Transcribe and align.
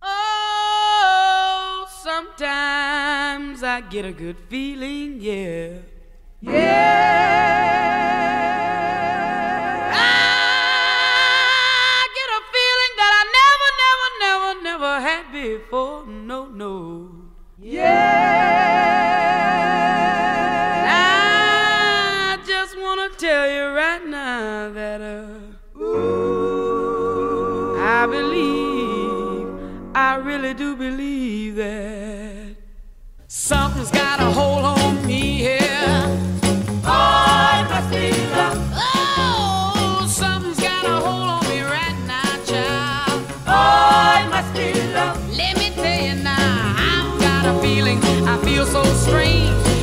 Oh, 0.00 1.84
sometimes 2.04 3.64
I 3.64 3.80
get 3.90 4.04
a 4.04 4.12
good 4.12 4.38
feeling, 4.48 5.20
yeah. 5.20 5.78
Yeah. 6.40 8.03
Got 34.16 34.28
a 34.28 34.32
hold 34.32 34.64
on 34.64 35.06
me 35.06 35.58
love. 38.36 38.58
Oh, 38.76 40.06
something's 40.08 40.60
got 40.60 40.84
a 40.84 41.00
hold 41.04 41.28
on 41.30 41.48
me 41.48 41.62
right 41.62 41.96
now, 42.06 42.44
child. 42.44 43.24
Oh, 43.46 44.22
it 44.22 44.28
must 44.30 44.52
be 44.54 44.72
love. 44.92 45.36
Let 45.36 45.58
me 45.58 45.70
tell 45.70 46.00
you 46.00 46.22
now, 46.22 46.74
I've 46.78 47.20
got 47.20 47.46
a 47.46 47.60
feeling. 47.60 47.98
I 48.28 48.38
feel 48.44 48.66
so 48.66 48.84
strange. 48.84 49.73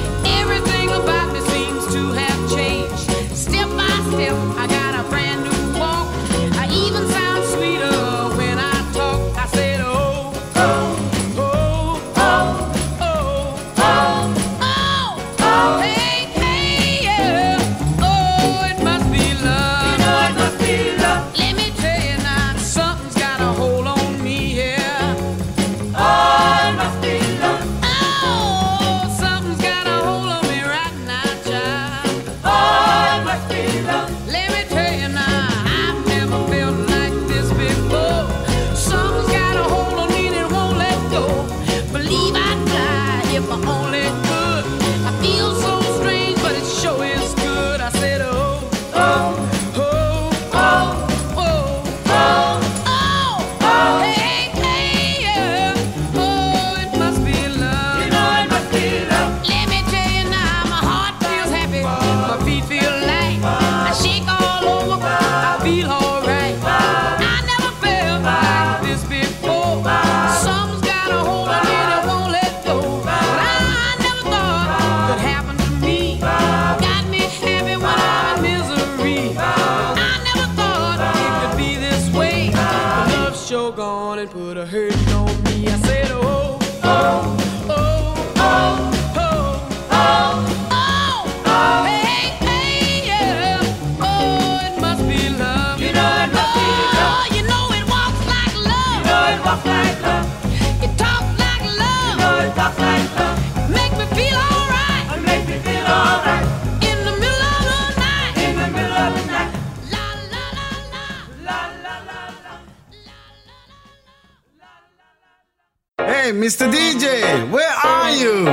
Mr. 116.42 116.72
DJ, 116.72 117.48
where 117.52 117.70
are 117.70 118.12
you? 118.16 118.46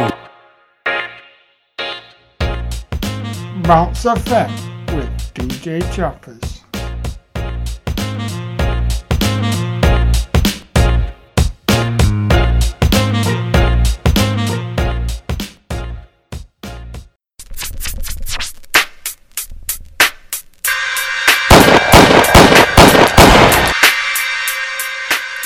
Bounce 3.63 4.05
Effect 4.05 4.53
with 4.93 5.09
DJ 5.33 5.81
Choppers. 5.95 6.48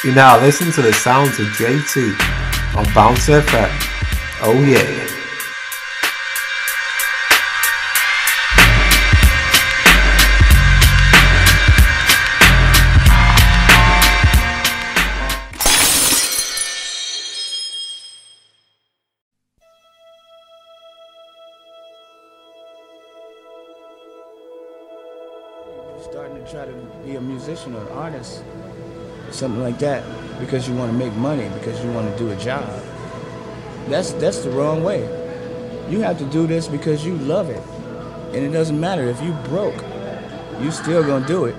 You 0.05 0.13
now 0.13 0.41
listen 0.41 0.73
to 0.73 0.83
the 0.83 0.93
sounds 0.93 1.39
of 1.39 1.47
JT 1.47 2.77
on 2.77 2.85
Bounce 2.93 3.29
FM. 3.29 3.71
Oh 4.43 4.61
yeah. 4.67 5.12
Something 29.53 29.63
like 29.63 29.79
that, 29.81 30.03
because 30.41 30.69
you 30.69 30.75
want 30.75 30.91
to 30.91 30.97
make 30.97 31.13
money, 31.15 31.49
because 31.55 31.83
you 31.85 31.91
want 31.93 32.11
to 32.11 32.19
do 32.19 32.31
a 32.31 32.37
job. 32.37 32.65
That's 33.89 34.13
that's 34.13 34.41
the 34.45 34.51
wrong 34.51 34.83
way. 34.83 35.03
You 35.91 36.01
have 36.01 36.19
to 36.19 36.25
do 36.25 36.47
this 36.47 36.69
because 36.69 37.05
you 37.05 37.17
love 37.19 37.51
it, 37.51 37.63
and 38.35 38.45
it 38.45 38.51
doesn't 38.53 38.79
matter 38.81 39.03
if 39.05 39.21
you 39.23 39.33
broke, 39.51 39.77
you 40.61 40.71
still 40.71 41.03
gonna 41.03 41.27
do 41.27 41.45
it. 41.45 41.55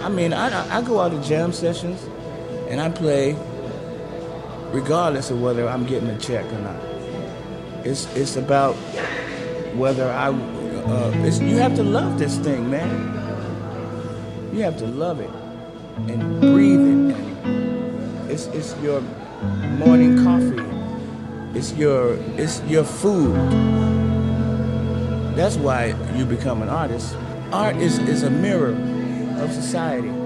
I 0.00 0.08
mean, 0.08 0.32
I 0.32 0.78
I- 0.78 0.82
go 0.82 1.00
out 1.00 1.12
to 1.12 1.20
jam 1.28 1.52
sessions, 1.52 2.00
and 2.68 2.80
I 2.80 2.88
play, 2.88 3.36
regardless 4.72 5.30
of 5.30 5.42
whether 5.42 5.68
I'm 5.68 5.84
getting 5.84 6.08
a 6.08 6.18
check 6.18 6.46
or 6.46 6.58
not. 6.60 6.80
It's 7.84 8.06
it's 8.16 8.36
about 8.36 8.74
whether 9.76 10.08
I. 10.10 10.28
Uh, 10.30 11.12
you 11.42 11.58
have 11.58 11.76
to 11.76 11.84
love 11.84 12.18
this 12.18 12.38
thing, 12.38 12.70
man. 12.70 12.88
You 14.52 14.62
have 14.62 14.78
to 14.78 14.86
love 14.86 15.20
it 15.20 15.30
and 16.08 16.40
breathing. 16.40 17.12
And 17.12 18.30
it's, 18.30 18.46
it's 18.46 18.76
your 18.82 19.00
morning 19.78 20.22
coffee. 20.24 20.62
It's 21.58 21.72
your 21.74 22.14
it's 22.36 22.62
your 22.62 22.84
food. 22.84 23.34
That's 25.36 25.56
why 25.56 25.94
you 26.16 26.24
become 26.24 26.62
an 26.62 26.68
artist. 26.68 27.16
Art 27.52 27.76
is, 27.76 27.98
is 27.98 28.22
a 28.22 28.30
mirror 28.30 28.76
of 29.42 29.52
society. 29.52 30.19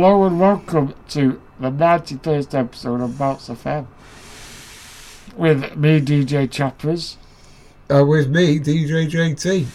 Hello 0.00 0.22
and 0.22 0.38
welcome 0.38 0.94
to 1.08 1.42
the 1.58 1.72
91st 1.72 2.54
episode 2.54 3.00
of 3.00 3.18
Bounce 3.18 3.48
FM. 3.48 3.88
With 5.36 5.76
me, 5.76 6.00
DJ 6.00 6.48
Choppers. 6.48 7.16
Uh, 7.90 8.04
with 8.06 8.28
me, 8.28 8.60
DJ 8.60 9.10
JT. 9.10 9.66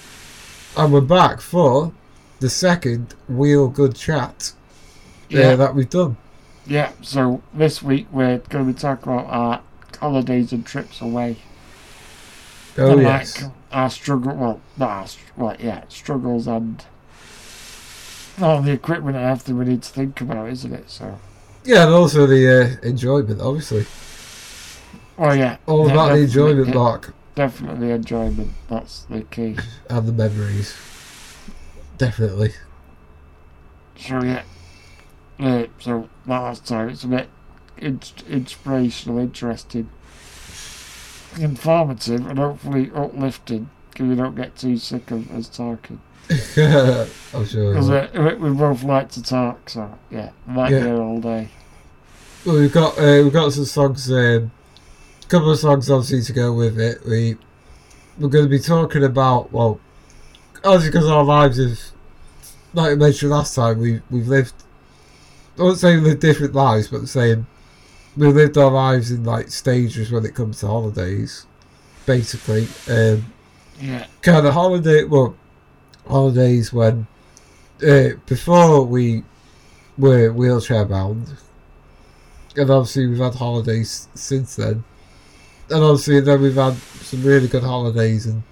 And 0.78 0.94
we're 0.94 1.02
back 1.02 1.42
for 1.42 1.92
the 2.40 2.50
second 2.50 3.16
Wheel 3.28 3.68
Good 3.68 3.98
Chat 3.98 4.54
uh, 4.54 5.28
Yeah. 5.28 5.56
that 5.58 5.76
we've 5.76 5.90
done. 5.90 6.16
Yeah, 6.66 6.94
so 7.02 7.44
this 7.54 7.84
week 7.84 8.08
we're 8.10 8.38
going 8.38 8.66
to 8.66 8.74
be 8.74 8.80
talking 8.80 9.12
about 9.12 9.26
our 9.26 9.62
holidays 10.00 10.54
and 10.54 10.66
trips 10.66 11.02
away. 11.02 11.36
Oh, 12.78 12.94
and 12.94 13.02
yes. 13.02 13.42
like 13.42 13.52
our 13.74 13.90
struggle, 13.90 14.34
well, 14.38 14.62
not 14.78 14.90
our, 14.90 15.08
well, 15.36 15.58
yeah, 15.60 15.84
struggles 15.90 16.48
and 16.48 16.86
all 18.42 18.62
the 18.62 18.72
equipment 18.72 19.16
I 19.18 19.22
have 19.22 19.44
to 19.46 19.54
really 19.54 19.78
to 19.78 19.90
think 19.90 20.22
about, 20.22 20.50
isn't 20.50 20.74
it? 20.74 20.90
So, 20.90 21.20
Yeah, 21.64 21.84
and 21.86 21.94
also 21.94 22.26
the 22.26 22.48
uh, 22.82 22.88
enjoyment, 22.88 23.42
obviously. 23.42 23.86
oh 25.18 25.32
yeah, 25.34 25.58
All 25.68 25.88
yeah, 25.88 25.94
about 25.94 26.14
the 26.14 26.22
enjoyment, 26.22 26.68
yeah, 26.68 26.74
Mark, 26.74 27.14
Definitely 27.36 27.92
enjoyment. 27.92 28.52
That's 28.70 29.04
the 29.06 29.22
key. 29.22 29.58
and 29.90 30.08
the 30.08 30.12
memories. 30.12 30.76
Definitely. 31.98 32.52
So 33.98 34.24
yeah, 34.24 34.44
yeah. 35.40 35.66
So 35.80 36.10
last 36.28 36.68
time 36.68 36.90
it's 36.90 37.04
a 37.04 37.08
bit 37.08 37.30
in- 37.78 38.02
inspirational, 38.30 39.20
interesting, 39.20 39.90
informative, 41.40 42.26
and 42.28 42.38
hopefully 42.38 42.92
uplifting. 42.94 43.70
Because 43.90 44.08
we 44.08 44.16
don't 44.16 44.36
get 44.36 44.56
too 44.56 44.78
sick 44.78 45.12
of 45.12 45.32
us 45.36 45.48
talking. 45.48 46.02
I'm 46.58 47.46
sure. 47.46 47.74
Because 47.74 47.90
we, 48.14 48.34
we 48.36 48.56
both 48.56 48.84
like 48.84 49.10
to 49.12 49.22
talk, 49.24 49.70
so 49.70 49.98
yeah, 50.10 50.32
not 50.48 50.72
Yeah. 50.72 50.80
here 50.80 51.02
all 51.02 51.20
day. 51.20 51.50
Well, 52.46 52.58
we've 52.58 52.72
got 52.72 52.98
uh, 52.98 53.22
we've 53.24 53.34
got 53.34 53.52
some 53.54 53.66
songs, 53.66 54.10
um, 54.12 54.52
a 55.22 55.28
couple 55.28 55.52
of 55.52 55.60
songs 55.60 55.90
obviously 55.90 56.22
to 56.22 56.34
go 56.34 56.54
with 56.54 56.80
it. 56.80 57.06
We 57.06 57.38
we're 58.18 58.30
going 58.30 58.46
to 58.46 58.50
be 58.50 58.60
talking 58.60 59.04
about 59.04 59.52
well, 59.52 59.80
obviously 60.64 60.90
because 60.92 61.08
our 61.10 61.24
lives 61.24 61.58
have, 61.58 61.80
like 62.74 62.92
I 62.92 62.96
mentioned 62.96 63.32
last 63.32 63.56
time, 63.56 63.80
we 63.80 64.02
we've 64.10 64.28
lived. 64.28 64.54
I 65.58 65.64
won't 65.64 65.78
say 65.78 65.96
we 65.96 66.02
lived 66.02 66.22
different 66.22 66.54
lives, 66.56 66.88
but 66.88 67.08
saying 67.08 67.46
we 68.18 68.28
lived 68.28 68.58
our 68.58 68.72
lives 68.72 69.12
in 69.12 69.24
like 69.24 69.50
stages 69.50 70.12
when 70.12 70.26
it 70.26 70.36
comes 70.36 70.60
to 70.62 70.68
holidays, 70.68 71.46
basically. 72.06 72.68
Um, 72.90 73.26
Yeah, 73.80 74.06
kind 74.22 74.46
of 74.46 74.54
holiday 74.54 75.04
well 75.04 75.36
holidays 76.08 76.74
when 76.74 77.08
uh, 77.88 78.10
before 78.26 78.86
we 78.86 79.24
were 79.98 80.32
wheelchair 80.32 80.86
bound 80.86 81.36
and 82.56 82.70
obviously 82.70 83.08
we've 83.08 83.20
had 83.20 83.36
holidays 83.36 84.08
since 84.16 84.56
then 84.56 84.84
and 85.70 85.84
obviously 85.84 86.20
then 86.20 86.42
we've 86.42 86.56
had 86.56 86.76
some 86.76 87.24
really 87.24 87.48
good 87.48 87.64
holidays 87.64 88.26
and 88.26 88.44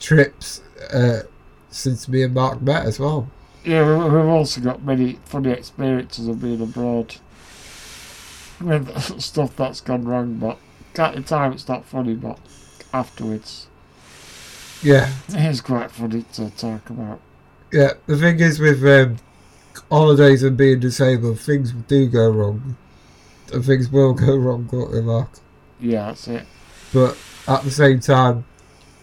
trips 0.00 0.60
uh, 0.92 1.22
since 1.70 2.08
me 2.08 2.22
and 2.22 2.34
Mark 2.34 2.60
met 2.60 2.84
as 2.86 2.98
well 2.98 3.28
yeah. 3.64 3.82
We, 3.86 4.04
we've 4.04 4.26
also 4.26 4.60
got 4.60 4.82
many 4.82 5.18
funny 5.24 5.50
experiences 5.50 6.28
of 6.28 6.40
being 6.40 6.60
abroad 6.60 7.16
with 8.60 9.20
stuff 9.22 9.56
that's 9.56 9.80
gone 9.80 10.04
wrong, 10.04 10.38
but 10.38 10.58
at 10.98 11.14
the 11.14 11.22
time 11.22 11.52
it's 11.52 11.66
not 11.66 11.84
funny, 11.84 12.14
but 12.14 12.38
afterwards 12.92 13.66
yeah 14.84 15.10
it 15.28 15.34
is 15.50 15.60
quite 15.60 15.90
funny 15.90 16.22
to 16.34 16.50
talk 16.50 16.88
about. 16.90 17.20
yeah 17.72 17.90
the 18.06 18.16
thing 18.16 18.38
is 18.40 18.60
with 18.60 18.84
um, 18.86 19.16
holidays 19.90 20.42
and 20.42 20.56
being 20.56 20.78
disabled 20.80 21.40
things 21.40 21.72
do 21.72 22.08
go 22.08 22.28
wrong 22.30 22.76
and 23.52 23.64
things 23.64 23.88
will 23.90 24.12
go 24.14 24.36
wrong 24.36 24.68
won't 24.72 24.92
they 24.92 25.00
Mark 25.00 25.30
Yeah, 25.80 26.06
that's 26.06 26.28
it. 26.28 26.46
but 26.92 27.16
at 27.46 27.62
the 27.62 27.70
same 27.70 28.00
time, 28.00 28.44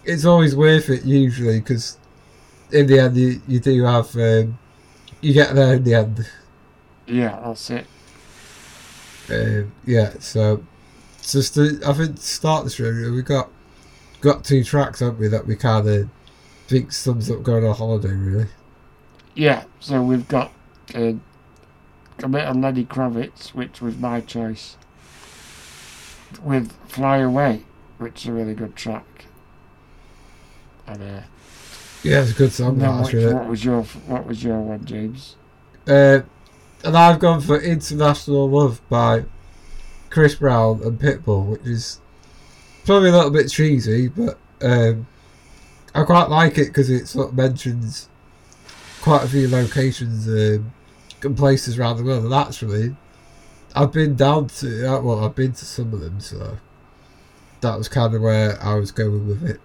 it's 0.04 0.24
always 0.24 0.56
worth 0.56 0.88
it 0.88 1.04
usually 1.04 1.60
because 1.60 1.96
in 2.72 2.86
the 2.86 2.98
end 2.98 3.16
you, 3.16 3.40
you 3.46 3.60
do 3.60 3.84
have 3.84 4.14
um, 4.16 4.58
you 5.20 5.32
get 5.32 5.54
there 5.54 5.74
in 5.74 5.84
the 5.84 5.94
end. 5.94 6.28
Yeah, 7.06 7.40
that's 7.44 7.70
it. 7.70 7.86
Um, 9.30 9.72
yeah, 9.86 10.14
so 10.18 10.64
just 11.22 11.54
to, 11.54 11.80
I 11.86 11.92
think 11.92 12.16
to 12.16 12.22
start 12.22 12.64
the 12.64 12.70
show 12.70 12.90
we 13.12 13.22
got 13.22 13.48
got 14.22 14.44
two 14.44 14.64
tracks, 14.64 15.00
haven't 15.00 15.18
we, 15.18 15.28
that 15.28 15.46
we 15.46 15.56
kind 15.56 15.86
of 15.86 16.08
think 16.68 16.92
sums 16.92 17.30
up 17.30 17.42
going 17.42 17.64
on 17.66 17.74
holiday 17.76 18.12
really. 18.12 18.46
Yeah, 19.34 19.64
so 19.80 20.02
we've 20.02 20.26
got 20.28 20.52
uh, 20.94 21.12
a 22.22 22.28
bit 22.28 22.44
of 22.44 22.56
Lenny 22.56 22.84
Kravitz, 22.84 23.48
which 23.48 23.80
was 23.82 23.96
my 23.98 24.20
choice, 24.20 24.76
with 26.42 26.72
Fly 26.88 27.18
Away, 27.18 27.64
which 27.98 28.22
is 28.22 28.28
a 28.28 28.32
really 28.32 28.54
good 28.54 28.76
track. 28.76 29.26
And 30.86 31.02
uh, 31.02 31.20
Yeah, 32.02 32.22
it's 32.22 32.32
a 32.32 32.34
good 32.34 32.52
song. 32.52 32.78
then 32.78 32.98
which, 32.98 33.06
actually. 33.14 33.34
what 33.34 33.48
was 33.48 33.64
your 33.64 33.82
what 33.82 34.26
was 34.26 34.44
your 34.44 34.60
one, 34.60 34.84
James? 34.84 35.36
Uh, 35.86 36.20
and 36.84 36.96
I've 36.96 37.18
gone 37.18 37.40
for 37.40 37.60
International 37.60 38.48
Love 38.50 38.80
by 38.88 39.24
Chris 40.10 40.34
Brown 40.34 40.82
and 40.82 40.98
Pitbull, 40.98 41.46
which 41.46 41.62
is 41.64 42.00
probably 42.84 43.10
a 43.10 43.12
little 43.12 43.30
bit 43.30 43.50
cheesy, 43.50 44.08
but 44.08 44.38
um, 44.60 45.06
I 45.94 46.04
quite 46.04 46.28
like 46.28 46.58
it 46.58 46.68
because 46.68 46.90
it 46.90 47.06
sort 47.06 47.30
of 47.30 47.34
mentions 47.36 48.08
quite 49.02 49.24
a 49.24 49.28
few 49.28 49.48
locations 49.48 50.26
um, 50.28 50.72
and 51.22 51.36
places 51.36 51.78
around 51.78 51.98
the 51.98 52.04
world. 52.04 52.24
And 52.24 52.34
actually, 52.34 52.96
I've 53.74 53.92
been 53.92 54.16
down 54.16 54.48
to, 54.48 54.86
uh, 54.86 55.00
well, 55.00 55.24
I've 55.24 55.34
been 55.34 55.52
to 55.52 55.64
some 55.64 55.92
of 55.92 56.00
them, 56.00 56.20
so 56.20 56.58
that 57.60 57.76
was 57.76 57.88
kind 57.88 58.14
of 58.14 58.22
where 58.22 58.62
I 58.62 58.74
was 58.74 58.90
going 58.90 59.26
with 59.26 59.48
it. 59.48 59.60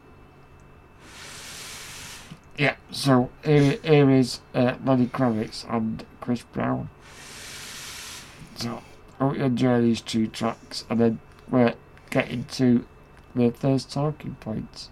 Yeah, 2.57 2.75
so 2.91 3.29
here, 3.43 3.77
here 3.83 4.09
is 4.09 4.39
uh, 4.55 4.75
Lenny 4.83 5.07
Kravitz 5.07 5.71
and 5.71 6.03
Chris 6.21 6.41
Brown. 6.41 6.89
So, 8.55 8.81
I 9.19 9.23
hope 9.25 9.37
you 9.37 9.43
enjoy 9.43 9.81
these 9.81 10.01
two 10.01 10.27
tracks, 10.27 10.83
and 10.89 10.99
then 10.99 11.19
we're 11.49 11.75
getting 12.09 12.45
to 12.45 12.85
the 13.37 13.51
first 13.51 13.91
talking 13.91 14.35
points. 14.41 14.89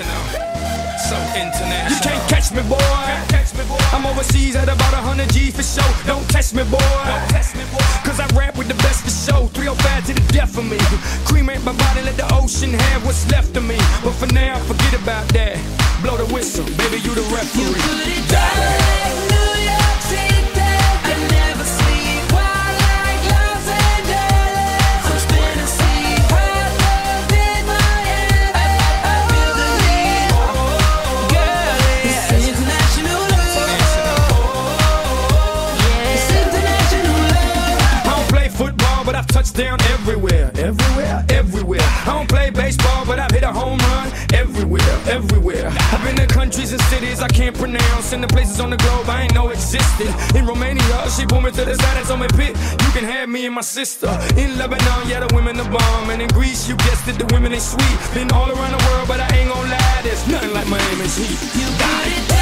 International. 0.00 0.96
So 0.96 1.16
international. 1.36 1.92
You 1.92 1.98
can't 2.00 2.24
catch 2.28 2.52
me, 2.52 2.62
boy. 2.68 2.80
I'm 3.92 4.06
overseas 4.06 4.56
at 4.56 4.64
about 4.64 4.92
100 4.92 5.28
G 5.28 5.50
for 5.50 5.62
show. 5.62 5.84
Don't 6.06 6.26
test 6.30 6.54
me, 6.54 6.64
boy. 6.64 6.78
Don't 7.04 7.28
test 7.28 7.54
me, 7.54 7.64
boy. 7.68 7.84
Cause 8.04 8.18
I 8.18 8.26
rap 8.34 8.56
with 8.56 8.68
the 8.68 8.78
best 8.80 9.04
for 9.04 9.10
show. 9.10 9.46
305 9.48 10.06
to 10.06 10.14
the 10.14 10.32
death 10.32 10.56
of 10.56 10.64
me. 10.64 10.78
Cremate 11.28 11.62
my 11.64 11.76
body, 11.76 12.02
let 12.02 12.16
the 12.16 12.28
ocean 12.34 12.72
have 12.72 13.04
what's 13.04 13.30
left 13.30 13.54
of 13.56 13.64
me. 13.64 13.76
But 14.02 14.12
for 14.12 14.32
now, 14.32 14.56
forget 14.64 14.94
about 14.94 15.28
that. 15.36 15.58
Blow 16.02 16.16
the 16.16 16.32
whistle, 16.32 16.64
baby, 16.80 16.96
you 17.04 17.14
the 17.14 17.26
referee. 17.28 17.76
I 18.32 19.29
touched 39.50 39.56
down 39.56 39.80
everywhere. 39.92 40.50
Everywhere, 40.56 41.24
everywhere. 41.28 41.80
I 41.82 42.04
don't 42.06 42.28
play 42.28 42.50
baseball, 42.50 43.04
but 43.06 43.18
I've 43.18 43.30
hit 43.30 43.42
a 43.42 43.52
home 43.52 43.78
run 43.78 44.12
everywhere, 44.34 45.00
everywhere. 45.08 45.68
I've 45.92 46.02
been 46.04 46.16
to 46.16 46.26
countries 46.26 46.72
and 46.72 46.82
cities 46.82 47.20
I 47.20 47.28
can't 47.28 47.56
pronounce, 47.56 48.12
and 48.12 48.22
the 48.22 48.28
places 48.28 48.60
on 48.60 48.70
the 48.70 48.76
globe 48.76 49.08
I 49.08 49.22
ain't 49.22 49.34
know 49.34 49.48
existed. 49.50 50.08
In 50.34 50.46
Romania, 50.46 51.10
she 51.10 51.26
pulled 51.26 51.44
me 51.44 51.50
to 51.52 51.64
the 51.64 51.74
side 51.74 51.96
and 51.98 52.06
told 52.06 52.20
me, 52.20 52.28
Pit, 52.28 52.56
you 52.84 52.90
can 52.92 53.04
have 53.04 53.28
me 53.28 53.46
and 53.46 53.54
my 53.54 53.62
sister. 53.62 54.08
In 54.36 54.58
Lebanon, 54.58 55.08
yeah, 55.08 55.20
the 55.20 55.34
women 55.34 55.56
the 55.56 55.64
bomb. 55.64 56.10
And 56.10 56.22
in 56.22 56.28
Greece, 56.28 56.68
you 56.68 56.76
guessed 56.76 57.08
it, 57.08 57.18
the 57.18 57.26
women 57.32 57.52
they 57.52 57.60
sweet. 57.60 57.98
Been 58.14 58.30
all 58.32 58.50
around 58.50 58.72
the 58.72 58.84
world, 58.86 59.08
but 59.08 59.20
I 59.20 59.28
ain't 59.36 59.52
gon' 59.52 59.68
lie, 59.68 60.00
there's 60.02 60.26
nothing 60.28 60.52
like 60.52 60.68
Miami's 60.68 61.16
heat. 61.16 61.38
You 61.58 61.66
got 61.78 62.06
it. 62.06 62.39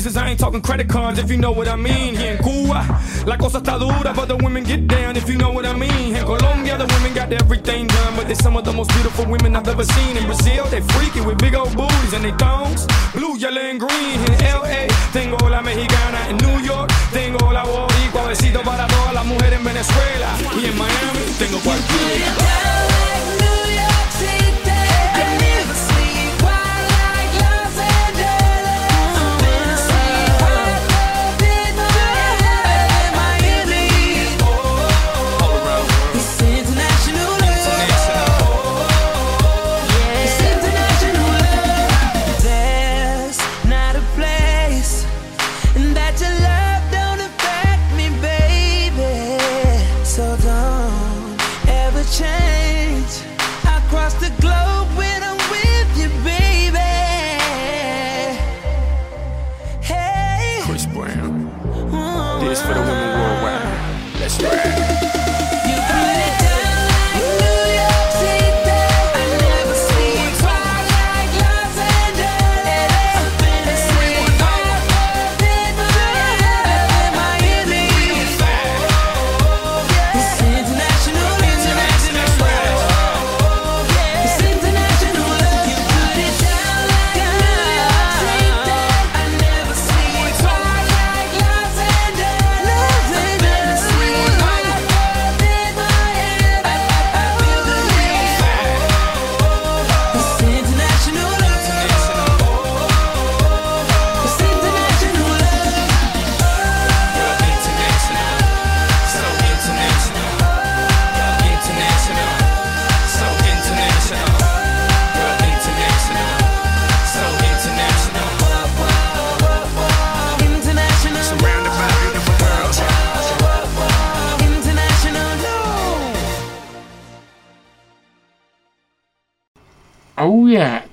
Visas. 0.00 0.16
I 0.16 0.30
ain't 0.30 0.40
talking 0.40 0.62
credit 0.62 0.88
cards, 0.88 1.18
if 1.18 1.30
you 1.30 1.36
know 1.36 1.52
what 1.52 1.68
I 1.68 1.76
mean. 1.76 2.14
Here 2.16 2.32
in 2.32 2.38
Cuba, 2.42 2.80
la 3.26 3.36
cosa 3.36 3.58
está 3.58 3.78
dura, 3.78 4.12
but 4.14 4.26
the 4.28 4.36
women 4.36 4.64
get 4.64 4.86
down, 4.86 5.16
if 5.16 5.28
you 5.28 5.36
know 5.36 5.52
what 5.52 5.66
I 5.66 5.74
mean. 5.74 6.16
In 6.16 6.24
Colombia, 6.24 6.78
the 6.78 6.86
women 6.94 7.12
got 7.12 7.32
everything 7.32 7.86
done, 7.86 8.16
but 8.16 8.26
they're 8.26 8.42
some 8.46 8.56
of 8.56 8.64
the 8.64 8.72
most 8.72 8.90
beautiful 8.94 9.26
women 9.26 9.56
I've 9.56 9.68
ever 9.68 9.84
seen. 9.84 10.16
In 10.16 10.24
Brazil, 10.26 10.64
they 10.70 10.80
freaky 10.94 11.20
with 11.20 11.38
big 11.38 11.54
old 11.54 11.76
booties 11.76 12.12
and 12.14 12.24
they 12.24 12.32
thongs, 12.32 12.86
blue, 13.12 13.36
yellow, 13.36 13.60
and 13.60 13.78
green. 13.78 14.18
In 14.28 14.36
LA, 14.56 14.88
tengo 15.12 15.36
la 15.48 15.60
mexicana. 15.60 16.20
In 16.30 16.36
New 16.38 16.58
York, 16.64 16.90
tengo 17.12 17.52
la 17.52 17.64
boricua. 17.64 18.28
Besito 18.28 18.62
para 18.62 18.86
todas 18.86 19.14
las 19.14 19.26
mujeres 19.26 19.58
en 19.58 19.64
Venezuela. 19.64 20.28
Y 20.56 20.66
en 20.66 20.78
Miami, 20.78 21.24
tengo 21.38 21.58
cualquiera. 21.60 22.89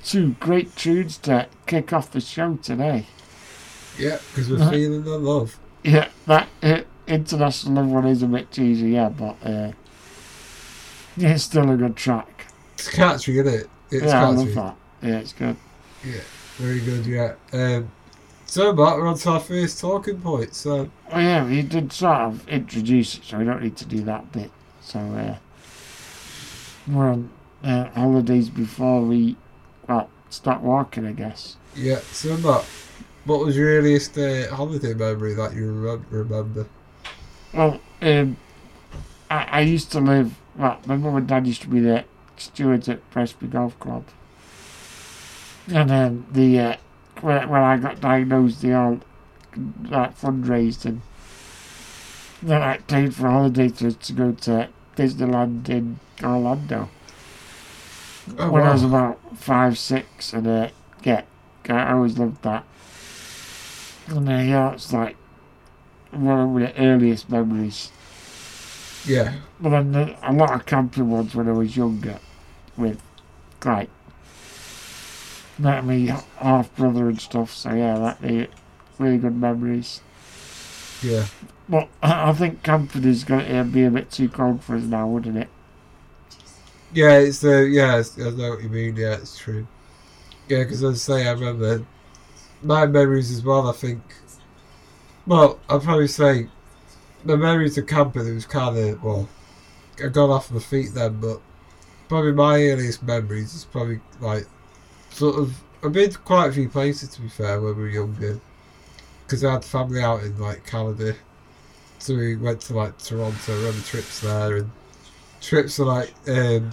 Two 0.08 0.32
great 0.40 0.76
tunes 0.76 1.18
to 1.18 1.48
kick 1.66 1.92
off 1.92 2.12
the 2.12 2.22
show 2.22 2.56
today. 2.56 3.06
Yeah, 4.00 4.20
because 4.30 4.50
we're 4.50 4.70
feeling 4.70 5.04
the 5.04 5.18
love. 5.18 5.60
Yeah, 5.84 6.08
that 6.26 6.48
uh, 6.64 6.82
international 7.08 7.86
one 7.86 8.06
is 8.08 8.24
a 8.24 8.28
bit 8.28 8.52
cheesy, 8.52 8.92
yeah, 8.92 9.10
but 9.10 9.36
uh, 9.44 9.72
yeah, 11.18 11.34
it's 11.34 11.44
still 11.44 11.70
a 11.70 11.76
good 11.76 11.96
track. 11.96 12.46
It's 12.76 12.90
catchy, 12.90 13.40
isn't 13.40 13.54
it? 13.54 13.70
It's 13.92 14.06
yeah, 14.06 14.30
I 14.30 14.34
catchy. 14.34 14.54
love 14.54 14.56
that. 14.56 15.08
Yeah, 15.08 15.20
it's 15.20 15.34
good. 15.34 15.58
Yeah, 16.06 16.22
very 16.58 16.80
good, 16.80 17.06
yeah. 17.06 17.34
Um, 17.52 17.92
so, 18.46 18.72
Matt, 18.72 18.96
we're 18.96 19.08
on 19.08 19.18
to 19.18 19.30
our 19.32 19.40
first 19.42 19.80
talking 19.82 20.22
point. 20.22 20.56
So, 20.56 20.90
Oh 21.12 21.20
yeah, 21.20 21.46
we 21.46 21.62
did 21.64 21.92
sort 21.92 22.18
of 22.18 22.48
introduce 22.48 23.18
it, 23.18 23.26
so 23.26 23.40
we 23.40 23.46
don't 23.46 23.62
need 23.62 23.76
to 23.78 23.86
do 23.86 24.02
that 24.04 24.32
bit. 24.32 24.52
So 24.82 25.00
uh, 25.00 25.36
we're 26.88 27.10
on 27.12 27.30
uh, 27.64 27.90
holidays 27.90 28.50
before 28.50 29.02
we 29.02 29.36
well 29.88 30.10
start 30.30 30.62
walking, 30.62 31.06
I 31.06 31.14
guess. 31.14 31.58
yeah, 31.76 32.00
so, 32.12 32.36
Matt, 32.38 32.66
what 33.26 33.40
was 33.40 33.56
your 33.56 33.70
earliest 33.70 34.18
uh, 34.18 34.54
holiday 34.54 34.94
memory 34.94 35.34
that 35.34 35.54
you 35.54 35.72
remember? 36.12 36.68
Well, 37.54 37.80
um, 38.02 38.38
I, 39.30 39.44
I 39.52 39.60
used 39.62 39.92
to 39.94 40.00
live. 40.00 40.36
Well, 40.56 40.80
my 40.86 40.96
mum 40.96 41.16
and 41.16 41.28
dad 41.28 41.48
used 41.48 41.62
to 41.64 41.68
be 41.68 41.80
the 41.80 42.06
stewards 42.38 42.90
at 42.90 43.10
Presby 43.12 43.48
Golf 43.48 43.80
Club, 43.80 44.06
and 45.68 45.90
then 45.90 46.26
the 46.32 46.60
uh, 46.60 46.76
when 47.22 47.50
when 47.50 47.62
I 47.62 47.78
got 47.78 48.02
diagnosed, 48.02 48.62
they 48.62 48.74
all 48.74 49.00
like 49.90 50.20
fundraised 50.20 50.86
and 50.86 51.02
then 52.44 52.62
I 52.62 52.78
paid 52.78 53.16
for 53.16 53.28
a 53.28 53.32
holiday 53.32 53.70
to 53.70 53.92
to 53.92 54.14
go 54.14 54.32
to 54.32 54.70
Disneyland 54.96 55.68
in 55.70 56.00
Orlando 56.24 56.90
Oh, 58.38 58.52
when 58.52 58.64
I 58.64 58.74
was 58.74 58.84
about 58.84 59.20
five, 59.38 59.78
six, 59.78 60.34
and 60.34 60.48
uh, 60.48 60.70
yeah, 61.04 61.24
I 61.70 61.94
always 61.94 62.18
loved 62.18 62.44
that. 62.44 62.64
And 64.08 64.28
uh, 64.30 64.32
yeah, 64.34 64.74
it's 64.74 64.94
like 64.94 65.16
one 66.12 66.40
of 66.40 66.50
my 66.50 66.74
earliest 66.78 67.30
memories. 67.30 67.92
Yeah, 69.06 69.36
But 69.60 69.70
then 69.70 69.92
the, 69.94 70.18
a 70.22 70.34
lot 70.34 70.52
of 70.54 70.66
camping 70.66 71.10
ones 71.10 71.34
when 71.34 71.48
I 71.48 71.54
was 71.54 71.78
younger, 71.78 72.20
with 72.76 73.02
like 73.64 73.90
met 75.58 75.86
me 75.86 76.08
half 76.40 76.76
brother 76.76 77.08
and 77.08 77.20
stuff. 77.20 77.54
So 77.54 77.74
yeah, 77.74 77.98
that 78.00 78.22
the 78.22 78.48
really 79.00 79.18
good 79.18 79.36
memories. 79.36 80.02
Yeah. 81.02 81.26
But 81.70 81.88
I 82.02 82.30
I 82.30 82.34
think 82.34 82.64
camping 82.64 83.04
is 83.06 83.24
going 83.24 83.46
to 83.48 83.64
be 83.64 83.84
a 83.84 83.92
bit 83.92 84.12
too 84.12 84.30
cold 84.30 84.64
for 84.64 84.76
us 84.76 84.84
now, 84.84 85.08
wouldn't 85.08 85.38
it? 85.38 85.50
Yeah, 86.94 87.18
it's 87.20 87.40
the 87.40 87.68
yeah. 87.70 87.98
It's, 88.00 88.18
I 88.18 88.30
know 88.32 88.52
what 88.52 88.64
you 88.64 88.70
mean. 88.70 88.96
Yeah, 88.96 89.14
it's 89.16 89.38
true. 89.38 89.68
Yeah, 90.50 90.60
because 90.64 90.84
I 90.84 90.94
say, 90.94 91.28
I 91.28 91.32
remember 91.34 91.86
my 92.64 92.86
memories 92.88 93.32
as 93.32 93.44
well. 93.44 93.70
I 93.70 93.74
think. 93.74 94.02
Well, 95.28 95.60
I'd 95.70 95.84
probably 95.84 96.08
say 96.08 96.48
the 97.26 97.38
memories 97.38 97.78
of 97.78 97.88
camping. 97.88 98.28
It 98.28 98.34
was 98.34 98.46
kind 98.46 98.78
of 98.78 99.04
well, 99.04 99.30
I 100.04 100.08
got 100.10 100.30
off 100.32 100.52
my 100.52 100.60
feet 100.60 100.94
then, 100.94 101.20
but 101.22 101.42
probably 102.10 102.34
my 102.34 102.56
earliest 102.64 103.04
memories 103.04 103.56
is 103.56 103.66
probably 103.66 104.02
like 104.22 104.48
sort 105.12 105.38
of. 105.40 105.64
I've 105.84 105.94
been 105.94 106.12
to 106.12 106.20
quite 106.20 106.50
a 106.50 106.54
few 106.54 106.70
places 106.70 107.10
to 107.12 107.22
be 107.22 107.30
fair 107.30 107.62
when 107.62 107.76
we 107.78 107.84
were 107.84 107.90
younger, 107.90 108.42
because 109.26 109.44
I 109.44 109.54
had 109.54 109.66
family 109.66 110.02
out 110.02 110.24
in 110.24 110.40
like 110.40 110.66
Canada, 110.66 111.16
so 112.00 112.16
we 112.16 112.36
went 112.38 112.62
to 112.64 112.76
like 112.76 112.98
Toronto. 113.00 113.56
Remember 113.58 113.82
trips 113.82 114.22
there 114.22 114.58
and 114.58 114.72
trips 115.42 115.76
to 115.78 115.86
like 115.86 116.14
um, 116.28 116.72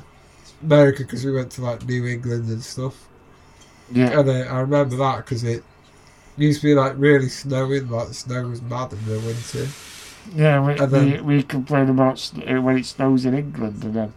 America 0.62 1.02
because 1.02 1.24
we 1.24 1.32
went 1.32 1.50
to 1.52 1.62
like 1.62 1.84
New 1.86 2.06
England 2.06 2.48
and 2.48 2.62
stuff. 2.62 3.08
Yeah. 3.92 4.18
And 4.20 4.28
uh, 4.28 4.32
I 4.32 4.60
remember 4.60 4.96
that 4.96 5.18
because 5.18 5.44
it 5.44 5.62
used 6.36 6.60
to 6.62 6.66
be 6.68 6.74
like 6.74 6.94
really 6.96 7.28
snowing, 7.28 7.88
like 7.88 8.08
the 8.08 8.14
snow 8.14 8.48
was 8.48 8.62
mad 8.62 8.92
in 8.92 9.04
the 9.04 9.18
winter. 9.20 9.68
Yeah, 10.34 10.64
we, 10.66 10.78
And 10.78 10.90
then- 10.90 11.26
we, 11.26 11.36
we 11.36 11.42
complain 11.42 11.88
about 11.90 12.18
when 12.46 12.78
it 12.78 12.86
snows 12.86 13.24
in 13.26 13.34
England 13.34 13.84
and 13.84 13.94
then 13.94 14.12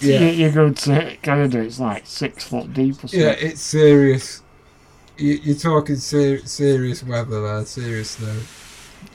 Yeah, 0.00 0.18
you, 0.20 0.46
you 0.46 0.50
go 0.50 0.72
to 0.72 1.16
Canada, 1.22 1.60
it's 1.60 1.78
like 1.78 2.06
six 2.06 2.42
foot 2.44 2.74
deep 2.74 2.96
or 2.96 3.08
something. 3.08 3.20
yeah, 3.20 3.30
it's 3.38 3.60
serious. 3.60 4.42
You, 5.16 5.34
you're 5.34 5.54
talking 5.56 5.96
ser- 5.96 6.44
serious 6.44 7.04
weather 7.04 7.40
there, 7.42 7.64
serious 7.64 8.10
snow. 8.12 8.34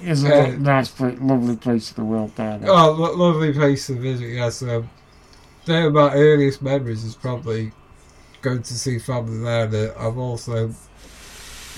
It's 0.01 0.23
a 0.23 0.49
uh, 0.49 0.57
nice, 0.57 0.89
pla 0.89 1.13
lovely 1.19 1.55
place 1.55 1.91
in 1.91 2.03
the 2.03 2.05
world 2.05 2.35
there. 2.35 2.59
Oh, 2.65 2.91
lo- 2.91 3.15
lovely 3.15 3.53
place 3.53 3.87
to 3.87 3.93
visit. 3.93 4.27
Yes, 4.27 4.61
um, 4.61 4.89
they're 5.65 5.89
my 5.89 6.13
earliest 6.13 6.61
memories 6.61 7.03
is 7.03 7.15
probably 7.15 7.71
going 8.41 8.63
to 8.63 8.73
see 8.73 8.99
family 8.99 9.43
there. 9.43 9.97
Uh, 9.97 10.07
I've 10.07 10.17
also, 10.17 10.69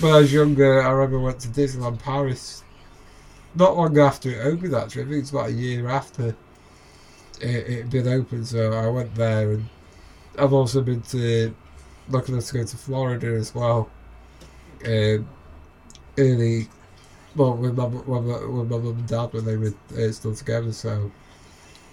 when 0.00 0.14
I 0.14 0.18
was 0.18 0.32
younger, 0.32 0.82
I 0.82 0.90
remember 0.90 1.20
went 1.20 1.40
to 1.40 1.48
Disneyland 1.48 2.00
Paris. 2.00 2.64
Not 3.54 3.76
long 3.76 3.98
after 3.98 4.30
it 4.30 4.46
opened, 4.46 4.74
actually. 4.74 5.02
I 5.02 5.06
think 5.06 5.16
it's 5.22 5.30
about 5.30 5.48
a 5.48 5.52
year 5.52 5.88
after 5.88 6.36
it 7.40 7.68
it 7.68 7.78
had 7.78 7.90
been 7.90 8.08
open. 8.08 8.44
So 8.44 8.72
I 8.72 8.88
went 8.88 9.14
there, 9.14 9.52
and 9.52 9.68
I've 10.38 10.52
also 10.52 10.82
been 10.82 11.02
to 11.02 11.54
looking 12.08 12.40
to 12.40 12.52
go 12.54 12.64
to 12.64 12.76
Florida 12.76 13.28
as 13.28 13.54
well. 13.54 13.90
Um, 14.84 15.28
early 16.18 16.68
well, 17.36 17.54
with 17.56 17.76
my 17.76 17.84
with 17.84 18.06
my, 18.06 18.18
with 18.46 18.70
my 18.70 18.76
mum 18.78 18.86
and 18.88 19.06
dad 19.08 19.32
when 19.32 19.44
they 19.44 19.56
were 19.56 19.74
uh, 19.96 20.12
still 20.12 20.34
together. 20.34 20.72
So 20.72 21.10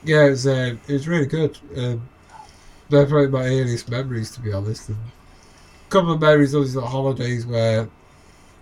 yeah, 0.04 0.26
it 0.26 0.30
was 0.32 0.48
um, 0.48 0.80
it 0.88 0.94
was 0.94 1.08
really 1.08 1.26
good. 1.26 1.58
Um, 1.76 2.10
they're 2.90 3.06
probably 3.06 3.28
my 3.28 3.46
earliest 3.46 3.90
memories, 3.90 4.32
to 4.32 4.42
be 4.42 4.54
honest. 4.54 4.90
And 4.90 4.98
a 4.98 5.90
couple 5.90 6.14
of 6.14 6.22
memories, 6.22 6.56
obviously, 6.56 6.82
like 6.82 6.92
holidays 6.92 7.46
where 7.46 7.90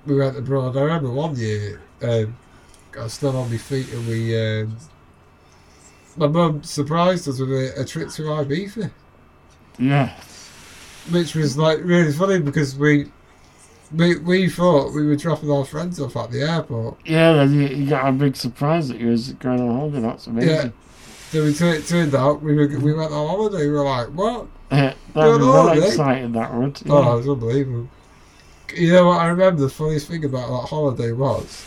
we 0.05 0.15
went 0.17 0.37
abroad. 0.37 0.75
I 0.77 0.81
remember 0.81 1.11
one 1.11 1.35
year, 1.35 1.81
um, 2.01 2.35
I 2.97 3.03
was 3.03 3.13
still 3.13 3.35
on 3.37 3.49
my 3.51 3.57
feet, 3.57 3.91
and 3.93 4.07
we. 4.07 4.37
Um, 4.61 4.77
my 6.17 6.27
mum 6.27 6.63
surprised 6.63 7.27
us 7.27 7.39
with 7.39 7.51
a, 7.51 7.81
a 7.81 7.85
trip 7.85 8.09
to 8.09 8.21
Ibiza, 8.23 8.89
Yeah. 9.77 10.13
which 11.11 11.35
was 11.35 11.57
like 11.57 11.79
really 11.83 12.11
funny 12.13 12.39
because 12.39 12.75
we. 12.77 13.11
We, 13.95 14.17
we 14.17 14.49
thought 14.49 14.93
we 14.93 15.05
were 15.05 15.15
dropping 15.15 15.49
our 15.51 15.63
friends 15.65 15.99
off 15.99 16.15
at 16.17 16.31
the 16.31 16.41
airport, 16.41 16.97
Yeah, 17.05 17.33
then 17.33 17.53
you, 17.53 17.67
you 17.67 17.89
got 17.89 18.07
a 18.09 18.11
big 18.11 18.35
surprise 18.35 18.87
that 18.89 18.99
you 18.99 19.07
was 19.09 19.33
going 19.33 19.61
on 19.61 19.75
holiday. 19.75 20.01
That's 20.01 20.27
amazing. 20.27 20.49
Yeah. 20.49 20.69
So 21.31 21.43
we 21.43 21.49
it 21.77 21.87
turned 21.87 22.15
out 22.15 22.41
we 22.41 22.55
were 22.55 22.67
we 22.79 22.93
went 22.93 23.11
on 23.11 23.27
holiday. 23.27 23.65
We 23.67 23.71
were 23.71 23.83
like, 23.85 24.07
what? 24.09 24.47
Yeah, 24.71 24.93
that'd 25.13 25.13
Going 25.13 25.39
be 25.39 25.43
on 25.45 25.49
well 25.53 25.67
holiday? 25.67 25.87
exciting, 25.87 26.31
that 26.33 26.53
would. 26.53 26.81
Yeah. 26.85 26.91
Oh, 26.93 27.13
it 27.13 27.17
was 27.17 27.29
unbelievable. 27.29 27.89
You 28.75 28.93
know 28.93 29.07
what? 29.07 29.19
I 29.21 29.27
remember 29.27 29.61
the 29.61 29.69
funniest 29.69 30.07
thing 30.07 30.25
about 30.25 30.47
that 30.49 30.67
holiday 30.69 31.11
was 31.11 31.65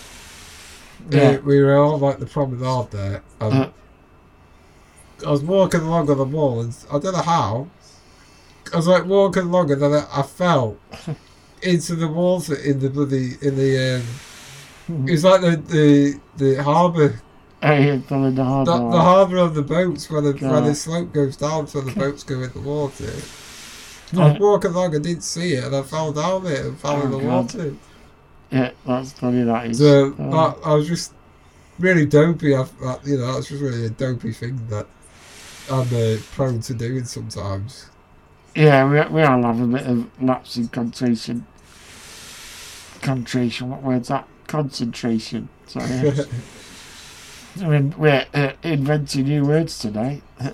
Yeah. 1.11 1.39
we 1.39 1.61
were 1.63 1.79
on 1.79 2.01
like 2.01 2.19
the 2.19 2.27
promenade 2.27 2.91
there. 2.91 3.23
And 3.41 3.55
Uh. 3.55 3.71
I 5.27 5.31
was 5.31 5.43
walking 5.43 5.81
along 5.81 6.09
on 6.11 6.17
the 6.19 6.25
wall, 6.25 6.61
and 6.61 6.77
I 6.93 6.99
don't 6.99 7.13
know 7.13 7.23
how. 7.23 7.69
I 8.73 8.77
was 8.77 8.87
like 8.87 9.05
walking 9.07 9.43
along, 9.45 9.71
and 9.73 9.83
then 9.83 9.93
I, 9.93 10.07
I 10.21 10.23
fell 10.23 10.77
into 11.63 11.95
the 11.97 12.09
water 12.09 12.55
in 12.55 12.79
the 12.81 12.91
bloody 12.91 13.33
in 13.43 13.57
the. 13.57 14.03
Um, 14.91 15.07
it's 15.07 15.25
like 15.25 15.41
the 15.43 15.57
the 15.57 16.21
the 16.37 16.63
harbour 16.63 17.21
all 17.63 17.71
in 17.73 18.35
the 18.35 18.45
hard 18.45 18.67
The, 18.67 18.73
the 18.91 19.01
harbour 19.01 19.37
of 19.37 19.55
the 19.55 19.63
boats 19.63 20.09
where 20.11 20.21
the 20.23 20.33
where 20.47 20.61
the 20.61 20.75
slope 20.75 21.13
goes 21.13 21.37
down 21.37 21.67
so 21.67 21.81
the 21.81 21.93
boats 21.93 22.23
go 22.23 22.41
in 22.43 22.53
the 22.53 22.61
water. 22.61 23.13
I 24.17 24.31
was 24.31 24.39
walking 24.41 24.71
along 24.71 24.95
and 24.95 25.05
didn't 25.05 25.25
see 25.25 25.55
it 25.55 25.65
and 25.65 25.77
I 25.77 25.83
fell 25.83 26.13
down 26.13 26.47
it 26.47 26.61
and 26.65 26.79
fell 26.79 27.03
in 27.03 27.09
Oh, 27.13 27.19
the 27.19 27.25
God. 27.25 27.27
water. 27.55 27.75
Yeah, 28.51 28.71
that's 28.87 29.13
funny, 29.13 29.45
that 29.45 29.67
is. 29.67 29.79
So 29.79 30.15
Oh. 30.19 30.31
that, 30.31 30.57
I 30.65 30.75
was 30.75 30.89
just 30.89 31.13
really 31.79 32.07
dopey. 32.07 32.55
I, 32.57 32.63
that, 32.83 33.01
you 33.07 33.19
know, 33.19 33.35
that's 33.35 33.49
just 33.49 33.61
really 33.61 33.85
a 33.85 33.91
dopey 33.91 34.33
thing 34.33 34.59
that 34.71 34.87
I'm 35.71 35.89
uh, 35.95 36.17
prone 36.33 36.61
to 36.61 36.73
doing 36.75 37.05
sometimes. 37.05 37.87
Yeah, 38.55 38.91
we, 38.91 39.15
we 39.15 39.23
all 39.23 39.43
have 39.43 39.61
a 39.61 39.67
bit 39.67 39.87
of 39.87 40.23
lapse 40.23 40.57
in 40.57 40.69
concentration. 40.69 41.47
Concentration, 43.03 43.71
what 43.71 43.83
word's 43.83 44.09
that? 44.09 44.27
Concentration. 44.47 45.49
Sorry. 45.67 46.13
I 47.61 47.67
mean, 47.67 47.95
we're 47.97 48.27
uh, 48.35 48.53
inventing 48.63 49.25
new 49.25 49.45
words 49.45 49.79
today. 49.79 50.23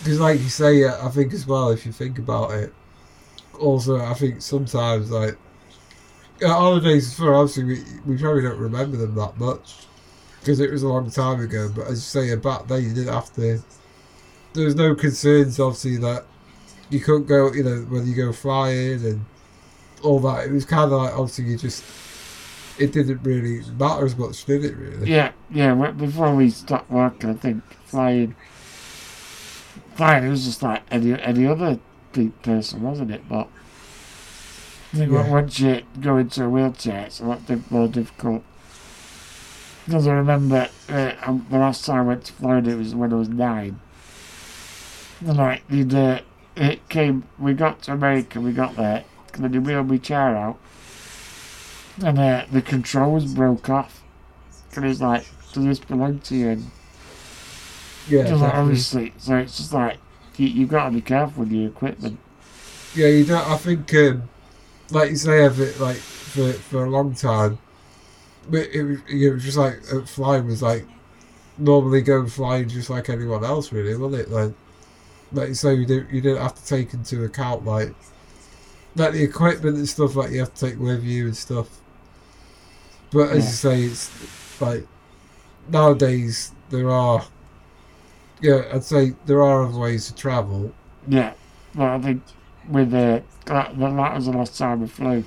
Because, 0.00 0.18
like 0.18 0.40
you 0.40 0.48
say, 0.48 0.84
uh, 0.84 1.06
I 1.06 1.10
think 1.10 1.34
as 1.34 1.46
well, 1.46 1.68
if 1.68 1.84
you 1.84 1.92
think 1.92 2.18
about 2.18 2.52
it, 2.52 2.72
also, 3.58 4.00
I 4.00 4.14
think 4.14 4.40
sometimes, 4.40 5.10
like, 5.10 5.36
holidays 6.40 7.12
for 7.12 7.34
obviously, 7.34 7.64
we, 7.64 7.84
we 8.06 8.16
probably 8.16 8.40
don't 8.40 8.58
remember 8.58 8.96
them 8.96 9.14
that 9.16 9.36
much 9.36 9.84
because 10.40 10.58
it 10.58 10.70
was 10.70 10.82
a 10.82 10.88
long 10.88 11.10
time 11.10 11.40
ago. 11.40 11.70
But 11.74 11.88
as 11.88 11.90
you 11.92 11.96
say, 12.28 12.34
back 12.36 12.66
then, 12.66 12.82
you 12.82 12.94
didn't 12.94 13.12
have 13.12 13.30
to, 13.34 13.62
there 14.54 14.64
was 14.64 14.74
no 14.74 14.94
concerns, 14.94 15.60
obviously, 15.60 15.98
that 15.98 16.24
you 16.90 17.00
couldn't 17.00 17.26
go, 17.26 17.52
you 17.52 17.62
know, 17.62 17.76
whether 17.88 18.04
you 18.04 18.14
go 18.14 18.32
flying 18.32 19.04
and 19.04 19.24
all 20.02 20.20
that. 20.20 20.46
It 20.46 20.52
was 20.52 20.64
kind 20.64 20.92
of 20.92 21.00
like, 21.00 21.12
obviously, 21.12 21.44
you 21.46 21.56
just, 21.56 21.84
it 22.78 22.92
didn't 22.92 23.22
really 23.22 23.62
matter 23.78 24.04
as 24.04 24.16
much, 24.16 24.44
did 24.44 24.64
it, 24.64 24.76
really? 24.76 25.10
Yeah, 25.10 25.32
yeah, 25.50 25.74
before 25.92 26.34
we 26.34 26.50
stopped 26.50 26.90
working, 26.90 27.30
I 27.30 27.34
think 27.34 27.62
flying. 27.84 28.34
Flying, 29.94 30.24
it 30.24 30.30
was 30.30 30.44
just 30.44 30.62
like 30.62 30.82
any, 30.90 31.20
any 31.20 31.46
other 31.46 31.78
pe- 32.12 32.28
person, 32.42 32.82
wasn't 32.82 33.10
it? 33.10 33.28
But 33.28 33.48
I 34.92 34.96
think 34.96 35.12
Yeah. 35.12 35.30
once 35.30 35.60
you 35.60 35.82
go 36.00 36.16
into 36.16 36.44
a 36.44 36.48
wheelchair, 36.48 37.06
it's 37.06 37.20
a 37.20 37.24
lot 37.24 37.70
more 37.70 37.86
difficult. 37.88 38.42
Because 39.86 40.06
I 40.06 40.12
remember 40.14 40.68
uh, 40.88 41.12
um, 41.22 41.46
the 41.50 41.58
last 41.58 41.84
time 41.84 41.98
I 41.98 42.02
went 42.02 42.24
to 42.24 42.32
Florida, 42.32 42.70
it 42.70 42.76
was 42.78 42.94
when 42.94 43.12
I 43.12 43.16
was 43.16 43.28
nine. 43.28 43.80
And 45.26 45.36
like, 45.36 45.62
you'd, 45.68 45.94
uh, 45.94 46.20
it 46.62 46.88
came, 46.88 47.28
we 47.38 47.54
got 47.54 47.82
to 47.82 47.92
America, 47.92 48.40
we 48.40 48.52
got 48.52 48.76
there, 48.76 49.04
and 49.34 49.44
then 49.44 49.52
you 49.52 49.60
wheeled 49.62 49.88
my 49.88 49.98
chair 49.98 50.36
out, 50.36 50.58
and 52.02 52.18
uh, 52.18 52.46
the 52.50 52.62
controls 52.62 53.26
broke 53.26 53.68
off. 53.68 54.02
And 54.74 54.84
it's 54.86 55.00
like, 55.00 55.28
does 55.52 55.64
this 55.64 55.80
belong 55.80 56.20
to 56.20 56.36
you? 56.36 56.48
And 56.50 56.72
Yeah, 58.06 58.24
just 58.24 58.42
like, 58.42 58.54
obviously, 58.54 59.14
so 59.18 59.36
it's 59.36 59.56
just 59.58 59.72
like, 59.72 59.98
you, 60.36 60.46
you 60.48 60.66
got 60.66 60.86
to 60.86 60.90
be 60.92 61.02
careful 61.02 61.44
with 61.44 61.52
your 61.52 61.68
equipment. 61.68 62.20
Yeah, 62.94 63.08
you 63.08 63.24
don't. 63.24 63.46
I 63.46 63.56
think, 63.56 63.92
um, 63.94 64.30
like 64.90 65.10
you 65.10 65.16
say, 65.16 65.44
it 65.44 65.80
like 65.80 66.04
for 66.04 66.60
for 66.60 66.84
a 66.84 66.90
long 66.90 67.14
time, 67.14 67.58
but 68.48 68.68
it 68.70 68.84
was, 68.84 69.00
it 69.08 69.30
was 69.34 69.44
just 69.44 69.58
like 69.58 69.80
uh, 69.92 70.02
flying 70.06 70.46
was 70.46 70.62
like 70.62 70.86
normally 71.58 72.02
going 72.02 72.28
flying 72.28 72.68
just 72.68 72.90
like 72.90 73.08
anyone 73.10 73.44
else, 73.44 73.72
really, 73.72 73.96
wasn't 73.96 74.22
it? 74.22 74.30
Like, 74.30 74.54
like 75.32 75.48
you 75.48 75.54
say, 75.54 75.74
you 75.74 75.86
didn't 75.86 76.10
you 76.10 76.20
didn't 76.20 76.42
have 76.42 76.54
to 76.54 76.66
take 76.66 76.94
into 76.94 77.24
account 77.24 77.64
like 77.64 77.94
like 78.96 79.12
the 79.12 79.22
equipment 79.22 79.76
and 79.76 79.88
stuff 79.88 80.16
like 80.16 80.30
you 80.30 80.40
have 80.40 80.54
to 80.54 80.70
take 80.70 80.78
with 80.78 81.04
you 81.04 81.26
and 81.26 81.36
stuff. 81.36 81.80
But 83.12 83.30
as 83.30 83.46
you 83.46 83.52
say, 83.52 83.82
it's 83.82 84.60
like 84.60 84.86
nowadays 85.68 86.52
there 86.70 86.90
are. 86.90 87.24
Yeah, 88.40 88.62
I'd 88.72 88.84
say 88.84 89.14
there 89.26 89.42
are 89.42 89.64
other 89.64 89.78
ways 89.78 90.06
to 90.06 90.14
travel. 90.14 90.72
Yeah, 91.06 91.34
but 91.74 91.88
I 91.88 91.98
think 91.98 92.22
with 92.68 92.94
uh, 92.94 93.20
that, 93.46 93.78
that 93.78 94.14
was 94.14 94.26
the 94.26 94.32
last 94.32 94.56
time 94.56 94.80
we 94.80 94.88
flew 94.88 95.24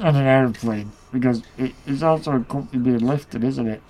on 0.00 0.16
an 0.16 0.26
aeroplane 0.26 0.90
because 1.12 1.42
it, 1.58 1.72
it's 1.86 2.02
also 2.02 2.36
a 2.36 2.44
company 2.44 2.82
being 2.82 3.06
lifted, 3.06 3.44
isn't 3.44 3.68
it? 3.68 3.82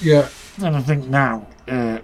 Yeah, 0.00 0.28
And 0.62 0.76
I 0.76 0.80
think 0.80 1.06
now, 1.08 1.46
uh, 1.68 1.98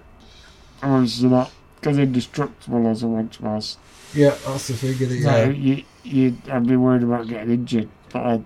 obviously 0.81 1.29
not 1.29 1.51
as 1.87 1.97
indestructible 1.97 2.87
as 2.87 3.03
I 3.03 3.07
once 3.07 3.39
was. 3.39 3.77
Yeah, 4.13 4.35
that's 4.45 4.67
the 4.67 4.73
thing. 4.73 4.93
Isn't 4.93 5.17
it? 5.17 5.23
So 5.23 5.29
Yeah. 5.29 5.49
you, 5.49 5.83
you, 6.03 6.37
I'd 6.51 6.67
be 6.67 6.75
worried 6.75 7.03
about 7.03 7.27
getting 7.27 7.53
injured. 7.53 7.89
But 8.11 8.23
then, 8.23 8.45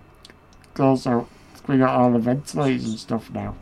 also, 0.79 1.27
we 1.67 1.77
got 1.77 1.95
all 1.95 2.11
the 2.11 2.19
ventilators 2.19 2.85
and 2.85 2.99
stuff 2.99 3.31
now. 3.31 3.55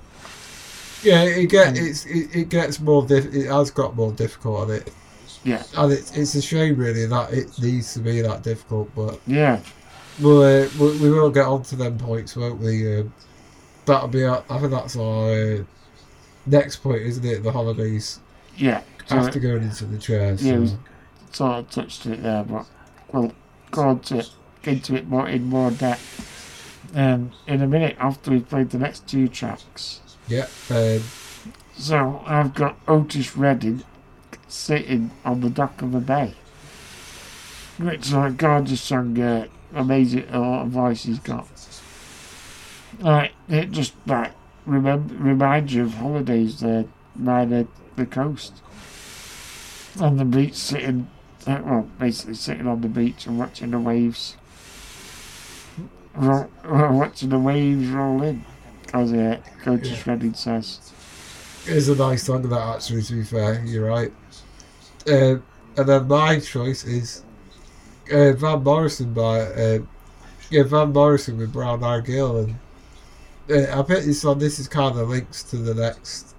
Yeah, 1.04 1.24
it 1.24 1.48
get 1.48 1.78
it's 1.78 2.06
it, 2.06 2.34
it 2.34 2.50
gets 2.50 2.80
more 2.80 3.06
diff- 3.06 3.34
it 3.34 3.48
has 3.48 3.72
got 3.72 3.94
more 3.96 4.14
difficult 4.14 4.62
on 4.62 4.72
it, 4.72 4.90
Yeah, 5.44 5.62
and 5.76 5.92
it's 5.92 6.16
it's 6.16 6.34
a 6.36 6.42
shame 6.42 6.78
really 6.78 7.06
that 7.06 7.34
it 7.34 7.60
needs 7.60 7.94
to 7.96 8.00
be 8.00 8.22
that 8.22 8.42
difficult. 8.42 8.90
But 8.96 9.20
yeah, 9.28 9.60
we'll 10.22 10.44
uh, 10.44 10.70
we, 10.80 10.98
we 11.00 11.10
will 11.10 11.30
get 11.30 11.46
on 11.46 11.64
to 11.64 11.76
them 11.76 11.98
points, 11.98 12.38
won't 12.38 12.60
we? 12.62 13.00
Um, 13.02 13.14
that'll 13.86 14.08
be 14.08 14.24
our, 14.24 14.46
I 14.50 14.60
think 14.60 14.72
that's 14.72 14.96
our 14.96 15.30
uh, 15.32 15.64
next 16.46 16.78
point, 16.78 17.02
isn't 17.02 17.26
it? 17.26 17.44
The 17.44 17.52
holidays 17.52 18.20
yeah. 18.56 18.82
So 19.08 19.18
after 19.18 19.40
going 19.40 19.64
into 19.64 19.86
the 19.86 19.98
chairs. 19.98 20.44
yeah, 20.46 20.66
so- 21.32 21.44
of 21.58 21.70
touched 21.70 22.06
it 22.06 22.22
there, 22.24 22.44
but 22.44 22.66
we'll 23.12 23.34
go 23.72 23.82
on 23.90 24.00
to 24.02 24.26
into 24.64 24.96
it 24.96 25.08
more 25.08 25.28
in 25.28 25.46
more 25.46 25.72
depth. 25.72 26.30
Um, 26.96 27.32
in 27.48 27.62
a 27.62 27.68
minute 27.68 27.98
after 28.00 28.32
we've 28.32 28.48
played 28.48 28.70
the 28.70 28.78
next 28.78 29.08
two 29.08 29.28
tracks. 29.28 30.00
yeah. 30.28 30.48
Um, 30.70 31.02
So 31.76 32.22
I've 32.28 32.54
got 32.54 32.78
Otis 32.88 33.36
Redding 33.36 33.84
sitting 34.48 35.10
on 35.26 35.42
the 35.42 35.50
dock 35.50 35.82
of 35.82 35.96
a 35.96 36.00
bay. 36.00 36.36
Which 37.80 38.06
is 38.08 38.14
a 38.14 38.30
gorgeous 38.30 38.82
song, 38.82 39.20
uh, 39.20 39.48
amazing 39.74 40.28
a 40.30 40.40
lot 40.40 40.62
of 40.66 40.70
voice 40.70 41.04
he's 41.04 41.18
got. 41.20 41.48
Like 43.00 43.32
it 43.50 43.72
just 43.72 43.94
like 44.06 44.34
remember 44.68 45.16
reminds 45.16 45.74
you 45.74 45.84
of 45.84 45.96
holidays 45.96 46.60
there 46.60 46.86
by 47.16 47.46
the, 47.46 47.68
the 47.96 48.06
coast. 48.06 48.62
On 50.00 50.18
the 50.18 50.26
beach 50.26 50.56
sitting 50.56 51.08
uh, 51.46 51.62
well, 51.64 51.90
basically 52.00 52.36
sitting 52.36 52.68
on 52.68 52.82
the 52.82 52.88
beach 52.88 53.28
and 53.28 53.38
watching 53.38 53.72
the 53.72 53.80
waves 53.80 54.38
roll, 56.16 56.50
watching 56.66 57.30
the 57.30 57.40
waves 57.40 57.88
roll 57.88 58.22
in. 58.24 58.46
As 58.94 59.12
uh, 59.12 59.40
Otis 59.66 60.06
Redding 60.06 60.36
says. 60.36 60.94
It's 61.66 61.88
a 61.88 61.96
nice 61.96 62.24
song 62.24 62.44
that 62.44 62.76
actually. 62.76 63.02
To 63.02 63.14
be 63.14 63.24
fair, 63.24 63.64
you're 63.66 63.88
right. 63.88 64.14
Um, 65.08 65.44
and 65.76 65.90
then 65.90 66.08
my 66.08 66.40
choice 66.40 66.84
is 66.84 67.24
uh, 68.12 68.34
Van 68.34 68.64
Morrison 68.64 69.14
by 69.14 69.40
uh, 69.42 69.80
yeah 70.52 70.64
Van 70.64 70.94
Morrison 70.94 71.38
with 71.38 71.52
Brown 71.52 71.80
Girl, 72.04 72.38
and 72.38 72.56
uh, 73.50 73.80
I 73.80 73.82
bet 73.82 74.04
this 74.06 74.24
one. 74.24 74.38
This 74.38 74.60
is 74.60 74.68
kind 74.68 74.98
of 74.98 75.10
links 75.10 75.42
to 75.44 75.58
the 75.58 75.74
next 75.74 76.36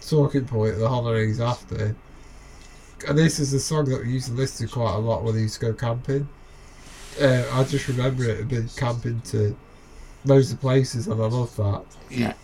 talking 0.00 0.44
point, 0.44 0.78
the 0.78 0.88
holidays 0.88 1.40
after. 1.40 1.96
And 3.08 3.18
this 3.18 3.38
is 3.40 3.52
a 3.52 3.60
song 3.60 3.86
that 3.86 4.02
we 4.04 4.12
used 4.12 4.28
to 4.28 4.32
listen 4.32 4.66
to 4.66 4.72
quite 4.72 4.94
a 4.94 4.98
lot 4.98 5.22
when 5.24 5.34
we 5.34 5.42
used 5.42 5.60
to 5.60 5.66
go 5.66 5.72
camping. 5.72 6.28
Uh, 7.20 7.44
I 7.52 7.64
just 7.64 7.88
remember 7.88 8.24
it. 8.24 8.40
I've 8.40 8.48
been 8.48 8.68
camping 8.76 9.20
to 9.22 9.54
loads 10.24 10.52
of 10.52 10.60
places, 10.60 11.08
and 11.08 11.20
I 11.20 11.26
love 11.26 11.54
that. 11.56 11.84
Yeah. 12.10 12.34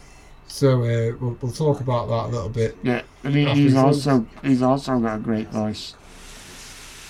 So 0.47 0.83
uh, 0.83 1.17
we'll, 1.21 1.37
we'll 1.41 1.53
talk 1.53 1.81
about 1.81 2.09
that 2.09 2.27
a 2.27 2.29
little 2.29 2.49
bit. 2.49 2.77
Yeah, 2.83 3.03
and 3.25 3.35
he, 3.35 3.45
he's 3.47 3.77
also 3.77 4.27
he's 4.43 4.63
also 4.63 4.99
got 4.99 5.17
a 5.17 5.21
great 5.21 5.49
voice. 5.49 5.95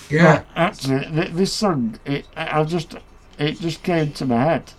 Yeah, 0.09 0.43
actually, 0.55 1.05
th- 1.05 1.31
this 1.31 1.53
song 1.53 1.99
it 2.05 2.27
I 2.35 2.63
just 2.63 2.95
it 3.37 3.59
just 3.59 3.83
came 3.83 4.11
to 4.13 4.25
my 4.25 4.43
head. 4.43 4.73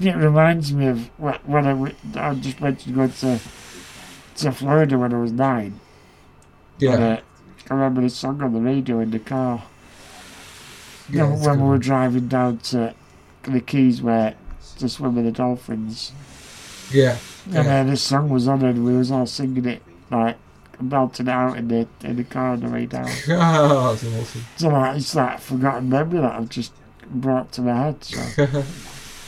It 0.00 0.14
reminds 0.14 0.72
me 0.72 0.86
of 0.86 1.06
wh- 1.18 1.46
when 1.48 1.66
I, 1.66 1.70
w- 1.72 1.94
I 2.14 2.34
just 2.34 2.60
mentioned 2.60 2.94
going 2.94 3.10
to 3.10 3.40
to 4.36 4.52
Florida 4.52 4.96
when 4.96 5.12
I 5.12 5.18
was 5.18 5.32
nine. 5.32 5.80
yeah, 6.78 6.92
And, 6.94 7.02
uh, 7.02 7.20
I 7.70 7.74
remember 7.74 8.00
this 8.00 8.16
song 8.16 8.42
on 8.42 8.52
the 8.52 8.60
radio 8.60 9.00
in 9.00 9.10
the 9.10 9.18
car. 9.18 9.64
You 11.08 11.18
yeah. 11.18 11.28
know, 11.28 11.36
when 11.36 11.60
we 11.60 11.68
were 11.68 11.78
driving 11.78 12.28
down 12.28 12.58
to 12.58 12.94
the 13.42 13.60
Keys 13.60 14.02
where 14.02 14.34
to 14.78 14.88
swim 14.88 15.16
with 15.16 15.24
the 15.24 15.32
dolphins. 15.32 16.12
yeah, 16.92 17.18
And 17.46 17.56
uh, 17.56 17.58
yeah. 17.58 17.62
then 17.62 17.86
this 17.88 18.02
song 18.02 18.28
was 18.28 18.46
on 18.48 18.64
and 18.64 18.84
we 18.84 18.96
was 18.96 19.10
all 19.10 19.26
singing 19.26 19.64
it 19.66 19.82
like 20.10 20.36
belting 20.80 21.26
it 21.26 21.30
out 21.30 21.56
in 21.56 21.68
the 21.68 21.88
in 22.02 22.16
the 22.16 22.24
car 22.24 22.50
on 22.52 22.60
the 22.60 22.68
way 22.68 22.86
down. 22.86 23.08
oh, 23.28 23.94
that's 23.94 24.04
awesome. 24.04 24.44
So 24.56 24.68
like, 24.68 24.96
it's 24.96 25.14
like 25.14 25.40
forgotten 25.40 25.88
memory 25.88 26.20
that 26.20 26.32
I've 26.32 26.48
just 26.48 26.72
brought 27.10 27.52
to 27.52 27.62
my 27.62 27.74
head. 27.74 28.04
So, 28.04 28.46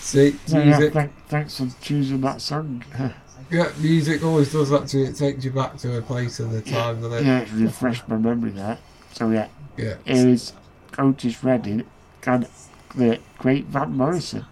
See, 0.01 0.37
so 0.47 0.61
yeah, 0.63 0.89
thank, 0.91 1.13
thanks 1.29 1.59
for 1.59 1.69
choosing 1.83 2.21
that 2.23 2.41
song. 2.41 2.85
Yeah, 3.51 3.71
music 3.81 4.23
always 4.25 4.53
does 4.53 4.71
that 4.71 4.87
to 4.89 4.99
you. 4.99 5.05
It 5.07 5.17
takes 5.17 5.45
you 5.45 5.51
back 5.51 5.77
to 5.79 5.99
a 5.99 6.03
place 6.03 6.39
and 6.39 6.53
the 6.53 6.61
time, 6.63 7.01
doesn't 7.03 7.19
it? 7.19 7.25
yeah, 7.27 7.41
it 7.41 7.53
refreshed 7.53 8.09
my 8.09 8.17
memory 8.17 8.51
there. 8.51 8.79
So 9.13 9.31
yeah, 9.31 9.49
Yeah. 9.77 9.95
here 10.05 10.29
is 10.29 10.53
Otis 10.97 11.43
Redding 11.43 11.85
and 12.27 12.47
the 12.95 13.19
great 13.39 13.65
Van 13.67 13.97
Morrison. 13.97 14.47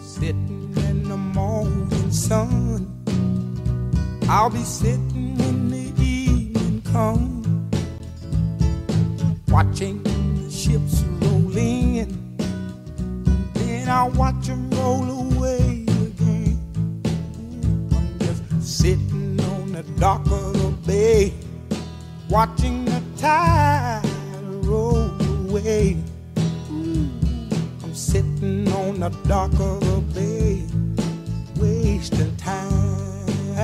Sitting 0.00 0.72
in 0.88 1.08
the 1.08 1.16
morning 1.16 2.10
sun. 2.10 2.86
I'll 4.28 4.50
be 4.50 4.62
sitting 4.62 5.36
when 5.36 5.70
the 5.70 6.02
evening 6.02 6.82
comes. 6.92 7.35
Watching 9.56 10.02
the 10.02 10.50
ships 10.50 11.02
roll 11.22 11.56
in. 11.56 12.36
Then 13.54 13.88
I'll 13.88 14.10
watch 14.10 14.48
them 14.48 14.68
roll 14.68 15.32
away 15.32 15.86
again. 15.88 16.60
I'm 17.90 18.18
just 18.18 18.78
sitting 18.80 19.40
on 19.40 19.72
the 19.72 19.82
dock 19.98 20.26
of 20.26 20.52
the 20.52 20.74
bay. 20.86 21.32
Watching 22.28 22.84
the 22.84 23.02
tide 23.16 24.02
roll 24.44 25.10
away. 25.48 25.96
I'm 26.68 27.94
sitting 27.94 28.70
on 28.74 29.00
the 29.00 29.08
dock 29.26 29.52
of 29.58 29.80
the 29.80 30.02
bay, 30.12 30.66
wasting 31.58 32.36
time. 32.36 33.56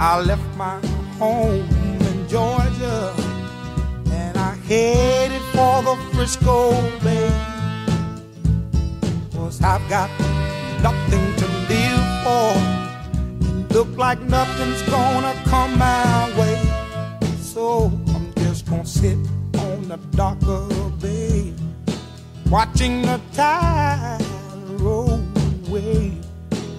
I 0.00 0.20
left 0.20 0.56
my 0.56 0.80
home 1.16 1.79
Georgia 2.80 3.14
and 4.10 4.38
I 4.38 4.54
headed 4.66 5.42
for 5.52 5.82
the 5.82 5.96
Frisco 6.12 6.72
Bay. 7.00 7.30
Cause 9.34 9.62
I've 9.62 9.86
got 9.90 10.08
nothing 10.82 11.36
to 11.36 11.46
live 11.68 12.06
for. 12.24 13.74
Look 13.74 13.98
like 13.98 14.20
nothing's 14.22 14.82
gonna 14.82 15.34
come 15.44 15.78
my 15.78 16.32
way. 16.38 16.58
So 17.40 17.92
I'm 18.14 18.32
just 18.36 18.66
gonna 18.66 18.86
sit 18.86 19.18
on 19.58 19.88
the 19.88 19.98
dock 20.16 20.38
of 20.46 20.68
the 21.00 21.06
bay, 21.06 21.52
watching 22.48 23.02
the 23.02 23.20
tide 23.34 24.24
roll 24.80 25.20
away. 25.68 26.12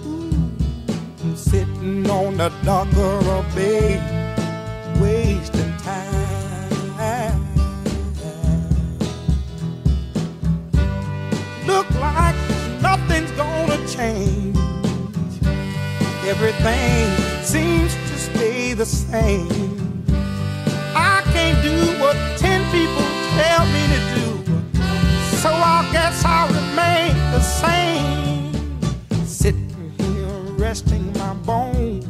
Ooh, 0.06 0.50
I'm 1.22 1.36
sitting 1.36 2.10
on 2.10 2.38
the 2.38 2.48
dock 2.64 2.88
of 2.96 3.24
the 3.24 3.44
bay, 3.54 4.00
wasting 5.00 5.61
change. 13.94 14.56
Everything 16.24 17.42
seems 17.42 17.92
to 18.08 18.16
stay 18.18 18.72
the 18.72 18.86
same. 18.86 20.04
I 20.94 21.22
can't 21.32 21.62
do 21.62 21.76
what 22.00 22.16
ten 22.38 22.60
people 22.72 23.04
tell 23.36 23.66
me 23.74 23.82
to 23.94 24.00
do. 24.16 24.26
So 25.42 25.50
I 25.50 25.88
guess 25.92 26.24
I'll 26.24 26.48
remain 26.48 27.14
the 27.32 27.40
same. 27.40 28.52
Sitting 29.26 29.92
here 29.98 30.38
resting 30.56 31.12
my 31.18 31.34
bones. 31.34 32.06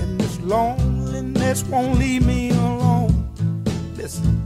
And 0.00 0.20
this 0.20 0.40
loneliness 0.40 1.64
won't 1.64 1.98
leave 1.98 2.26
me 2.26 2.50
alone. 2.50 3.14
Listen, 3.96 4.42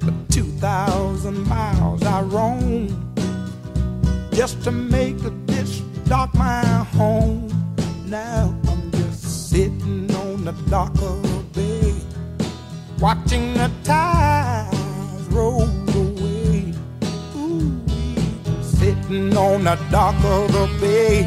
for 0.00 0.12
2,000 0.32 1.48
miles 1.48 2.02
I 2.02 2.20
roam 2.22 3.06
just 4.32 4.62
to 4.64 4.70
make 4.70 5.16
this 5.18 5.45
dock 6.08 6.34
my 6.34 6.64
home. 6.96 7.48
Now 8.06 8.54
I'm 8.68 8.90
just 8.92 9.50
sitting 9.50 10.14
on 10.14 10.44
the 10.44 10.52
dock 10.70 10.94
of 11.02 11.22
the 11.22 11.44
bay, 11.52 11.94
watching 13.00 13.54
the 13.54 13.70
tides 13.82 15.26
roll 15.30 15.62
away. 15.62 16.72
Ooh, 17.36 17.80
sitting 18.62 19.36
on 19.36 19.64
the 19.64 19.76
dock 19.90 20.14
of 20.24 20.52
the 20.52 20.68
bay, 20.80 21.24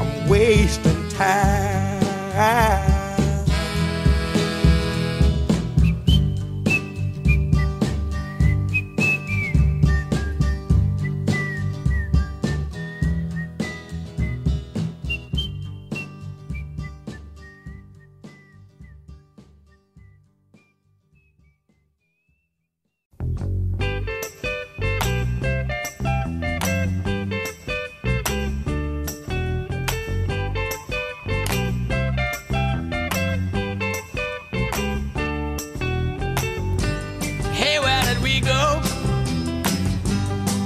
I'm 0.00 0.28
wasting 0.28 1.08
time. 1.10 2.97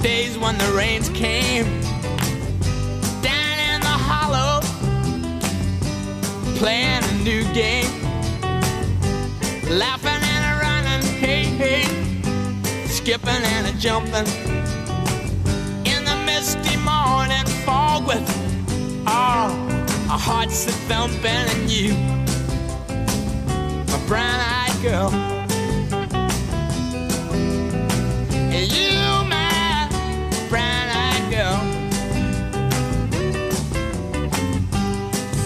Days 0.03 0.37
when 0.37 0.59
the 0.59 0.73
rains 0.73 1.09
came. 1.11 1.65
Down 3.23 3.59
in 3.71 3.81
the 3.81 3.97
hollow, 4.11 4.61
playing 6.57 7.05
a 7.05 7.12
new 7.23 7.45
game, 7.55 7.93
laughing 9.71 10.21
and 10.35 10.45
a 10.51 10.55
running, 10.61 11.03
hey 11.21 11.45
hey, 11.45 11.85
skipping 12.87 13.45
and 13.55 13.69
a 13.69 13.79
jumping. 13.79 14.27
In 15.87 16.05
the 16.05 16.17
misty 16.27 16.77
morning 16.79 17.47
fog 17.65 18.05
with 18.05 18.29
all 19.07 19.53
our 20.11 20.19
hearts 20.19 20.67
a 20.67 20.73
thumping 20.88 21.27
and 21.27 21.71
you, 21.71 21.95
my 23.87 24.07
brown-eyed 24.09 24.83
girl. 24.83 25.41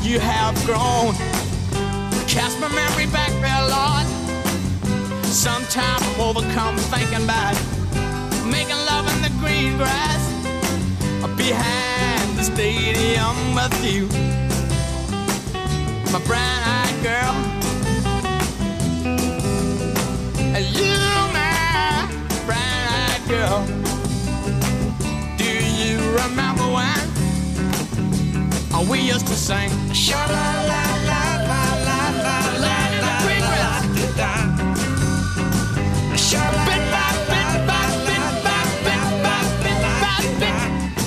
You 0.00 0.18
have 0.18 0.54
grown. 0.64 1.14
Cast 2.26 2.58
my 2.60 2.68
memory 2.68 3.06
back 3.06 3.30
there, 3.42 3.62
Lord. 3.68 4.06
Sometimes 5.26 6.02
I'm 6.02 6.20
overcome 6.20 6.76
thinking 6.78 7.24
about 7.24 7.54
making 8.46 8.76
love 8.86 9.06
in 9.14 9.20
the 9.20 9.30
green 9.38 9.76
grass 9.76 10.22
behind 11.36 12.38
the 12.38 12.44
stadium 12.44 13.54
with 13.54 13.84
you, 13.84 14.06
my 16.10 16.20
brown-eyed 16.24 17.02
girl. 17.02 17.34
And 20.54 20.64
you, 20.74 20.96
my 21.34 22.08
brown-eyed 22.46 23.28
girl. 23.28 23.66
Do 25.36 25.44
you 25.44 25.98
remember 26.12 26.64
when 26.64 27.11
oh, 28.82 28.90
we 28.90 29.00
used 29.00 29.26
to 29.26 29.34
sing? 29.34 29.70
Sha 29.92 30.16
la 30.16 30.48
la 30.70 30.82
la 31.10 31.22
la 31.50 31.62
la 31.88 32.00
la 32.24 32.38
la 32.64 32.78
la 33.04 33.14
la 33.34 33.72
la 34.20 34.32
Sha 36.16 36.42
la 36.56 36.64
bit 36.66 36.84
by 36.92 37.08
bit 37.30 37.50
by 37.68 37.82
bit 38.06 38.26
by 38.44 38.62
bit 38.84 39.04
by 39.24 39.40
bit 39.62 39.78
by 40.02 40.22
bit. 40.40 40.60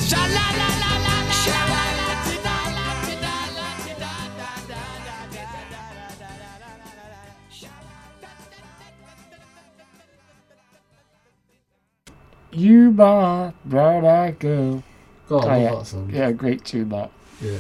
Sha 0.09 0.21
la 0.35 0.47
la 0.59 0.69
la 0.83 0.91
la 1.05 1.15
la 1.27 1.33
sha 1.43 1.59
la 1.73 1.83
la 1.99 2.09
ti 2.25 2.35
da 2.45 2.57
la 2.77 2.88
ti 3.05 3.15
da 3.23 3.35
la 3.57 3.69
da 3.91 4.53
da. 4.69 4.83
Sha 7.49 7.69
You 12.51 12.91
my 12.91 13.53
brown 13.65 14.05
eyed 14.05 14.39
girl. 14.39 14.83
God, 15.27 15.45
I 15.45 15.47
love 15.47 15.61
yeah. 15.61 15.75
that 15.75 15.85
song. 15.88 16.09
yeah, 16.13 16.31
great 16.31 16.63
tune 16.65 16.89
that. 16.89 17.11
Yeah. 17.41 17.58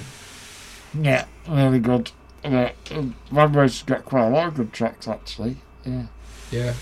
Yeah, 0.99 1.25
really 1.47 1.79
good. 1.79 2.11
Van 2.43 3.11
Morrison's 3.31 3.83
got 3.83 4.05
quite 4.05 4.27
a 4.27 4.29
lot 4.29 4.47
of 4.49 4.55
good 4.55 4.73
tracks 4.73 5.07
actually. 5.07 5.57
Yeah. 5.83 6.03
Yeah. 6.51 6.73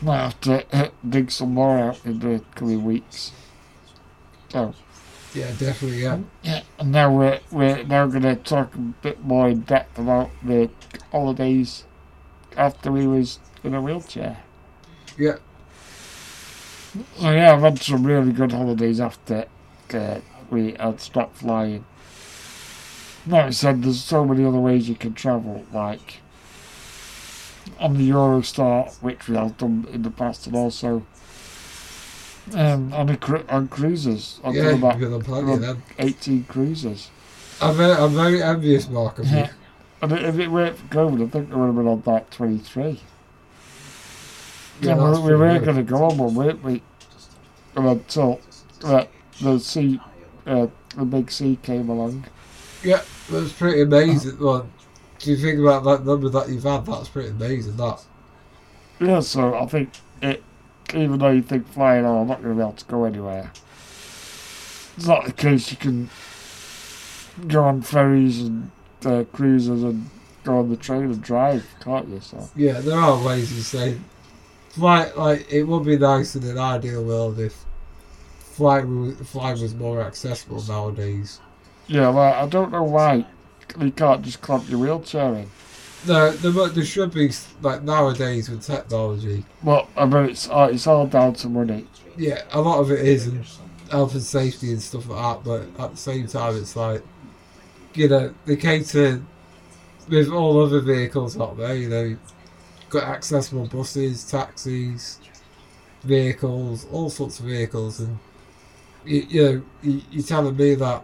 Might 0.00 0.18
have 0.22 0.40
to 0.42 0.76
uh, 0.76 0.88
dig 1.08 1.30
some 1.30 1.54
more 1.54 1.78
out 1.78 2.04
in 2.04 2.18
the 2.20 2.42
coming 2.54 2.84
weeks. 2.84 3.32
So 4.50 4.74
Yeah, 5.34 5.50
definitely, 5.58 6.02
yeah. 6.02 6.18
yeah, 6.42 6.62
and 6.78 6.92
now 6.92 7.12
we're 7.16 7.40
we're 7.50 7.82
now 7.84 8.06
gonna 8.06 8.36
talk 8.36 8.74
a 8.74 8.78
bit 8.78 9.24
more 9.24 9.48
in 9.48 9.60
depth 9.62 9.98
about 9.98 10.30
the 10.42 10.70
holidays 11.10 11.84
after 12.56 12.92
we 12.92 13.06
was 13.06 13.40
in 13.64 13.74
a 13.74 13.80
wheelchair. 13.82 14.38
Yeah. 15.18 15.36
So 17.18 17.30
yeah, 17.30 17.52
I've 17.52 17.60
had 17.62 17.78
some 17.80 18.04
really 18.06 18.32
good 18.32 18.52
holidays 18.52 19.00
after 19.00 19.46
uh, 19.92 20.20
we 20.50 20.74
had 20.78 21.00
stopped 21.00 21.38
flying. 21.38 21.84
Like 23.26 23.46
I 23.46 23.50
said, 23.50 23.82
there's 23.82 24.02
so 24.02 24.24
many 24.24 24.44
other 24.44 24.58
ways 24.58 24.88
you 24.88 24.94
can 24.94 25.14
travel, 25.14 25.64
like 25.72 26.20
on 27.80 27.94
the 27.96 28.10
Eurostar, 28.10 28.94
which 29.02 29.28
we 29.28 29.36
have 29.36 29.56
done 29.56 29.86
in 29.90 30.02
the 30.02 30.10
past, 30.10 30.46
and 30.46 30.54
also 30.54 31.06
um, 32.52 32.92
on 32.92 33.08
a 33.08 33.16
cru- 33.16 33.44
on 33.48 33.68
cruises. 33.68 34.40
I've 34.44 34.54
Yeah, 34.54 34.70
about 34.70 35.00
got 35.00 35.08
the 35.10 35.20
plenty 35.20 35.52
of 35.52 35.60
them. 35.60 35.82
18 35.98 36.44
cruises. 36.44 37.10
I'm 37.62 37.74
very, 37.76 37.92
I'm 37.92 38.14
very 38.14 38.42
envious, 38.42 38.88
Mark, 38.88 39.18
of 39.18 39.26
you. 39.28 39.36
Yeah. 39.38 39.50
And 40.02 40.12
if 40.12 40.38
it 40.38 40.48
weren't 40.48 40.76
for 40.76 40.86
COVID, 40.86 41.26
I 41.26 41.30
think 41.30 41.52
I 41.52 41.56
would 41.56 41.66
have 41.66 41.76
been 41.76 41.88
on 41.88 42.02
like 42.04 42.28
23. 42.30 43.00
Yeah, 44.82 44.96
that's 44.96 45.18
we, 45.20 45.28
we 45.28 45.34
were 45.36 45.58
going 45.60 45.76
to 45.76 45.82
go 45.82 46.04
on 46.04 46.18
one, 46.18 46.34
weren't 46.34 46.62
we? 46.62 46.82
And 47.76 47.86
until 47.86 48.40
uh, 48.82 49.06
the 49.40 49.58
sea, 49.58 50.00
uh, 50.46 50.66
the 50.96 51.04
big 51.04 51.30
sea 51.30 51.58
came 51.62 51.88
along. 51.88 52.24
Yeah, 52.82 53.02
that's 53.30 53.52
pretty 53.52 53.82
amazing. 53.82 54.38
Well, 54.38 54.68
do 55.18 55.30
you 55.30 55.36
think 55.36 55.58
about 55.58 55.84
that 55.84 56.04
number 56.04 56.28
that 56.28 56.48
you've 56.48 56.64
had? 56.64 56.86
That's 56.86 57.08
pretty 57.08 57.30
amazing, 57.30 57.76
that. 57.76 58.04
Yeah, 59.00 59.20
so 59.20 59.54
I 59.54 59.66
think 59.66 59.90
it, 60.22 60.42
even 60.94 61.18
though 61.18 61.30
you 61.30 61.42
think 61.42 61.66
flying, 61.68 62.04
oh, 62.04 62.20
I'm 62.20 62.28
not 62.28 62.42
going 62.42 62.54
to 62.54 62.56
be 62.56 62.62
able 62.62 62.72
to 62.72 62.84
go 62.84 63.04
anywhere. 63.04 63.52
It's 64.96 65.06
not 65.06 65.24
the 65.24 65.32
case 65.32 65.70
you 65.70 65.76
can 65.76 66.08
go 67.48 67.64
on 67.64 67.82
ferries 67.82 68.42
and 68.42 68.70
uh, 69.04 69.24
cruises 69.32 69.82
and 69.82 70.08
go 70.44 70.58
on 70.58 70.70
the 70.70 70.76
train 70.76 71.02
and 71.02 71.22
drive, 71.22 71.66
can't 71.80 72.08
you? 72.08 72.20
So 72.20 72.48
Yeah, 72.54 72.80
there 72.80 72.98
are 72.98 73.24
ways 73.24 73.52
you 73.54 73.62
say. 73.62 73.98
Flight, 74.70 75.16
like, 75.16 75.52
it 75.52 75.64
would 75.64 75.84
be 75.84 75.96
nice 75.96 76.34
in 76.36 76.42
an 76.44 76.58
ideal 76.58 77.04
world 77.04 77.38
if 77.38 77.64
flight 78.38 78.84
flying 79.24 79.60
was 79.60 79.74
more 79.74 80.02
accessible 80.02 80.62
nowadays. 80.68 81.40
Yeah, 81.86 82.08
well, 82.10 82.32
I 82.34 82.46
don't 82.48 82.70
know 82.72 82.82
why 82.82 83.26
you 83.80 83.90
can't 83.90 84.22
just 84.22 84.40
clamp 84.40 84.68
your 84.68 84.78
wheelchair 84.78 85.34
in. 85.34 85.50
No, 86.06 86.30
there, 86.32 86.68
there 86.68 86.84
should 86.84 87.14
be, 87.14 87.30
like, 87.62 87.82
nowadays 87.82 88.48
with 88.50 88.62
technology, 88.62 89.44
Well, 89.62 89.88
I 89.96 90.04
mean, 90.04 90.26
it's 90.30 90.48
uh, 90.50 90.68
it's 90.70 90.86
all 90.86 91.06
down 91.06 91.32
to 91.34 91.48
money. 91.48 91.86
yeah, 92.16 92.42
a 92.52 92.60
lot 92.60 92.78
of 92.80 92.90
it 92.90 93.00
is 93.00 93.26
and 93.26 93.44
health 93.90 94.12
and 94.14 94.22
safety 94.22 94.70
and 94.72 94.82
stuff 94.82 95.08
like 95.08 95.44
that, 95.44 95.44
but 95.44 95.82
at 95.82 95.90
the 95.92 95.96
same 95.96 96.26
time, 96.26 96.56
it's 96.56 96.76
like, 96.76 97.02
you 97.94 98.08
know, 98.08 98.34
they 98.44 98.56
cater 98.56 99.22
with 100.08 100.28
all 100.30 100.62
other 100.62 100.80
vehicles 100.80 101.40
out 101.40 101.56
there, 101.56 101.74
you 101.74 101.88
know, 101.88 102.16
got 102.90 103.04
accessible 103.04 103.66
buses, 103.66 104.24
taxis, 104.30 105.18
vehicles, 106.02 106.86
all 106.92 107.08
sorts 107.08 107.38
of 107.40 107.46
vehicles, 107.46 108.00
and 108.00 108.18
you, 109.06 109.26
you 109.28 109.42
know, 109.42 109.62
you, 109.82 110.02
you're 110.10 110.22
telling 110.22 110.56
me 110.56 110.74
that 110.74 111.02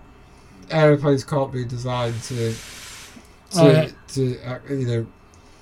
aeroplanes 0.70 1.24
can't 1.24 1.52
be 1.52 1.64
designed 1.64 2.20
to, 2.24 2.52
to, 2.52 2.56
Oh, 3.56 3.70
yeah. 3.70 3.88
to 4.08 4.38
uh, 4.46 4.58
you 4.70 4.86
know, 4.86 5.06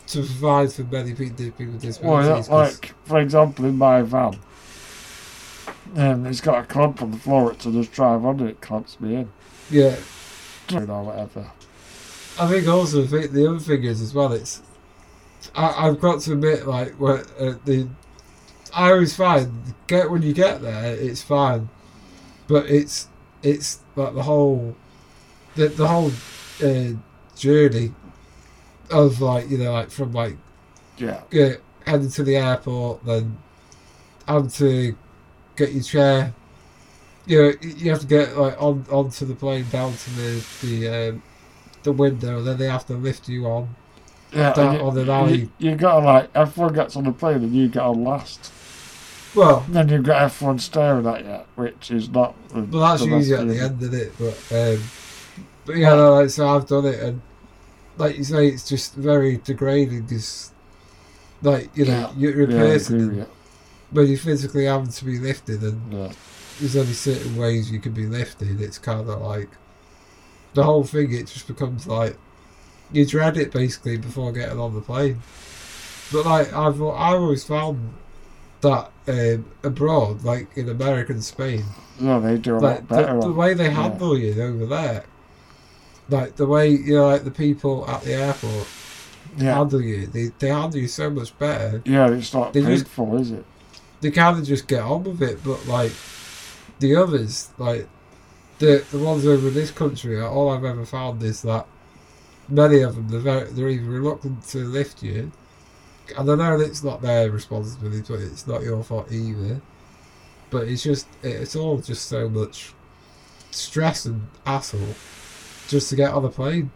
to 0.08 0.18
provide 0.18 0.72
for 0.72 0.84
many 0.84 1.12
people, 1.14 1.44
with 1.46 1.58
Well, 1.58 1.78
disabilities. 1.80 2.48
'cause- 2.48 2.50
like 2.50 2.94
for 3.04 3.18
example, 3.20 3.64
in 3.66 3.76
my 3.78 4.02
van, 4.02 4.38
And 5.96 6.26
it's 6.26 6.40
got 6.42 6.58
a 6.64 6.66
clamp 6.66 7.00
on 7.02 7.10
the 7.12 7.16
floor 7.18 7.52
It 7.52 7.60
to 7.60 7.72
just 7.72 7.92
drive 7.92 8.24
on 8.24 8.40
it, 8.40 8.60
clamps 8.60 9.00
me 9.00 9.16
in. 9.16 9.28
Yeah. 9.70 9.96
Know, 10.70 11.02
whatever. 11.02 11.50
I 12.38 12.46
think 12.46 12.68
also 12.68 13.02
the, 13.02 13.26
other 13.48 13.58
thing 13.58 13.84
is 13.84 14.02
as 14.02 14.12
well. 14.14 14.32
It's 14.32 14.60
I, 15.54 15.86
I've 15.88 15.98
got 16.00 16.20
to 16.22 16.32
admit, 16.32 16.66
like, 16.66 16.92
where, 17.00 17.24
uh, 17.40 17.54
the 17.64 17.88
I 18.74 18.90
always 18.92 19.16
find 19.16 19.74
get 19.86 20.10
when 20.10 20.20
you 20.22 20.34
get 20.34 20.60
there, 20.60 20.94
it's 20.94 21.22
fine, 21.22 21.70
but 22.48 22.66
it's 22.66 23.08
it's 23.42 23.80
like 23.96 24.14
the 24.14 24.22
whole 24.24 24.76
the 25.58 25.68
the 25.68 25.86
whole 25.86 26.10
uh, 26.62 26.92
journey 27.36 27.92
of 28.90 29.20
like 29.20 29.48
you 29.50 29.58
know 29.58 29.72
like 29.72 29.90
from 29.90 30.12
like 30.12 30.36
Yeah. 30.96 31.20
uh, 31.32 31.50
heading 31.86 32.10
to 32.10 32.22
the 32.22 32.36
airport, 32.36 33.04
then 33.04 33.36
having 34.26 34.50
to 34.50 34.96
get 35.56 35.72
your 35.72 35.82
chair. 35.82 36.34
You 37.26 37.42
know, 37.42 37.52
you 37.60 37.90
have 37.90 38.00
to 38.00 38.06
get 38.06 38.36
like 38.38 38.60
on 38.62 38.86
onto 38.90 39.26
the 39.26 39.34
plane 39.34 39.66
down 39.70 39.92
to 39.92 40.10
the 40.10 40.44
the 40.62 41.08
um, 41.10 41.22
the 41.82 41.92
window, 41.92 42.38
and 42.38 42.46
then 42.46 42.56
they 42.58 42.68
have 42.68 42.86
to 42.86 42.94
lift 42.94 43.28
you 43.28 43.46
on. 43.46 43.74
Yeah, 44.32 44.52
Down 44.52 44.74
and 44.76 44.82
on 44.82 44.94
the 44.94 45.04
you, 45.04 45.10
alley. 45.12 45.38
you, 45.58 45.70
you 45.70 45.74
gotta 45.76 46.04
like, 46.04 46.30
everyone 46.34 46.74
gets 46.74 46.96
on 46.96 47.04
the 47.04 47.12
plane 47.12 47.36
and 47.36 47.54
you 47.54 47.68
get 47.68 47.82
on 47.82 48.04
last. 48.04 48.52
Well, 49.34 49.62
And 49.66 49.74
then 49.74 49.88
you've 49.88 50.02
got 50.04 50.20
everyone 50.22 50.58
staring 50.58 51.06
at 51.06 51.24
you, 51.24 51.38
which 51.54 51.90
is 51.90 52.10
not. 52.10 52.34
The, 52.50 52.62
well, 52.64 52.90
that's 52.90 53.04
usually 53.06 53.38
at 53.40 53.48
the 53.48 53.60
end 53.60 53.82
of 53.82 53.94
it, 53.94 54.12
but 54.18 54.36
um, 54.52 54.82
but 55.68 55.76
yeah, 55.76 55.94
no, 55.94 56.14
like, 56.14 56.30
so 56.30 56.48
I've 56.48 56.66
done 56.66 56.86
it, 56.86 56.98
and 57.00 57.22
like 57.98 58.16
you 58.18 58.24
say, 58.24 58.48
it's 58.48 58.68
just 58.68 58.94
very 58.94 59.36
degrading. 59.38 60.02
Because 60.02 60.52
like 61.42 61.70
you 61.76 61.84
know, 61.84 62.10
Yeah. 62.16 62.30
you're 62.30 62.44
a 62.44 62.52
Yeah, 62.52 62.56
I 62.58 62.60
agree 62.60 62.70
person 62.72 63.16
you. 63.16 63.26
when 63.92 64.06
you're 64.08 64.18
physically 64.18 64.64
having 64.64 64.88
to 64.88 65.04
be 65.04 65.18
lifted, 65.18 65.62
and 65.62 65.92
Yeah. 65.92 66.12
there's 66.58 66.76
only 66.76 66.94
certain 66.94 67.36
ways 67.36 67.70
you 67.70 67.80
can 67.80 67.92
be 67.92 68.06
lifted. 68.06 68.60
It's 68.60 68.78
kind 68.78 69.08
of 69.08 69.20
like 69.22 69.50
the 70.54 70.64
whole 70.64 70.84
thing. 70.84 71.12
It 71.12 71.26
just 71.26 71.46
becomes 71.46 71.86
like 71.86 72.16
you 72.92 73.04
dread 73.06 73.36
it 73.36 73.52
basically 73.52 73.98
before 73.98 74.32
getting 74.32 74.58
on 74.58 74.74
the 74.74 74.80
plane. 74.80 75.20
But 76.12 76.24
like 76.24 76.52
I've 76.52 76.80
I've 76.82 77.20
always 77.20 77.44
found 77.44 77.92
that 78.62 78.90
um, 79.06 79.44
abroad, 79.62 80.24
like 80.24 80.48
in 80.56 80.68
America 80.68 81.12
and 81.12 81.22
Spain, 81.22 81.64
Yeah, 82.00 82.18
they 82.18 82.38
do 82.38 82.56
a 82.56 82.58
like 82.58 82.62
lot 82.62 82.88
better. 82.88 83.14
the, 83.20 83.28
the 83.28 83.32
way 83.32 83.54
they 83.54 83.64
yeah. 83.66 83.82
handle 83.82 84.18
you 84.18 84.42
over 84.42 84.66
there, 84.66 85.04
like 86.08 86.36
the 86.36 86.46
way 86.46 86.70
you 86.70 86.94
know, 86.94 87.06
like 87.08 87.24
the 87.24 87.30
people 87.30 87.88
at 87.88 88.02
the 88.02 88.14
airport 88.14 88.66
Yeah. 89.36 89.54
handle 89.56 89.82
you, 89.82 90.06
they 90.06 90.30
they 90.38 90.48
handle 90.48 90.80
you 90.80 90.88
so 90.88 91.10
much 91.10 91.36
better. 91.38 91.82
Yeah, 91.84 92.08
it's 92.10 92.32
not 92.32 92.52
They 92.52 92.62
just- 92.62 92.86
is 92.98 93.30
it? 93.30 93.44
they 94.00 94.10
kind 94.10 94.38
of 94.38 94.44
just 94.44 94.66
get 94.66 94.82
on 94.82 95.04
with 95.04 95.22
it. 95.22 95.42
But 95.44 95.66
like 95.66 95.92
the 96.78 96.96
others, 96.96 97.48
like 97.58 97.86
the 98.58 98.84
the 98.90 98.98
ones 98.98 99.26
over 99.26 99.48
in 99.48 99.54
this 99.54 99.70
country, 99.70 100.20
uh, 100.20 100.28
all 100.28 100.50
I've 100.50 100.64
ever 100.64 100.84
found 100.86 101.22
is 101.22 101.42
that 101.42 101.66
many 102.48 102.80
of 102.80 102.94
them 102.96 103.08
they're 103.08 103.20
very, 103.20 103.50
they're 103.52 103.68
either 103.68 103.90
reluctant 103.90 104.42
to 104.48 104.58
lift 104.64 105.02
you, 105.02 105.30
and 106.16 106.30
I 106.30 106.34
know 106.34 106.58
that 106.58 106.64
it's 106.64 106.82
not 106.82 107.02
their 107.02 107.30
responsibility, 107.30 108.02
but 108.08 108.20
it's 108.20 108.46
not 108.46 108.62
your 108.62 108.82
fault 108.82 109.12
either. 109.12 109.60
But 110.50 110.66
it's 110.68 110.82
just 110.82 111.06
it's 111.22 111.54
all 111.54 111.78
just 111.78 112.06
so 112.06 112.28
much 112.28 112.72
stress 113.50 114.06
and 114.06 114.26
hassle 114.46 114.80
just 115.68 115.88
to 115.90 115.96
get 115.96 116.12
on 116.12 116.22
the 116.22 116.28
plane. 116.30 116.70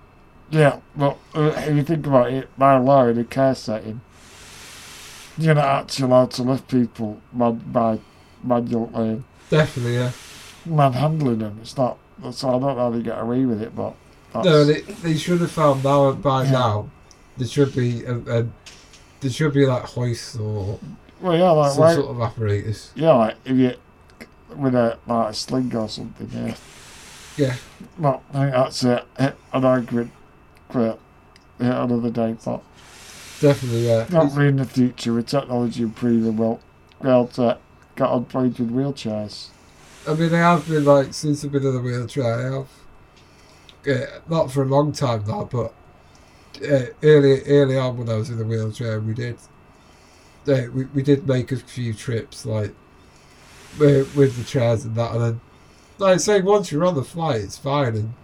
Yeah, 0.51 0.80
but 0.95 1.16
uh, 1.34 1.53
if 1.57 1.74
you 1.76 1.82
think 1.82 2.07
about 2.07 2.30
it, 2.30 2.49
by 2.59 2.76
law 2.76 3.07
in 3.07 3.18
a 3.18 3.24
care 3.24 3.55
setting, 3.55 4.01
you're 5.38 5.55
not 5.55 5.64
actually 5.64 6.05
allowed 6.05 6.30
to 6.32 6.43
lift 6.43 6.68
people 6.68 7.20
man, 7.32 7.62
by 7.66 7.99
manual 8.45 8.90
um, 8.95 9.24
Definitely, 9.49 9.95
yeah. 9.97 10.12
manhandling 10.66 11.38
them. 11.38 11.59
It's 11.62 11.76
not. 11.76 11.99
So 12.32 12.49
I 12.49 12.53
don't 12.53 12.61
know 12.62 12.74
how 12.76 12.90
they 12.90 13.03
get 13.03 13.18
away 13.18 13.45
with 13.47 13.62
it, 13.62 13.74
but 13.74 13.95
that's, 14.32 14.45
No, 14.47 14.64
they, 14.64 14.82
they 14.82 15.16
should 15.16 15.40
have 15.40 15.51
found 15.51 15.82
now 15.84 16.12
by 16.12 16.45
Yeah. 16.45 16.51
now. 16.53 16.90
There 17.38 17.49
should 17.49 17.74
be 17.74 18.05
a, 18.05 18.14
a 18.40 18.47
there 19.20 19.30
should 19.30 19.55
be 19.55 19.64
like 19.66 19.84
hoists 19.84 20.36
or 20.36 20.78
well, 21.20 21.36
yeah, 21.38 21.51
like 21.51 21.72
some 21.72 21.80
why, 21.80 21.95
sort 21.95 22.07
of 22.11 22.20
apparatus. 22.20 22.90
yeah, 22.95 23.12
like 23.12 23.36
if 23.47 23.57
you 23.57 23.74
with 24.55 24.74
a 24.74 24.99
like 25.07 25.30
a 25.30 25.34
sling 25.34 25.74
or 25.74 25.88
something. 25.88 26.28
Yeah. 26.30 26.55
Yeah. 27.38 27.55
Well, 27.99 28.22
I 28.32 28.32
think 28.32 28.53
that's 28.53 28.84
it. 28.84 29.05
An 29.18 29.64
argument 29.64 30.12
for 30.70 30.99
yeah, 31.61 31.84
another 31.84 32.11
day, 32.11 32.36
but 32.45 32.62
Definitely, 33.43 33.88
yeah. 33.88 34.05
Hopefully 34.05 34.47
in 34.47 34.57
the 34.57 34.64
future 34.64 35.12
with 35.14 35.26
technology 35.26 35.82
improving, 35.82 36.36
we'll 36.36 36.61
be 37.03 37.09
able 37.09 37.26
to 37.26 37.59
get 37.97 38.09
on 38.09 38.24
planes 38.26 38.61
with 38.61 38.70
wheelchairs. 38.70 39.49
I 40.07 40.14
mean, 40.14 40.32
I 40.32 40.38
have 40.38 40.68
been 40.68 40.84
like 40.84 41.12
since 41.12 41.45
I've 41.45 41.51
been 41.51 41.66
in 41.66 41.74
the 41.74 41.80
wheelchair. 41.80 42.24
I 42.24 42.55
have, 42.55 42.68
uh, 43.88 44.20
not 44.28 44.53
for 44.53 44.62
a 44.62 44.66
long 44.66 44.93
time 44.93 45.24
now, 45.26 45.49
but 45.51 45.74
uh, 46.64 46.86
early 47.03 47.43
early 47.47 47.76
on 47.76 47.97
when 47.97 48.09
I 48.09 48.14
was 48.14 48.30
in 48.30 48.38
the 48.38 48.45
wheelchair, 48.45 49.01
we 49.01 49.12
did. 49.12 49.38
Uh, 50.47 50.70
we 50.72 50.84
we 50.86 51.03
did 51.03 51.26
make 51.26 51.51
a 51.51 51.57
few 51.57 51.95
trips 51.95 52.47
like 52.47 52.72
with, 53.76 54.14
with 54.14 54.36
the 54.36 54.45
chairs 54.45 54.84
and 54.84 54.95
that, 54.95 55.11
and 55.16 55.20
then 55.20 55.40
like 55.99 56.14
I 56.14 56.16
say, 56.18 56.40
once 56.40 56.70
you're 56.72 56.84
on 56.84 56.95
the 56.95 57.05
flight, 57.05 57.40
it's 57.43 57.59
fine, 57.59 57.95
and 57.97 58.14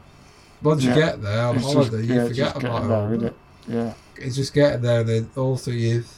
once 0.62 0.82
you 0.82 0.92
get 0.94 1.22
there 1.22 1.46
on 1.46 1.56
It's 1.56 1.64
just- 1.64 1.74
holiday, 1.76 2.06
you 2.06 2.14
yeah, 2.14 2.26
forget 2.28 2.56
about 2.56 3.10
getting 3.10 3.26
it. 3.28 3.36
Yeah. 3.68 3.92
it's 4.16 4.36
just 4.36 4.52
getting 4.54 4.82
there, 4.82 5.00
and 5.00 5.08
then 5.08 5.30
also 5.36 5.70
you've 5.70 6.08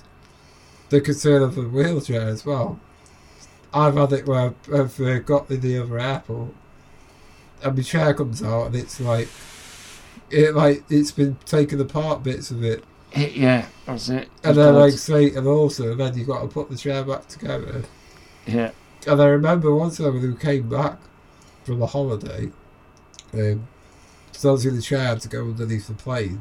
the 0.89 1.01
concern 1.01 1.43
of 1.43 1.55
the 1.55 1.63
wheelchair 1.63 2.23
as 2.29 2.45
well. 2.45 2.79
I've 3.73 3.95
had 3.97 4.13
it 4.13 4.27
where 4.27 4.55
I've 4.75 5.01
uh, 5.01 5.19
got 5.21 5.49
to 5.49 5.57
the 5.57 5.79
other 5.79 5.99
airport, 5.99 6.53
and 7.63 7.77
my 7.77 7.83
chair 7.83 8.15
comes 8.15 8.43
out, 8.43 8.67
and 8.67 8.77
it's 8.77 9.01
like 9.01 9.29
it 10.31 10.55
like 10.55 10.85
it's 10.91 11.11
been 11.13 11.37
taken 11.45 11.81
apart 11.81 12.23
bits 12.23 12.51
of 12.51 12.63
it, 12.65 12.85
It- 13.13 13.35
yeah, 13.37 13.67
that's 13.87 14.09
it. 14.09 14.29
and 14.45 14.55
Just 14.55 14.57
then 14.57 14.75
like 14.75 14.93
say, 14.95 15.31
and 15.35 15.47
also 15.47 15.95
then 15.95 16.17
you've 16.17 16.27
got 16.29 16.43
to 16.43 16.49
put 16.49 16.71
the 16.71 16.77
chair 16.77 17.05
back 17.05 17.27
together. 17.29 17.83
yeah, 18.47 18.71
And 19.07 19.21
I 19.21 19.27
remember 19.27 19.75
one 19.75 19.91
time 19.91 20.15
when 20.15 20.23
we 20.33 20.37
came 20.37 20.69
back 20.69 20.99
from 21.71 21.83
a 21.83 21.87
holiday, 21.87 22.51
um, 23.33 23.69
so 24.33 24.51
obviously 24.53 24.77
the 24.77 24.83
chair 24.83 25.05
had 25.07 25.21
to 25.21 25.29
go 25.29 25.43
underneath 25.45 25.87
the 25.87 25.95
plane 25.95 26.41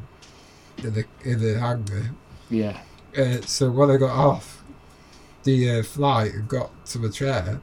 in 0.80 0.93
the 0.93 1.05
in 1.23 1.39
the 1.39 1.59
hangar. 1.59 2.15
yeah, 2.49 2.82
Uh, 3.15 3.41
so 3.41 3.69
when 3.69 3.91
I 3.91 3.97
got 3.97 4.09
off 4.09 4.63
the 5.43 5.69
uh, 5.69 5.84
flight 5.84 6.34
and 6.34 6.47
got 6.47 6.71
to 6.88 6.97
the 6.97 7.11
chair, 7.11 7.61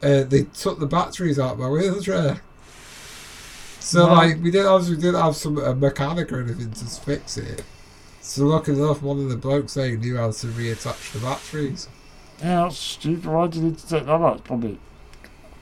uh, 0.00 0.22
they 0.22 0.44
took 0.44 0.78
the 0.78 0.86
batteries 0.86 1.40
out 1.40 1.54
of 1.54 1.58
my 1.58 1.68
wheelchair. 1.68 2.40
So 3.80 4.06
like 4.06 4.40
we 4.42 4.50
didn't 4.52 4.68
obviously 4.68 4.96
didn't 4.96 5.20
have 5.20 5.36
some 5.36 5.58
a 5.58 5.74
mechanic 5.74 6.32
or 6.32 6.40
anything 6.40 6.70
to 6.72 6.84
fix 6.86 7.36
it. 7.36 7.64
So 8.20 8.44
lucky 8.46 8.72
enough, 8.72 9.02
one 9.02 9.18
of 9.18 9.28
the 9.28 9.36
blokes 9.36 9.74
there 9.74 9.96
knew 9.96 10.16
how 10.16 10.30
to 10.30 10.46
reattach 10.46 11.12
the 11.12 11.18
batteries. 11.18 11.88
yeah. 12.38 12.62
That's 12.62 12.78
stupid. 12.78 13.26
Why 13.26 13.46
you 13.46 13.62
need 13.62 13.78
take 13.78 14.06
that 14.06 14.10
out? 14.10 14.44
Probably 14.44 14.78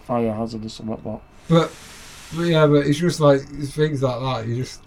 fire 0.05 0.33
hazard 0.33 0.65
or 0.65 0.69
something 0.69 0.95
like 0.95 1.05
that. 1.05 1.21
But, 1.49 1.73
but 2.37 2.43
yeah, 2.43 2.67
but 2.67 2.87
it's 2.87 2.99
just 2.99 3.21
like 3.21 3.43
things 3.43 4.03
like 4.03 4.21
that. 4.21 4.49
You 4.49 4.57
just 4.63 4.81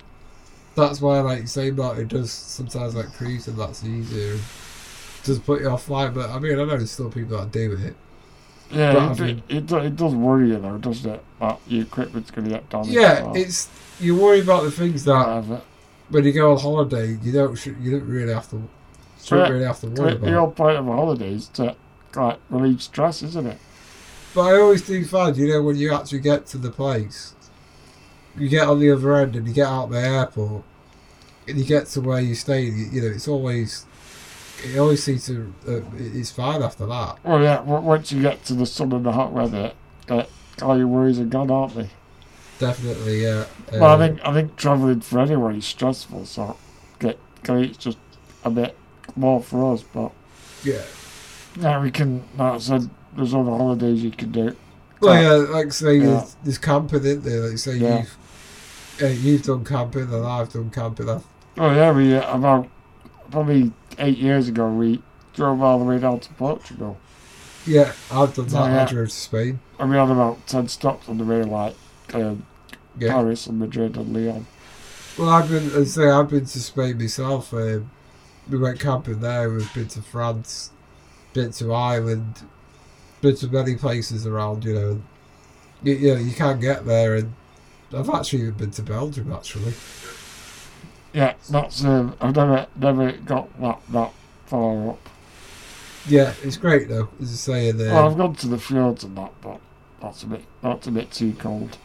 that's 0.76 1.00
why 1.02 1.20
like 1.22 1.42
you 1.42 1.48
say 1.48 1.70
about 1.70 1.98
it 2.00 2.08
does 2.10 2.32
sometimes 2.32 2.96
like 2.96 3.14
cruising 3.14 3.56
that's 3.56 3.84
easier. 3.84 4.34
And 4.34 4.42
does 5.24 5.40
put 5.40 5.62
you 5.62 5.70
off 5.70 5.86
flight, 5.86 6.14
but 6.14 6.30
I 6.30 6.40
mean 6.40 6.54
I 6.54 6.56
know 6.58 6.68
there's 6.68 6.92
still 6.92 7.10
people 7.10 7.38
that 7.38 7.52
do 7.52 7.74
it. 7.74 7.96
Yeah, 8.72 9.14
it, 9.14 9.44
it, 9.48 9.68
do- 9.68 9.78
it 9.78 9.96
does 9.96 10.14
worry 10.16 10.50
you 10.50 10.60
though, 10.60 10.78
doesn't 10.78 11.10
it? 11.12 11.24
That 11.40 11.60
your 11.68 11.84
equipment's 11.84 12.32
going 12.32 12.46
to 12.46 12.54
get 12.56 12.68
damaged. 12.70 12.92
Yeah, 12.92 13.32
it's 13.36 13.70
you 14.00 14.16
worry 14.16 14.42
about 14.42 14.64
the 14.64 14.72
things 14.72 15.04
that 15.06 15.28
whatever. 15.28 15.62
when 16.10 16.24
you 16.26 16.32
go 16.34 16.52
on 16.54 16.60
holiday 16.60 17.18
you 17.24 17.32
don't 17.32 17.56
sh- 17.56 17.68
you 17.80 17.92
don't 17.92 18.08
really 18.08 18.34
have 18.34 18.50
to 18.50 18.62
don't 19.28 19.40
Yeah, 19.40 19.50
really 19.50 19.66
have 19.66 19.80
to 19.82 19.88
worry 19.88 20.14
The, 20.16 20.20
the 20.20 20.32
whole 20.34 20.52
point 20.52 20.78
of 20.78 20.88
a 20.88 20.92
holiday 20.92 21.34
is 21.34 21.48
to 21.50 21.76
like 22.16 22.40
relieve 22.50 22.82
stress, 22.82 23.22
isn't 23.24 23.46
it? 23.48 23.58
But 24.36 24.42
I 24.42 24.60
always 24.60 24.82
do 24.82 25.04
find 25.06 25.36
you 25.38 25.48
know 25.48 25.64
when 25.64 25.78
you 25.78 25.94
actually 25.94 26.20
get 26.20 26.46
to 26.48 26.58
the 26.58 26.70
place, 26.70 27.34
you 28.38 28.50
get 28.50 28.68
on 28.68 28.80
the 28.80 28.92
other 28.92 29.16
end 29.16 29.36
and 29.38 29.48
you 29.48 29.54
get 29.54 29.68
out 29.68 29.90
the 29.90 30.00
airport, 30.00 30.64
and 31.48 31.58
you 31.58 31.64
get 31.64 31.88
to 31.88 32.02
where 32.02 32.20
you 32.20 32.36
stay. 32.36 32.64
You, 32.64 32.86
you 32.92 33.02
know 33.02 33.08
it's 33.08 33.28
always 33.30 33.86
it 34.64 34.78
always 34.78 35.02
seems 35.04 35.26
to 35.28 35.54
uh, 35.68 35.82
it's 35.98 36.32
fine 36.32 36.62
after 36.62 36.86
that. 36.86 37.24
Well, 37.24 37.42
yeah. 37.42 37.62
Once 37.62 38.12
you 38.12 38.22
get 38.22 38.44
to 38.46 38.54
the 38.54 38.66
sun 38.66 38.92
and 38.92 39.06
the 39.06 39.14
hot 39.14 39.32
weather, 39.32 39.74
uh, 40.10 40.26
all 40.62 40.78
your 40.78 40.88
worries 40.88 41.20
are 41.20 41.26
gone, 41.26 41.50
aren't 41.50 41.76
they? 41.76 41.90
Definitely, 42.60 43.24
yeah. 43.24 43.46
well, 43.74 43.84
I 43.86 43.94
Um, 43.94 44.00
think 44.00 44.20
I 44.26 44.34
think 44.34 44.56
travelling 44.56 45.02
for 45.02 45.20
anyone 45.20 45.56
is 45.56 45.66
stressful, 45.66 46.26
so 46.26 46.58
get, 47.00 47.20
get 47.44 47.58
it's 47.58 47.78
just 47.78 47.98
a 48.44 48.50
bit 48.50 48.76
more 49.16 49.42
for 49.42 49.74
us. 49.74 49.84
But 49.84 50.12
yeah. 50.64 50.82
yeah, 51.60 51.82
we 51.82 51.92
can. 51.92 52.24
Like 52.38 52.54
I 52.54 52.58
said, 52.60 52.90
there's 53.16 53.34
other 53.34 53.52
holidays 53.52 54.04
you 54.04 54.12
can 54.12 54.32
do. 54.32 54.56
Well, 55.02 55.22
yeah, 55.22 55.52
like 55.54 55.72
say 55.74 55.98
Yeah. 55.98 56.06
there's, 56.06 56.36
there's 56.44 56.58
camping 56.58 57.06
in 57.06 57.22
there. 57.22 57.42
Like 57.50 57.58
say 57.58 57.78
Yeah. 57.78 58.00
you've 58.00 58.18
uh, 59.04 59.08
you've 59.08 59.44
done 59.44 59.66
camping 59.66 60.04
and 60.14 60.26
I've 60.26 60.52
done 60.52 60.70
camping. 60.70 61.10
I've, 61.10 61.24
Oh 61.58 61.74
yeah, 61.74 61.92
we 61.92 62.16
uh, 62.16 62.36
about 62.36 62.68
probably 63.32 63.72
eight 64.00 64.18
years 64.18 64.48
ago 64.48 64.70
we 64.70 65.02
drove 65.34 65.62
all 65.62 65.80
the 65.80 65.86
way 65.86 66.00
down 66.00 66.20
to 66.22 66.34
Portugal. 66.34 66.98
Yeah, 67.66 67.94
I've 68.12 68.34
done 68.36 68.48
that. 68.48 68.62
Oh, 68.62 68.66
yeah. 68.68 68.84
I 68.84 68.86
drove 68.86 69.10
to 69.10 69.14
Spain. 69.16 69.60
And 69.80 69.90
we 69.90 69.98
had 69.98 70.10
about 70.10 70.46
10 70.48 70.68
stops 70.68 71.10
on 71.10 71.18
the 71.18 71.24
way, 71.26 71.44
like 71.44 71.76
um, 72.14 72.46
Yeah. 72.98 73.14
Paris 73.14 73.48
and 73.48 73.58
Madrid 73.60 73.98
and 73.98 74.14
Lyon. 74.14 74.46
Well, 75.18 75.30
I've 75.30 75.50
been, 75.50 75.66
as 75.72 75.98
I 75.98 76.02
say, 76.04 76.10
I've 76.10 76.30
been 76.30 76.46
to 76.46 76.60
Spain 76.60 76.98
myself. 77.00 77.54
Um, 77.54 77.90
we 78.50 78.58
went 78.60 78.80
camping 78.80 79.20
there. 79.22 79.50
We've 79.50 79.74
been 79.74 79.88
to 79.90 80.02
France, 80.02 80.72
been 81.34 81.52
to 81.54 81.74
Ireland, 81.74 82.44
been 83.22 83.36
to 83.38 83.48
many 83.48 83.76
places 83.76 84.26
around. 84.28 84.66
You 84.66 84.74
know, 84.76 85.02
you, 85.84 85.94
you 85.96 86.14
know, 86.16 86.20
you 86.22 86.34
can't 86.34 86.62
get 86.62 86.86
there, 86.86 87.16
and 87.16 87.34
I've 87.94 88.10
actually 88.10 88.52
been 88.52 88.72
to 88.72 88.84
Belgium. 88.84 89.32
Actually, 89.34 89.74
Yeah, 91.14 91.34
that's, 91.50 91.84
um, 91.84 92.16
I've 92.20 92.36
never, 92.36 92.68
never 92.76 93.12
got 93.14 93.50
that, 93.62 93.80
that 93.90 94.12
far 94.46 94.90
up. 94.92 95.10
yeah, 96.06 96.34
it's 96.44 96.58
great 96.58 96.88
though. 96.90 97.10
As 97.22 97.32
I 97.32 97.36
say, 97.36 97.70
um, 97.72 97.78
Well, 97.78 98.10
I've 98.10 98.18
gone 98.18 98.36
to 98.36 98.48
the 98.48 98.60
fjords 98.60 99.04
and 99.04 99.18
that, 99.18 99.32
but 99.42 99.60
that's 100.02 100.24
a 100.24 100.28
bit, 100.28 100.46
that's 100.62 100.88
a 100.88 100.92
bit 100.92 101.12
too 101.12 101.34
cold. 101.34 101.78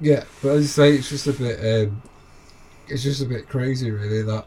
Yeah, 0.00 0.24
but 0.42 0.50
as 0.56 0.64
I 0.64 0.66
say, 0.68 0.94
it's 0.96 1.08
just 1.08 1.26
a 1.28 1.32
bit. 1.32 1.58
Um, 1.88 2.02
it's 2.88 3.02
just 3.02 3.22
a 3.22 3.26
bit 3.26 3.48
crazy, 3.48 3.90
really. 3.90 4.22
That 4.22 4.46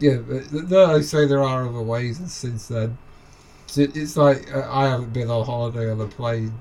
yeah, 0.00 0.16
but 0.16 0.44
though 0.50 0.96
I 0.96 1.00
say 1.02 1.26
there 1.26 1.42
are 1.42 1.68
other 1.68 1.82
ways, 1.82 2.18
and 2.18 2.30
since 2.30 2.68
then, 2.68 2.98
it's, 3.76 4.16
like 4.16 4.52
uh, 4.54 4.68
I 4.70 4.88
haven't 4.88 5.12
been 5.12 5.30
on 5.30 5.44
holiday 5.44 5.90
on 5.90 6.00
a 6.00 6.06
plane 6.06 6.52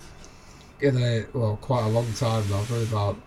in 0.82 0.98
a 0.98 1.26
well 1.34 1.58
quite 1.62 1.84
a 1.86 1.90
long 1.90 2.12
time 2.14 2.44
now, 2.50 2.64
probably 2.64 2.84
about 2.84 3.18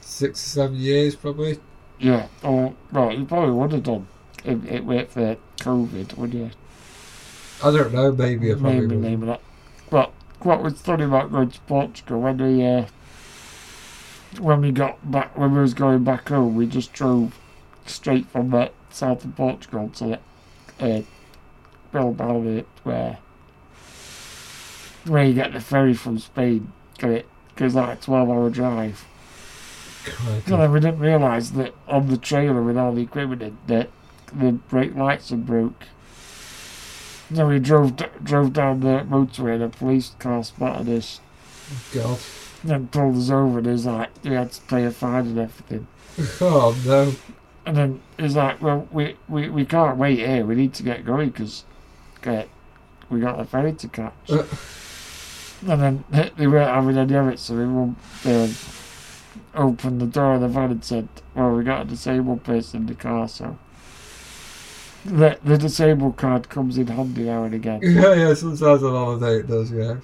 six 0.00 0.44
or 0.44 0.48
seven 0.48 0.76
years, 0.76 1.14
probably. 1.14 1.58
Yeah, 1.98 2.28
or, 2.42 2.74
well, 2.92 3.12
you 3.12 3.24
probably 3.24 3.52
would 3.54 3.72
have 3.72 3.82
done 3.84 4.06
if 4.44 4.64
it 4.66 4.84
went 4.84 5.10
for 5.10 5.36
COVID, 5.58 6.16
would 6.16 6.34
you? 6.34 6.50
I 7.62 7.70
don't 7.70 7.92
know, 7.92 8.12
maybe 8.12 8.52
I 8.52 8.54
probably 8.54 8.80
Maybe, 8.80 8.86
would. 8.96 9.02
maybe 9.02 9.26
that. 9.26 9.40
But 9.88 10.12
what 10.40 10.62
was 10.62 10.80
funny 10.80 11.04
about 11.04 11.32
going 11.32 11.50
to 11.50 11.60
Portugal 11.60 12.20
when 12.20 12.36
we 12.38 12.64
uh, 12.64 12.86
when 14.38 14.60
we 14.60 14.72
got 14.72 15.10
back 15.10 15.36
when 15.38 15.54
we 15.54 15.60
was 15.60 15.74
going 15.74 16.04
back 16.04 16.28
home, 16.28 16.54
we 16.54 16.66
just 16.66 16.92
drove 16.92 17.38
straight 17.86 18.26
from 18.26 18.50
the 18.50 18.70
south 18.90 19.24
of 19.24 19.34
Portugal 19.36 19.88
to 19.94 20.18
uh, 20.80 21.00
Bilbao, 21.92 22.64
where 22.82 23.18
where 25.06 25.24
you 25.24 25.34
get 25.34 25.52
the 25.52 25.60
ferry 25.60 25.94
from 25.94 26.18
Spain. 26.18 26.72
Get 26.98 27.10
it? 27.10 27.26
Because 27.54 27.74
like 27.74 27.98
a 27.98 28.00
twelve 28.00 28.28
hour 28.30 28.50
drive. 28.50 29.04
And 30.22 30.42
then 30.44 30.72
we 30.72 30.80
didn't 30.80 31.00
realise 31.00 31.50
that 31.50 31.74
on 31.88 32.08
the 32.08 32.16
trailer 32.16 32.62
with 32.62 32.76
all 32.76 32.92
the 32.92 33.02
equipment 33.02 33.42
in 33.42 33.58
that 33.66 33.90
the 34.32 34.52
brake 34.52 34.94
lights 34.94 35.30
had 35.30 35.44
broke. 35.46 35.84
So 37.34 37.48
we 37.48 37.58
drove 37.58 37.96
d- 37.96 38.04
drove 38.22 38.52
down 38.52 38.80
the 38.80 39.04
motorway 39.08 39.54
and 39.54 39.64
a 39.64 39.68
police 39.68 40.10
car 40.20 40.44
spotted 40.44 40.88
us 40.88 41.20
God. 41.92 42.20
and 42.68 42.90
pulled 42.92 43.16
us 43.16 43.30
over 43.30 43.58
and 43.58 43.66
he 43.66 43.72
was 43.72 43.86
like, 43.86 44.10
we 44.22 44.30
had 44.30 44.52
to 44.52 44.60
pay 44.62 44.84
a 44.84 44.92
fine 44.92 45.26
and 45.26 45.38
everything. 45.38 45.86
Oh 46.40 46.76
no. 46.86 47.12
And 47.66 47.76
then 47.76 48.00
he's 48.16 48.36
like, 48.36 48.62
well, 48.62 48.86
we, 48.92 49.16
we, 49.28 49.48
we 49.50 49.64
can't 49.64 49.98
wait 49.98 50.20
here, 50.20 50.46
we 50.46 50.54
need 50.54 50.72
to 50.74 50.84
get 50.84 51.04
going 51.04 51.30
because 51.30 51.64
we 53.10 53.20
got 53.20 53.40
a 53.40 53.44
ferry 53.44 53.72
to 53.72 53.88
catch. 53.88 54.30
Uh. 54.30 54.44
And 55.66 55.80
then 55.80 56.04
they- 56.10 56.32
they 56.36 56.46
weren't 56.46 56.68
having 56.70 56.96
any 56.98 57.14
of 57.14 57.28
it, 57.28 57.38
so 57.38 57.54
we 57.56 57.66
won't 57.66 57.96
um, 58.24 58.54
open 59.54 59.98
the 59.98 60.06
door 60.06 60.34
of 60.34 60.40
the 60.40 60.48
van 60.48 60.70
and 60.70 60.84
said, 60.84 61.08
well, 61.34 61.52
we 61.54 61.64
got 61.64 61.82
a 61.82 61.84
disabled 61.84 62.42
person 62.44 62.80
in 62.82 62.86
the 62.86 62.94
car, 62.94 63.28
so. 63.28 63.56
The, 65.04 65.38
the 65.44 65.56
disabled 65.56 66.16
card 66.16 66.48
comes 66.48 66.76
in 66.78 66.88
handy 66.88 67.22
now 67.24 67.44
and 67.44 67.54
again. 67.54 67.80
Yeah, 67.82 68.14
yeah. 68.14 68.34
Sometimes 68.34 68.82
on 68.82 68.90
holiday 68.92 69.36
it 69.40 69.46
does, 69.46 69.70
yeah. 69.70 69.96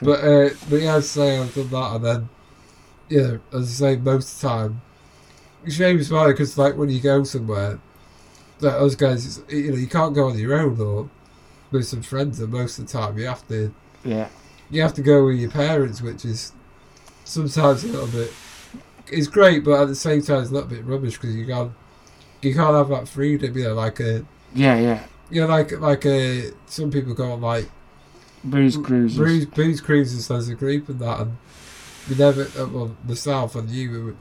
But 0.00 0.24
uh, 0.24 0.50
but 0.70 0.76
yeah, 0.80 0.96
I 0.96 1.00
say, 1.00 1.38
I've 1.38 1.54
done 1.54 1.68
that, 1.70 1.94
and 1.96 2.04
then 2.04 2.28
yeah, 3.10 3.36
as 3.52 3.82
I 3.82 3.94
say, 3.94 3.96
most 3.96 4.36
of 4.36 4.40
the 4.40 4.48
time, 4.48 4.80
it's 5.66 5.74
shame 5.74 5.98
as 5.98 6.10
well 6.10 6.26
because 6.28 6.56
like 6.56 6.76
when 6.78 6.88
you 6.88 7.00
go 7.00 7.22
somewhere, 7.24 7.78
like 8.60 8.78
those 8.78 8.94
guys, 8.96 9.26
it's, 9.26 9.52
you 9.52 9.70
know, 9.72 9.76
you 9.76 9.86
can't 9.88 10.14
go 10.14 10.28
on 10.28 10.38
your 10.38 10.54
own 10.58 10.80
or 10.80 11.10
with 11.70 11.86
some 11.86 12.00
friends, 12.02 12.40
and 12.40 12.50
most 12.50 12.78
of 12.78 12.86
the 12.86 12.92
time 12.92 13.18
you 13.18 13.26
have 13.26 13.46
to 13.48 13.74
Yeah. 14.02 14.28
You 14.70 14.82
have 14.82 14.94
to 14.94 15.02
go 15.02 15.26
with 15.26 15.38
your 15.38 15.50
parents, 15.50 16.00
which 16.02 16.24
is 16.24 16.52
sometimes 17.24 17.84
a 17.84 17.88
little 17.88 18.06
bit. 18.06 18.32
It's 19.12 19.26
great, 19.26 19.64
but 19.64 19.80
at 19.82 19.88
the 19.88 19.94
same 19.96 20.22
time, 20.22 20.40
it's 20.42 20.50
a 20.50 20.54
little 20.54 20.68
bit 20.68 20.84
rubbish 20.84 21.14
because 21.14 21.34
you 21.34 21.46
can't 21.46 21.72
you 22.42 22.54
can't 22.54 22.74
have 22.74 22.88
that 22.88 23.08
freedom, 23.08 23.56
you 23.56 23.64
know, 23.64 23.74
like 23.74 24.00
a 24.00 24.24
Yeah, 24.54 24.78
yeah. 24.78 25.04
you 25.30 25.40
know, 25.42 25.46
like 25.48 25.72
like 25.80 26.04
a 26.06 26.52
some 26.66 26.90
people 26.90 27.14
go 27.14 27.32
on 27.32 27.40
like 27.40 27.68
Booze 28.42 28.76
cruises. 28.78 29.18
booze, 29.18 29.44
booze 29.46 29.80
cruises 29.82 30.30
as 30.30 30.48
a 30.48 30.54
group 30.54 30.88
and 30.88 30.98
that, 31.00 31.20
and 31.20 31.36
we 32.08 32.14
never, 32.16 32.42
uh, 32.56 32.88
the 33.06 33.14
south 33.14 33.54
and 33.54 33.68
you, 33.68 34.16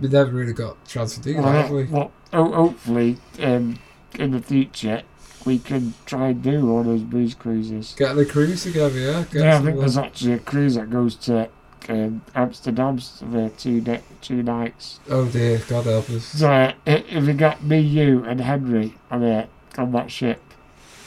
we, 0.00 0.06
we 0.06 0.08
never 0.08 0.30
really 0.30 0.54
got 0.54 0.76
a 0.82 0.88
chance 0.88 1.14
to 1.16 1.20
do 1.20 1.34
that, 1.34 1.42
Well, 1.44 1.52
have 1.52 1.70
we? 1.70 1.84
well, 1.84 2.10
ho- 2.32 2.52
hopefully, 2.52 3.18
um, 3.42 3.78
in 4.18 4.30
the 4.30 4.40
future, 4.40 5.02
we 5.44 5.58
can 5.58 5.94
try 6.06 6.28
and 6.28 6.42
do 6.42 6.70
all 6.70 6.82
those 6.82 7.02
booze 7.02 7.34
cruises. 7.34 7.94
Get 7.96 8.14
the 8.14 8.26
cruise 8.26 8.62
together, 8.62 8.98
yeah. 8.98 9.24
Get 9.30 9.42
yeah, 9.42 9.58
I 9.58 9.60
think 9.60 9.76
uh, 9.76 9.80
there's 9.80 9.98
actually 9.98 10.32
a 10.34 10.38
cruise 10.38 10.74
that 10.74 10.90
goes 10.90 11.16
to 11.16 11.48
um, 11.88 12.22
Amsterdam 12.34 12.98
for 12.98 13.50
two 13.56 13.80
ne- 13.80 14.02
two 14.20 14.42
nights. 14.42 15.00
Oh 15.08 15.26
dear, 15.26 15.60
God 15.68 15.86
help 15.86 16.10
us. 16.10 16.24
So 16.24 16.50
uh, 16.50 16.72
if 16.86 17.26
we 17.26 17.32
got 17.32 17.64
me, 17.64 17.80
you, 17.80 18.24
and 18.24 18.40
Henry 18.40 18.94
on 19.10 19.22
uh, 19.22 19.46
on 19.78 19.92
that 19.92 20.10
ship, 20.10 20.40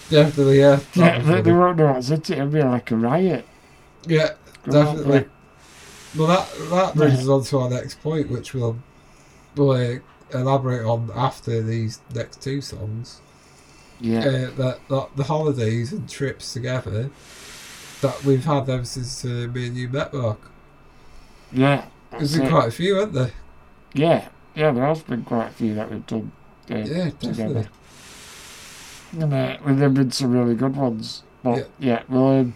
Definitely, 0.10 0.60
yeah. 0.60 0.80
yeah, 0.94 1.20
they, 1.20 1.42
they 1.42 1.52
won't 1.52 1.78
know 1.78 1.94
what's 1.94 2.10
it. 2.10 2.30
It'll 2.30 2.48
be 2.48 2.62
like 2.62 2.92
a 2.92 2.96
riot. 2.96 3.46
Yeah, 4.06 4.34
definitely. 4.70 5.26
Well, 6.16 6.28
that 6.28 6.48
that 6.70 6.96
brings 6.96 7.20
us 7.20 7.28
on 7.28 7.44
to 7.46 7.60
our 7.60 7.70
next 7.70 8.02
point, 8.02 8.30
which 8.30 8.54
we'll, 8.54 8.78
we'll 9.56 9.72
uh, 9.72 10.00
elaborate 10.32 10.86
on 10.86 11.10
after 11.16 11.62
these 11.62 12.00
next 12.14 12.42
two 12.42 12.62
songs. 12.62 13.22
Yeah, 14.04 14.20
Uh, 14.20 14.52
that, 14.58 14.80
that 14.90 15.08
the 15.16 15.24
holidays 15.24 15.94
and 15.94 16.10
trips 16.10 16.52
together 16.52 17.10
that 18.02 18.24
we've 18.26 18.44
had 18.44 18.70
ever 18.70 18.84
since 18.84 19.24
uh, 19.24 19.48
me 19.54 19.68
and 19.68 19.78
you 19.78 19.88
met, 19.88 20.14
Mark. 20.14 20.40
yeah. 21.54 21.86
There's 22.12 22.36
been 22.38 22.46
it. 22.48 22.50
quite 22.52 22.68
a 22.68 22.72
few, 22.72 22.96
haven't 22.96 23.14
there? 23.16 23.32
Yeah, 23.94 24.28
yeah. 24.56 24.72
There 24.72 24.86
has 24.86 25.02
been 25.02 25.24
quite 25.24 25.48
a 25.48 25.54
few 25.54 25.74
that 25.76 25.90
we've 25.90 26.06
done. 26.06 26.32
Uh, 26.70 26.76
Yeah, 26.76 26.84
definitely. 27.20 27.32
together. 27.34 27.70
And 29.14 29.34
uh, 29.34 29.58
well, 29.66 29.76
there've 29.76 29.94
been 29.94 30.12
some 30.12 30.32
really 30.32 30.54
good 30.56 30.76
ones. 30.76 31.24
But 31.42 31.58
Yeah. 31.58 31.64
yeah, 31.80 32.04
we'll 32.10 32.28
um, 32.40 32.56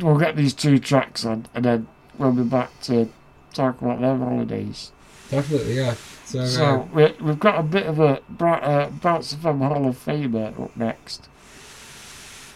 we'll 0.00 0.18
get 0.18 0.36
these 0.36 0.54
two 0.54 0.78
tracks 0.78 1.24
on, 1.26 1.46
and 1.54 1.64
then 1.64 1.86
we'll 2.16 2.32
be 2.32 2.42
back 2.44 2.70
to 2.82 3.08
talk 3.52 3.82
about 3.82 4.00
their 4.00 4.16
holidays. 4.16 4.92
Definitely, 5.30 5.74
yeah. 5.76 5.94
So, 6.26 6.40
uh, 6.40 6.46
So 6.46 6.88
we, 6.92 7.12
we've 7.20 7.38
got 7.38 7.58
a 7.58 7.62
bit 7.62 7.86
of 7.86 8.00
a 8.00 8.20
uh, 8.40 8.90
Bounce 8.90 9.34
FM 9.34 9.58
Hall 9.58 9.86
of 9.86 9.96
Famer 10.04 10.60
up 10.60 10.76
next. 10.76 11.28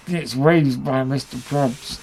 It's 0.06 0.34
Waves 0.34 0.76
by 0.76 1.02
Mr. 1.04 1.36
Probz. 1.36 2.00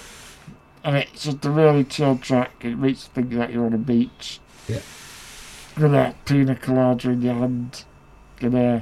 And 0.84 0.95
it's 0.95 1.26
just 1.26 1.43
a 1.43 1.49
really 1.49 1.84
chill 1.84 2.18
track. 2.18 2.51
It 2.63 2.78
makes 2.78 3.03
you 3.03 3.09
think 3.13 3.32
that 3.34 3.51
you're 3.51 3.65
on 3.65 3.74
a 3.74 3.78
beach. 3.78 4.39
Yeah. 4.68 4.80
With 5.78 5.93
a 5.93 6.15
pina 6.26 6.55
colada 6.55 7.09
in 7.09 7.22
your 7.22 7.34
hand. 7.34 7.84
And 8.39 8.55
uh, 8.55 8.80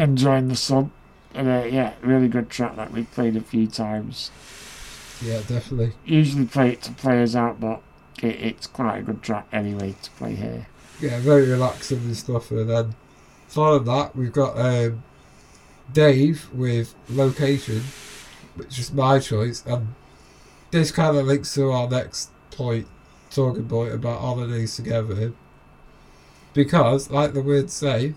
enjoying 0.00 0.48
the 0.48 0.56
sun. 0.56 0.92
And 1.34 1.48
uh, 1.48 1.64
yeah, 1.66 1.92
really 2.00 2.28
good 2.28 2.48
track 2.48 2.76
that 2.76 2.90
we've 2.92 3.10
played 3.12 3.36
a 3.36 3.40
few 3.42 3.66
times. 3.66 4.30
yeah, 5.22 5.40
definitely. 5.46 5.92
Usually 6.06 6.46
play 6.46 6.70
it 6.70 6.82
to 6.82 6.92
players 6.92 7.36
out, 7.36 7.60
but 7.60 7.82
it, 8.22 8.36
it's 8.36 8.66
quite 8.66 8.98
a 8.98 9.02
good 9.02 9.22
track 9.22 9.46
anyway 9.52 9.94
to 10.02 10.10
play 10.12 10.36
here. 10.36 10.68
Yeah, 11.00 11.18
very 11.20 11.48
relaxing 11.48 11.98
and 11.98 12.16
stuff. 12.16 12.50
And 12.50 12.70
then 12.70 12.94
following 13.48 13.84
that, 13.84 14.14
we've 14.14 14.32
got 14.32 14.58
um, 14.58 15.02
Dave 15.92 16.48
with 16.52 16.94
Location, 17.08 17.82
which 18.54 18.78
is 18.78 18.92
my 18.92 19.18
choice. 19.18 19.64
And 19.66 19.94
this 20.70 20.90
kind 20.90 21.16
of 21.16 21.26
links 21.26 21.54
to 21.54 21.70
our 21.70 21.88
next 21.88 22.30
point, 22.50 22.86
talking 23.30 23.68
point 23.68 23.92
about 23.92 24.20
holidays 24.20 24.76
together. 24.76 25.32
Because, 26.52 27.10
like 27.10 27.32
the 27.32 27.42
words 27.42 27.72
say, 27.72 28.14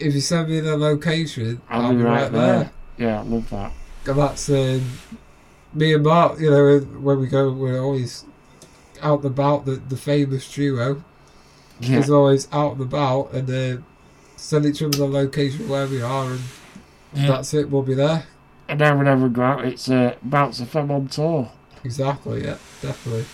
if 0.00 0.14
you 0.14 0.20
send 0.20 0.48
me 0.48 0.60
the 0.60 0.76
location, 0.76 1.60
I'll, 1.68 1.94
be 1.94 2.02
right 2.02 2.30
there. 2.30 2.72
Yeah, 2.98 3.20
I 3.20 3.22
love 3.22 3.48
that. 3.50 3.72
And 4.06 4.18
that's 4.18 4.48
um, 4.48 4.84
me 5.72 5.94
and 5.94 6.02
Mark, 6.04 6.40
you 6.40 6.50
know, 6.50 6.78
when 6.78 7.20
we 7.20 7.26
go, 7.28 7.52
we're 7.52 7.80
always 7.80 8.24
out 9.02 9.22
and 9.22 9.26
about, 9.26 9.64
the, 9.64 9.76
the 9.76 9.96
famous 9.96 10.52
duo 10.52 11.04
Yeah. 11.80 11.98
is 11.98 12.10
always 12.10 12.48
out 12.52 12.72
and 12.72 12.80
about 12.82 13.32
and 13.32 13.50
uh, 13.50 13.82
send 14.36 14.64
each 14.66 14.82
other 14.82 14.96
the 14.96 15.06
location 15.06 15.68
where 15.68 15.86
we 15.86 16.00
are 16.02 16.30
and 16.32 16.40
Yeah. 17.14 17.26
that's 17.28 17.52
it, 17.54 17.70
we'll 17.70 17.82
be 17.82 17.94
there. 17.94 18.24
And 18.68 18.80
then 18.80 18.98
whenever 18.98 19.26
we 19.28 19.32
go 19.32 19.42
out, 19.42 19.64
it's 19.64 19.88
uh, 19.88 20.14
Bounce 20.22 20.60
FM 20.60 20.90
on 20.90 21.08
tour. 21.08 21.50
Exactly, 21.84 22.44
yeah, 22.44 22.56
definitely. 22.82 23.24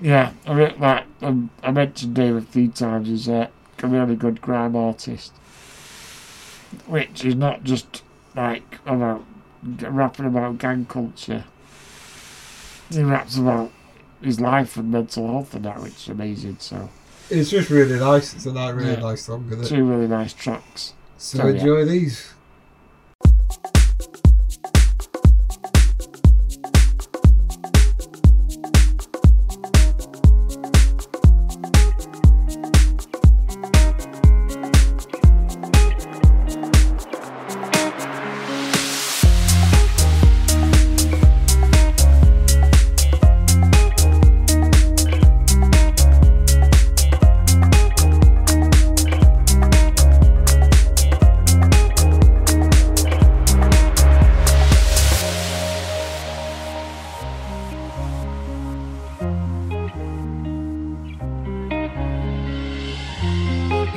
Yeah, 0.00 0.32
I 0.46 0.54
mean, 0.54 0.74
like 0.78 1.04
um, 1.22 1.50
I 1.62 1.70
mentioned 1.72 2.14
Dave 2.14 2.36
a 2.36 2.40
few 2.42 2.68
times, 2.68 3.08
he's 3.08 3.28
uh, 3.28 3.48
a 3.82 3.86
really 3.86 4.14
good 4.16 4.40
grime 4.40 4.76
artist, 4.76 5.32
which 6.86 7.24
is 7.24 7.34
not 7.34 7.64
just 7.64 8.02
like 8.36 8.78
about 8.86 9.24
rapping 9.80 10.26
about 10.26 10.58
gang 10.58 10.84
culture. 10.86 11.44
He 12.90 13.02
raps 13.02 13.36
about 13.36 13.72
his 14.22 14.40
life 14.40 14.76
and 14.76 14.90
mental 14.90 15.26
health 15.26 15.54
and 15.54 15.64
that, 15.64 15.80
which 15.82 15.94
is 15.94 16.08
amazing. 16.08 16.56
So, 16.60 16.88
It's 17.30 17.50
just 17.50 17.68
really 17.70 17.98
nice. 17.98 18.34
It's 18.34 18.46
a 18.46 18.52
nice, 18.52 18.74
really 18.74 18.92
Yeah. 18.92 19.00
nice 19.00 19.22
song, 19.22 19.46
isn't 19.50 19.64
it? 19.64 19.68
two 19.68 19.84
really 19.84 20.08
nice 20.08 20.32
tracks. 20.32 20.94
So 21.18 21.38
So, 21.38 21.46
yeah. 21.48 21.54
enjoy 21.60 21.84
these. 21.84 22.32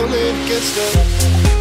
pulling 0.00 0.44
against 0.44 0.74
the. 0.76 1.50
I 1.50 1.59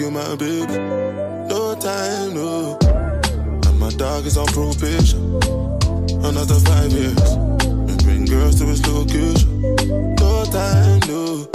you, 0.00 0.10
my 0.10 0.34
baby. 0.36 0.78
No 1.48 1.76
time, 1.78 2.34
no. 2.34 2.78
And 3.66 3.78
my 3.78 3.90
dog 3.90 4.24
is 4.24 4.36
on 4.38 4.46
probation. 4.46 5.20
Another 6.24 6.54
five 6.54 6.90
years. 6.92 7.32
And 7.32 8.02
bring 8.02 8.24
girls 8.24 8.58
to 8.60 8.66
his 8.66 8.86
location. 8.86 9.60
No 10.16 10.44
time, 10.46 11.00
no. 11.06 11.46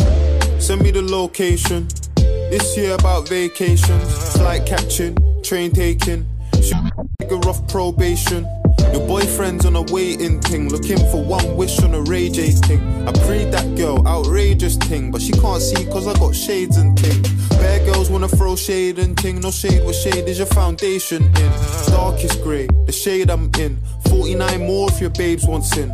Send 0.60 0.82
me 0.82 0.92
the 0.92 1.02
location. 1.02 1.88
This 2.16 2.78
year 2.78 2.94
about 2.94 3.28
vacations, 3.28 4.34
flight 4.34 4.66
catching, 4.66 5.18
train 5.44 5.72
taking. 5.72 6.28
Shoot 6.62 6.86
nigga 7.22 7.46
off 7.48 7.68
probation. 7.68 8.46
Your 8.94 9.08
boyfriend's 9.08 9.66
on 9.66 9.76
a 9.76 9.82
waiting 9.92 10.40
thing, 10.42 10.70
looking 10.70 10.98
for 10.98 11.24
one 11.24 11.56
wish 11.58 11.82
on 11.82 11.94
a 11.96 12.02
Ray 12.02 12.30
J 12.30 12.52
thing. 12.52 13.08
I 13.08 13.12
prayed 13.26 13.52
that 13.52 13.76
girl, 13.76 14.08
outrageous 14.08 14.78
thing, 14.78 15.12
but 15.12 15.22
she 15.22 15.32
can't 15.32 15.62
see 15.62 15.86
cause 15.86 16.08
I 16.08 16.14
got 16.20 16.36
shades 16.36 16.78
and 16.78 16.98
thing. 17.00 17.24
Bare 17.66 17.84
girls 17.84 18.12
wanna 18.12 18.28
throw 18.28 18.56
shade 18.56 19.00
and 19.00 19.18
ting, 19.18 19.40
no 19.40 19.50
shade, 19.50 19.84
what 19.84 19.96
shade 19.96 20.30
is 20.30 20.38
your 20.38 20.46
foundation 20.46 21.24
in? 21.24 21.52
Darkest 21.88 22.44
grey, 22.44 22.68
the 22.86 22.92
shade 22.92 23.32
I'm 23.32 23.50
in. 23.58 23.80
49 24.08 24.68
more 24.68 24.88
if 24.92 25.02
your 25.02 25.10
babes 25.10 25.48
want 25.48 25.64
sin. 25.64 25.90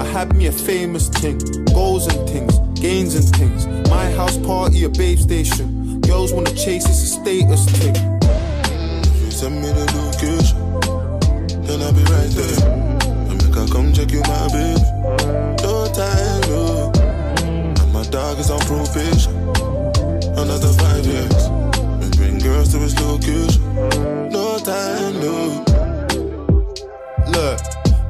I 0.00 0.04
had 0.16 0.34
me 0.34 0.48
a 0.48 0.52
famous 0.52 1.08
ting, 1.08 1.38
goals 1.66 2.08
and 2.08 2.28
things. 2.28 2.58
gains 2.80 3.14
and 3.14 3.24
things. 3.36 3.68
My 3.88 4.10
house 4.18 4.36
party, 4.38 4.82
a 4.82 4.88
babe 4.88 5.18
station. 5.18 6.00
Girls 6.00 6.32
wanna 6.32 6.54
chase, 6.54 6.84
it's 6.86 7.02
a 7.08 7.10
status 7.18 7.62
thing. 7.78 7.94
If 9.14 9.22
you 9.22 9.30
send 9.30 9.62
me 9.62 9.68
the 9.68 9.86
location, 10.00 10.58
then 11.66 11.82
I'll 11.82 11.92
be 11.92 12.04
right 12.16 12.32
there. 12.40 12.58
And 13.30 13.36
make 13.44 13.56
I 13.56 13.66
come 13.72 13.92
check 13.92 14.10
you, 14.10 14.22
my 14.22 14.48
baby. 14.56 14.82
No 15.62 15.74
time, 16.00 16.40
no. 16.50 16.90
And 17.80 17.92
my 17.92 18.02
dog 18.10 18.40
is 18.40 18.50
on 18.50 18.58
probation. 18.70 19.69
Another 20.40 20.72
five 20.72 21.04
years. 21.04 21.44
And 22.02 22.16
bring 22.16 22.38
girls 22.38 22.72
to 22.72 22.78
his 22.78 22.98
location. 22.98 23.62
No 24.30 24.58
time, 24.58 25.20
no. 25.20 25.64
Look, 27.28 27.60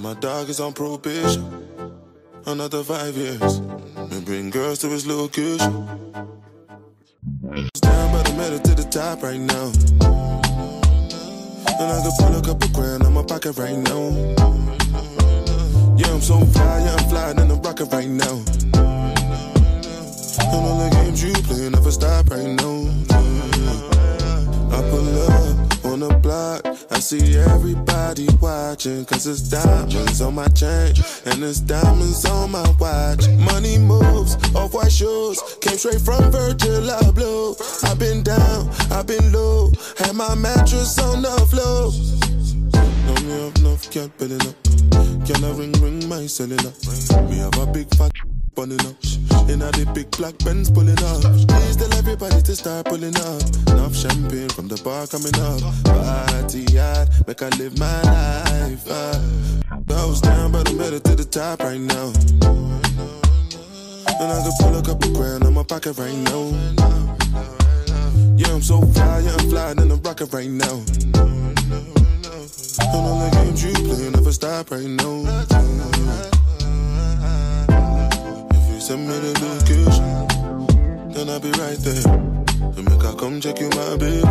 My 0.00 0.14
dog 0.14 0.48
is 0.48 0.60
on 0.60 0.72
probation. 0.74 1.44
Another 2.46 2.84
five 2.84 3.16
years. 3.16 3.58
And 3.96 4.24
bring 4.24 4.50
girls 4.50 4.78
to 4.80 4.88
his 4.88 5.06
location. 5.06 5.72
Stand 7.74 8.12
by 8.12 8.22
the 8.22 8.34
metal 8.36 8.60
to 8.60 8.74
the 8.74 8.86
top 8.90 9.22
right 9.24 9.40
now. 9.40 9.72
And 11.80 11.90
I 11.92 12.00
can 12.02 12.12
pull 12.18 12.36
a 12.36 12.42
couple 12.42 12.68
grand 12.70 13.02
on 13.02 13.12
my 13.12 13.24
pocket 13.24 13.58
right 13.58 13.76
now. 13.76 14.10
Yeah, 15.96 16.12
I'm 16.14 16.20
so 16.20 16.38
fly, 16.46 16.78
yeah, 16.84 16.94
I'm 16.94 17.08
flying 17.08 17.38
in 17.40 17.48
the 17.48 17.56
rocket 17.56 17.92
right 17.92 18.08
now. 18.08 18.42
And 20.40 20.64
all 20.64 20.78
the 20.78 20.90
games 20.94 21.22
you 21.24 21.32
play 21.32 21.68
never 21.70 21.90
stop 21.90 22.30
right 22.30 22.46
now. 22.46 22.86
I 24.70 24.80
pull 24.90 25.22
up 25.26 25.47
on 25.88 26.00
the 26.00 26.14
block. 26.18 26.64
I 26.90 27.00
see 27.00 27.36
everybody 27.36 28.28
watching. 28.40 29.04
Cause 29.04 29.26
it's 29.26 29.42
diamonds 29.42 30.20
on 30.20 30.34
my 30.34 30.48
chain. 30.48 30.94
And 31.26 31.42
it's 31.42 31.60
diamonds 31.60 32.24
on 32.26 32.50
my 32.50 32.68
watch. 32.78 33.28
Money 33.28 33.78
moves, 33.78 34.36
off 34.54 34.74
white 34.74 34.92
shoes. 34.92 35.40
Came 35.60 35.76
straight 35.76 36.00
from 36.00 36.30
Virgil 36.30 36.82
Abloh. 37.02 37.56
I've 37.84 37.98
been 37.98 38.22
down, 38.22 38.68
I've 38.90 39.06
been 39.06 39.32
low. 39.32 39.70
Had 39.98 40.14
my 40.14 40.34
mattress 40.34 40.98
on 40.98 41.22
the 41.22 41.36
floor. 41.50 41.92
Know 43.06 43.14
me 43.26 43.44
have 43.44 43.56
enough, 43.56 43.90
can't 43.90 44.16
build 44.18 44.46
up. 44.46 44.54
Can 45.26 45.44
I 45.44 45.50
ring, 45.52 45.72
ring 45.80 46.08
my 46.08 46.26
cellular? 46.26 46.72
Me 47.28 47.38
have 47.38 47.56
a 47.58 47.66
big 47.66 47.88
fat 47.96 48.12
bunning 48.58 48.80
up. 48.80 48.96
In 49.48 49.62
a 49.62 49.70
the 49.70 49.88
big 49.94 50.10
black 50.18 50.36
Benz 50.38 50.68
pulling 50.68 50.98
up. 50.98 51.22
Please 51.22 51.76
tell 51.76 51.94
everybody 51.94 52.42
to 52.42 52.56
start 52.56 52.86
pulling 52.86 53.14
up. 53.14 53.40
Enough 53.70 53.94
champagne 53.94 54.48
from 54.48 54.66
the 54.66 54.74
bar 54.82 55.06
coming 55.06 55.36
up. 55.38 55.62
Party 55.86 56.66
hard, 56.74 57.06
make 57.28 57.40
I 57.40 57.50
live 57.54 57.78
my 57.78 58.02
life. 58.02 58.82
Uh. 58.90 59.14
I 59.70 60.04
was 60.10 60.20
down, 60.20 60.50
but 60.50 60.68
I'm 60.68 60.76
headed 60.76 61.04
to 61.04 61.14
the 61.14 61.24
top 61.24 61.60
right 61.60 61.78
now. 61.78 62.10
And 64.18 64.26
I 64.26 64.42
can 64.42 64.52
pull 64.58 64.74
a 64.76 64.82
couple 64.82 65.12
grand 65.14 65.44
on 65.44 65.54
my 65.54 65.62
pocket 65.62 65.96
right 65.96 66.18
now. 66.26 66.50
Yeah, 68.34 68.54
I'm 68.54 68.62
so 68.62 68.82
fly, 68.82 69.20
yeah, 69.20 69.36
I'm 69.38 69.50
flying 69.50 69.78
in 69.78 69.88
the 69.88 70.00
rocket 70.02 70.32
right 70.34 70.50
now. 70.50 70.82
And 72.90 73.06
all 73.06 73.22
the 73.22 73.30
games 73.38 73.62
you 73.62 73.72
play 73.86 74.10
never 74.10 74.32
stop 74.32 74.72
right 74.72 74.82
now. 74.82 75.97
If 78.90 78.92
you 78.92 79.06
send 79.06 79.08
me 79.08 79.18
the 79.18 79.32
location, 79.44 81.12
then 81.12 81.28
I'll 81.28 81.40
be 81.40 81.50
right 81.60 81.76
there. 81.76 82.72
And 82.74 82.84
make 82.88 83.04
I 83.04 83.14
come 83.16 83.38
check 83.38 83.60
you, 83.60 83.68
my 83.68 83.96
baby. 83.98 84.22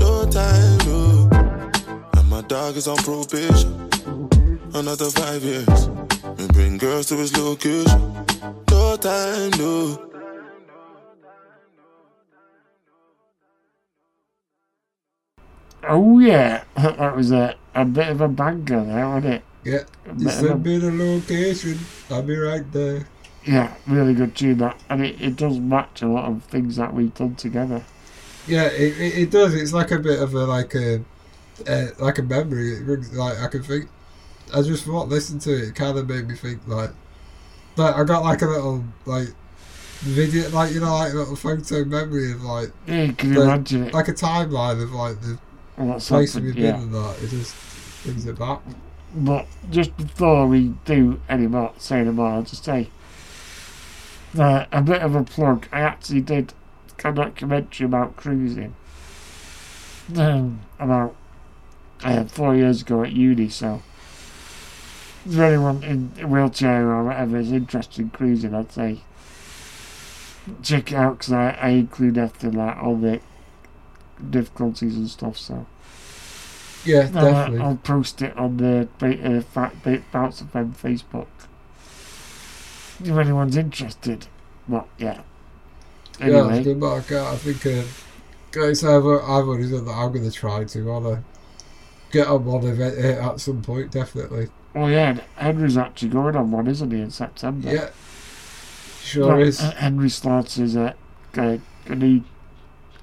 No 0.00 0.26
time, 0.28 0.78
no. 0.78 1.28
And 2.18 2.28
my 2.28 2.40
dog 2.42 2.76
is 2.76 2.88
on 2.88 2.96
probation. 2.96 3.88
Another 4.74 5.10
five 5.10 5.44
years. 5.44 5.86
And 6.24 6.52
bring 6.54 6.76
girls 6.78 7.06
to 7.10 7.16
his 7.18 7.36
location. 7.38 8.26
No 8.68 8.96
time, 8.96 9.50
no. 9.58 10.10
Oh 15.88 16.18
yeah, 16.18 16.64
that 16.76 17.14
was 17.16 17.30
a, 17.30 17.54
a 17.76 17.84
bit 17.84 18.08
of 18.08 18.22
a 18.22 18.28
banger 18.28 18.84
there, 18.84 19.08
wasn't 19.08 19.34
it? 19.34 19.42
Yeah, 19.64 19.74
A 20.06 20.08
you 20.08 20.14
bit 20.14 20.26
of 20.26 20.26
a- 20.26 20.30
send 20.48 20.64
me 20.66 20.78
the 20.78 20.90
location. 20.90 21.78
I'll 22.10 22.22
be 22.22 22.36
right 22.36 22.70
there. 22.72 23.06
Yeah, 23.48 23.72
really 23.86 24.12
good 24.14 24.36
tune 24.36 24.58
that, 24.58 24.78
and 24.90 25.04
it, 25.04 25.20
it 25.20 25.36
does 25.36 25.58
match 25.58 26.02
a 26.02 26.06
lot 26.06 26.26
of 26.26 26.44
things 26.44 26.76
that 26.76 26.92
we've 26.92 27.14
done 27.14 27.34
together. 27.34 27.82
Yeah, 28.46 28.64
it, 28.66 28.98
it, 29.00 29.18
it 29.18 29.30
does. 29.30 29.54
It's 29.54 29.72
like 29.72 29.90
a 29.90 29.98
bit 29.98 30.20
of 30.20 30.34
a 30.34 30.44
like 30.44 30.74
a 30.74 31.02
uh, 31.66 31.86
like 31.98 32.18
a 32.18 32.22
memory. 32.22 32.74
It 32.74 32.84
brings 32.84 33.12
like 33.14 33.38
I 33.40 33.48
can 33.48 33.62
think. 33.62 33.88
I 34.54 34.60
just 34.62 34.84
thought 34.84 35.08
listen 35.08 35.38
to 35.40 35.52
it. 35.54 35.68
It 35.68 35.74
kind 35.74 35.96
of 35.98 36.08
made 36.08 36.28
me 36.28 36.34
think 36.34 36.60
like 36.66 36.90
like 37.76 37.94
I 37.94 38.04
got 38.04 38.22
like 38.22 38.42
a 38.42 38.46
little 38.46 38.84
like 39.06 39.28
video 40.00 40.48
like 40.50 40.72
you 40.72 40.80
know 40.80 40.94
like 40.94 41.12
a 41.12 41.16
little 41.16 41.36
photo 41.36 41.84
memory 41.84 42.32
of 42.32 42.42
like 42.42 42.70
Yeah, 42.86 43.02
you 43.04 43.12
can 43.14 43.34
the- 43.34 43.42
imagine 43.42 43.84
it. 43.88 43.94
like 43.94 44.08
a 44.08 44.12
timeline 44.14 44.82
of 44.82 44.92
like 44.92 45.20
the 45.22 45.38
What's 45.76 46.08
happened, 46.08 46.44
we've 46.46 46.54
been 46.54 46.64
yeah. 46.64 46.80
and 46.82 46.92
that. 46.94 47.16
It 47.22 47.28
just 47.30 47.54
brings 48.04 48.26
it 48.26 48.38
back. 48.38 48.60
But 49.14 49.46
just 49.70 49.96
before 49.96 50.46
we 50.46 50.74
do 50.84 51.20
any 51.28 51.46
more, 51.46 51.72
say 51.78 52.00
any 52.00 52.10
more, 52.10 52.28
I'll 52.28 52.42
just 52.42 52.64
say 52.64 52.90
uh, 54.36 54.66
a 54.72 54.82
bit 54.82 55.02
of 55.02 55.14
a 55.14 55.22
plug. 55.24 55.66
I 55.72 55.80
actually 55.80 56.20
did 56.22 56.52
a 57.04 57.12
documentary 57.12 57.86
about 57.86 58.16
cruising 58.16 58.74
um, 60.16 60.60
about 60.78 61.14
uh, 62.02 62.24
four 62.24 62.54
years 62.56 62.82
ago 62.82 63.02
at 63.04 63.12
uni. 63.12 63.48
So, 63.48 63.82
if 65.26 65.38
anyone 65.38 65.82
in 65.84 66.12
a 66.20 66.26
wheelchair 66.26 66.90
or 66.90 67.04
whatever 67.04 67.38
is 67.38 67.52
interested 67.52 68.00
in 68.00 68.10
cruising, 68.10 68.54
I'd 68.54 68.72
say 68.72 69.00
check 70.62 70.92
it 70.92 70.96
out 70.96 71.18
because 71.18 71.32
I, 71.32 71.50
I 71.60 71.68
include 71.70 72.16
after 72.18 72.50
that 72.50 72.78
all 72.78 72.96
the 72.96 73.20
difficulties 74.30 74.96
and 74.96 75.08
stuff. 75.08 75.36
So. 75.38 75.66
Yeah, 76.84 77.10
Uh, 77.14 77.24
definitely. 77.24 77.60
I'll 77.60 77.76
post 77.76 78.22
it 78.22 78.36
on 78.36 78.56
the 78.56 78.88
uh, 79.02 79.40
fa- 79.42 79.72
ba- 79.82 80.02
Bounce 80.12 80.42
FM 80.42 80.74
Facebook. 80.76 81.26
If 83.00 83.10
anyone's 83.16 83.56
interested. 83.56 84.26
But 84.68 84.86
yeah. 84.98 85.22
Yeah, 86.20 86.26
Anyway, 86.26 86.58
it's 86.58 86.66
good 86.66 86.78
out. 87.12 87.34
I 87.34 87.36
think, 87.36 87.64
uh, 87.66 87.84
guys, 88.50 88.82
I've, 88.82 89.04
I've 89.06 89.46
already 89.46 89.68
said 89.68 89.86
that 89.86 89.92
I'm 89.92 90.12
going 90.12 90.24
to 90.28 90.32
try 90.32 90.64
to. 90.64 90.90
I'll 90.92 91.06
uh, 91.06 91.18
get 92.10 92.26
on 92.26 92.44
one 92.44 92.64
event 92.64 92.98
uh, 92.98 93.30
at 93.32 93.40
some 93.40 93.62
point, 93.62 93.92
definitely. 93.92 94.48
Oh, 94.74 94.86
yeah, 94.88 95.20
Henry's 95.36 95.76
actually 95.76 96.08
going 96.08 96.34
on 96.36 96.50
one, 96.50 96.66
isn't 96.66 96.90
he, 96.90 97.00
in 97.00 97.10
September? 97.10 97.72
Yeah, 97.72 97.90
sure 99.02 99.36
But, 99.36 99.42
is. 99.42 99.60
uh, 99.60 99.72
Henry 99.72 100.10
starts 100.10 100.58
as 100.58 100.74
a, 100.74 100.94
a, 101.36 101.60
a 101.86 101.94
new, 101.94 102.22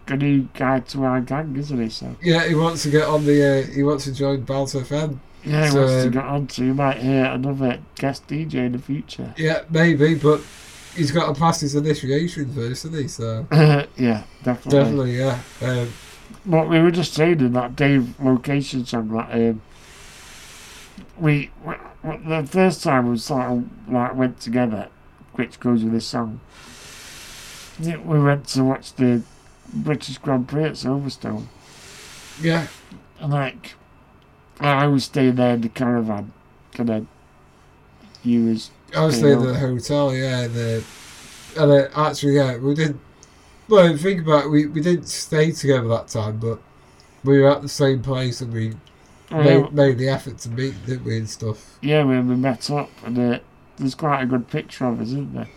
a 0.08 0.18
new 0.18 0.50
guy 0.54 0.82
to 0.82 1.04
our 1.06 1.22
gang, 1.22 1.56
isn't 1.56 1.82
he? 1.82 1.90
So 1.90 2.16
Yeah, 2.22 2.46
he 2.48 2.54
wants 2.56 2.84
to 2.84 2.90
get 2.90 3.08
on 3.08 3.26
the. 3.26 3.60
Uh, 3.64 3.74
he 3.74 3.82
wants 3.84 4.04
to 4.06 4.14
join 4.14 4.42
Bounce 4.42 4.74
FM. 4.76 5.20
Yeah, 5.46 5.66
he 5.66 5.72
So, 5.72 5.86
wants 5.86 6.04
to 6.04 6.10
get 6.10 6.24
on 6.26 6.48
to. 6.48 6.66
You 6.66 6.74
might 6.74 6.98
hear 6.98 7.26
another 7.26 7.80
guest 7.96 8.28
DJ 8.28 8.56
in 8.66 8.72
the 8.74 8.80
future. 8.80 9.34
Yeah, 9.38 9.64
maybe, 9.70 10.16
but 10.16 10.42
he's 10.96 11.12
got 11.12 11.34
to 11.34 11.40
pass 11.40 11.60
his 11.62 11.76
initiation 11.76 12.54
first, 12.54 12.84
hasn't 12.84 13.02
he? 13.02 13.08
So 13.08 13.48
yeah, 13.98 14.24
definitely. 14.44 14.72
definitely, 14.80 15.18
yeah. 15.18 15.40
Um, 15.62 15.90
What 16.46 16.70
we 16.70 16.80
were 16.80 16.92
just 16.92 17.14
saying 17.14 17.40
in 17.40 17.54
that 17.54 17.76
Dave 17.76 18.20
location 18.20 18.86
song 18.86 19.10
that 19.10 19.32
um, 19.32 19.62
we, 21.18 21.52
we 21.64 21.74
the 22.04 22.48
first 22.50 22.84
time 22.84 23.10
we 23.10 23.18
sort 23.18 23.46
of 23.52 23.64
like 23.92 24.16
went 24.16 24.40
together, 24.40 24.90
which 25.34 25.60
goes 25.60 25.84
with 25.84 25.94
this 25.94 26.06
song. 26.08 26.40
We 27.80 28.20
went 28.20 28.48
to 28.50 28.64
watch 28.64 28.94
the 28.94 29.22
British 29.74 30.18
Grand 30.20 30.48
Prix 30.48 30.64
at 30.64 30.72
Silverstone. 30.74 31.48
Yeah. 32.42 32.68
And 33.20 33.34
like, 33.34 33.74
I 34.60 34.88
was 34.88 35.06
staying 35.06 35.36
there 35.36 35.56
in 35.56 35.62
the 35.62 35.70
caravan, 35.70 36.32
and 36.78 36.90
then 36.90 37.08
you 38.24 38.46
was. 38.46 38.72
I 38.96 39.06
was 39.06 39.18
staying 39.18 39.40
at 39.40 39.46
the 39.46 39.60
hotel, 39.60 40.16
yeah, 40.16 40.42
and, 40.42 40.56
uh, 40.56 41.62
and 41.62 41.72
uh, 41.72 41.88
actually, 41.96 42.36
yeah, 42.36 42.58
we 42.58 42.74
didn't. 42.76 43.00
Well, 43.68 43.98
think 43.98 44.22
about 44.22 44.46
it, 44.46 44.50
we 44.50 44.68
we 44.68 44.82
didn't 44.82 45.08
stay 45.08 45.52
together 45.52 45.88
that 45.90 46.08
time, 46.08 46.38
but 46.38 46.60
we 47.24 47.40
were 47.40 47.52
at 47.52 47.62
the 47.62 47.70
same 47.70 48.02
place 48.02 48.42
and 48.42 48.54
we 48.54 48.74
Oh, 49.32 49.42
yeah. 49.42 49.62
made, 49.62 49.74
made 49.74 49.98
the 49.98 50.08
effort 50.08 50.38
to 50.40 50.50
meet, 50.50 50.76
didn't 50.86 51.04
we, 51.04 51.18
and 51.18 51.28
stuff. 51.30 51.80
Yeah, 51.82 52.04
when 52.04 52.30
we 52.30 52.36
met 52.36 52.70
up, 52.70 52.92
and 53.04 53.18
uh, 53.18 53.40
there's 53.78 53.96
quite 53.96 54.22
a 54.22 54.26
good 54.28 54.48
picture 54.48 54.86
of 54.86 55.02
us, 55.02 55.08
isn't 55.08 55.34
there? 55.34 55.50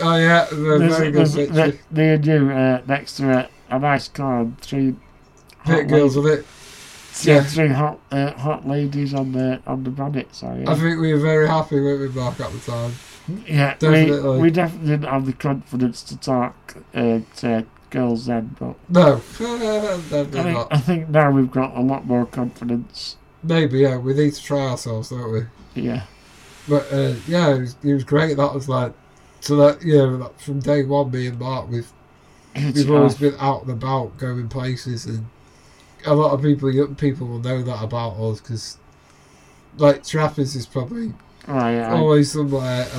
Oh 0.00 0.16
yeah, 0.16 0.46
very 0.52 1.10
good 1.10 1.32
picture. 1.32 1.46
there, 1.52 1.72
there 1.90 2.20
you 2.20 2.50
uh, 2.50 2.82
next 2.86 3.16
to 3.16 3.30
a, 3.30 3.48
a 3.70 3.78
nice 3.78 4.08
car 4.08 4.40
and 4.40 4.60
three 4.60 4.94
Pit 5.64 5.88
girls 5.88 6.16
with 6.16 6.26
it. 6.26 6.46
Yeah, 7.22 7.34
Yeah. 7.36 7.42
three 7.44 7.68
hot 7.68 7.98
uh, 8.10 8.32
hot 8.32 8.66
ladies 8.68 9.14
on 9.14 9.32
the 9.32 9.60
on 9.66 9.84
the 9.84 9.90
bonnet. 9.90 10.28
So 10.34 10.46
yeah, 10.46 10.70
I 10.70 10.74
think 10.74 11.00
we 11.00 11.12
were 11.12 11.20
very 11.20 11.48
happy 11.48 11.80
with 11.80 12.14
Mark 12.14 12.38
at 12.40 12.52
the 12.52 12.58
time. 12.60 12.92
yeah, 13.46 13.74
definitely. 13.78 14.30
We, 14.36 14.38
we 14.42 14.50
definitely 14.50 14.88
didn't 14.88 15.08
have 15.08 15.26
the 15.26 15.32
confidence 15.32 16.02
to 16.04 16.16
talk 16.16 16.76
uh, 16.94 17.20
to 17.36 17.66
girls 17.90 18.26
then, 18.26 18.54
but 18.58 18.76
No, 18.88 19.14
I 19.40 20.24
think. 20.24 20.66
I 20.70 20.78
think 20.78 21.08
now 21.08 21.30
we've 21.30 21.50
got 21.50 21.76
a 21.76 21.80
lot 21.80 22.06
more 22.06 22.26
confidence. 22.26 23.16
Maybe, 23.42 23.80
yeah, 23.80 23.96
we 23.96 24.14
need 24.14 24.34
to 24.34 24.42
try 24.42 24.68
ourselves, 24.70 25.10
don't 25.10 25.32
we? 25.32 25.42
Yeah, 25.74 26.02
But 26.68 26.92
uh, 26.92 27.14
yeah, 27.26 27.54
it 27.54 27.60
was, 27.60 27.76
it 27.82 27.94
was 27.94 28.04
great. 28.04 28.36
That 28.36 28.52
was 28.52 28.68
like, 28.68 28.92
so 29.40 29.56
that, 29.56 29.82
you 29.82 29.96
know, 29.96 30.32
from 30.38 30.58
day 30.60 30.82
one, 30.84 31.10
me 31.10 31.28
and 31.28 31.38
Mark, 31.38 31.70
we've, 31.70 31.90
It's 32.54 32.78
we've 32.78 32.90
always 32.90 33.14
been 33.14 33.36
out 33.38 33.62
and 33.62 33.70
about, 33.70 34.18
going 34.18 34.48
places, 34.48 35.06
and 35.06 35.26
a 36.06 36.14
lot 36.14 36.32
of 36.32 36.42
people, 36.42 36.70
young 36.72 36.94
people 36.94 37.26
will 37.26 37.38
know 37.40 37.62
that 37.62 37.82
about 37.82 38.12
us 38.18 38.40
because, 38.40 38.78
like, 39.76 40.04
Trappers 40.04 40.54
is 40.56 40.66
probably 40.66 41.12
Oh, 41.46 41.68
yeah. 41.68 41.92
always 41.94 42.32
somewhere. 42.32 42.86
Um, 42.94 42.98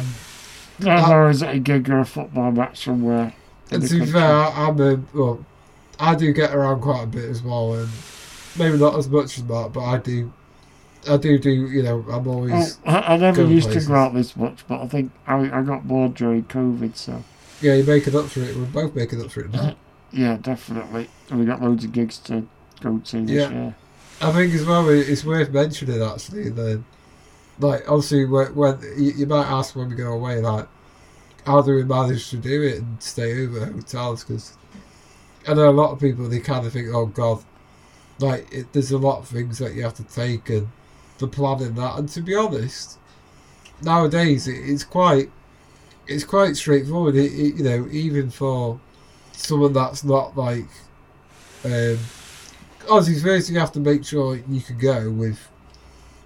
and, 0.79 0.87
There's 0.87 1.03
I- 1.03 1.15
always 1.19 1.41
a 1.41 1.59
gig 1.59 1.89
or 1.89 1.99
a 1.99 2.05
football 2.05 2.51
match 2.51 2.83
somewhere. 2.83 3.33
and 3.71 3.87
to 3.87 3.99
be 3.99 4.05
fair, 4.05 4.23
I, 4.33 4.67
I'm 4.67 4.79
a, 4.81 4.99
well, 5.13 5.45
I 5.99 6.15
do 6.15 6.31
get 6.33 6.53
around 6.53 6.81
quite 6.81 7.03
a 7.03 7.07
bit 7.07 7.25
as 7.25 7.41
well, 7.43 7.73
and 7.73 7.89
maybe 8.57 8.77
not 8.77 8.97
as 8.97 9.07
much 9.09 9.37
as 9.37 9.43
Mark, 9.43 9.73
but 9.73 9.81
I 9.83 9.97
do, 9.97 10.31
I 11.09 11.17
do 11.17 11.37
do, 11.37 11.49
you 11.51 11.83
know, 11.83 12.03
I'm 12.11 12.27
Oh, 12.27 12.31
always. 12.31 12.77
I, 12.85 13.13
I 13.13 13.17
never 13.17 13.43
used 13.43 13.67
places. 13.67 13.83
to 13.85 13.89
go 13.89 13.95
out 13.95 14.13
this 14.13 14.35
much, 14.35 14.65
but 14.67 14.81
I 14.81 14.87
think 14.87 15.11
I, 15.27 15.59
I 15.59 15.61
got 15.61 15.87
bored 15.87 16.15
during 16.15 16.43
COVID, 16.45 16.95
so 16.95 17.23
Yeah, 17.61 17.73
you're 17.75 17.85
making 17.85 18.15
up 18.15 18.25
for 18.27 18.39
it. 18.41 18.55
We're 18.55 18.65
both 18.65 18.95
making 18.95 19.21
up 19.21 19.29
for 19.31 19.41
it 19.41 19.51
now. 19.51 19.59
Uh, 19.61 19.73
yeah, 20.11 20.37
definitely. 20.41 21.09
And 21.29 21.39
we 21.39 21.45
got 21.45 21.61
loads 21.61 21.83
of 21.83 21.91
gigs 21.91 22.17
to 22.19 22.47
this 22.81 23.29
Yeah. 23.29 23.49
year. 23.51 23.75
I 24.21 24.31
think 24.31 24.53
as 24.53 24.65
well, 24.65 24.89
it's 24.89 25.23
worth 25.23 25.49
mentioning 25.51 26.01
actually 26.01 26.49
that, 26.49 26.83
like, 27.59 27.89
obviously, 27.89 28.25
when, 28.25 28.53
when 28.53 28.79
you, 28.97 29.11
you 29.11 29.25
might 29.25 29.45
ask 29.45 29.75
when 29.75 29.89
we 29.89 29.95
go 29.95 30.11
away, 30.11 30.41
like, 30.41 30.67
how 31.45 31.61
do 31.61 31.73
we 31.73 31.83
manage 31.83 32.29
to 32.29 32.37
do 32.37 32.61
it 32.63 32.79
and 32.79 33.01
stay 33.01 33.43
over 33.43 33.61
at 33.61 33.71
hotels? 33.71 34.23
Because 34.23 34.57
I 35.47 35.53
know 35.53 35.69
a 35.69 35.71
lot 35.71 35.91
of 35.91 35.99
people 35.99 36.27
they 36.27 36.39
kind 36.39 36.65
of 36.65 36.73
think, 36.73 36.89
oh 36.93 37.05
god, 37.05 37.43
like 38.19 38.51
it, 38.51 38.73
there's 38.73 38.91
a 38.91 38.97
lot 38.97 39.19
of 39.19 39.27
things 39.27 39.57
that 39.59 39.73
you 39.73 39.83
have 39.83 39.95
to 39.95 40.03
take 40.03 40.49
and 40.49 40.67
the 41.17 41.27
planning 41.27 41.75
that. 41.75 41.97
And 41.97 42.09
to 42.09 42.21
be 42.21 42.35
honest, 42.35 42.99
nowadays 43.81 44.47
it, 44.49 44.69
it's 44.69 44.83
quite, 44.83 45.31
it's 46.07 46.25
quite 46.25 46.57
straightforward. 46.57 47.15
It, 47.15 47.31
you 47.31 47.63
know, 47.63 47.87
even 47.89 48.29
for 48.29 48.79
someone 49.31 49.71
that's 49.73 50.03
not 50.03 50.35
like. 50.35 50.67
Um, 51.63 51.97
obviously, 52.89 53.21
first 53.21 53.49
you 53.49 53.59
have 53.59 53.71
to 53.73 53.79
make 53.79 54.05
sure 54.05 54.35
you 54.35 54.61
can 54.61 54.77
go 54.77 55.09
with, 55.09 55.47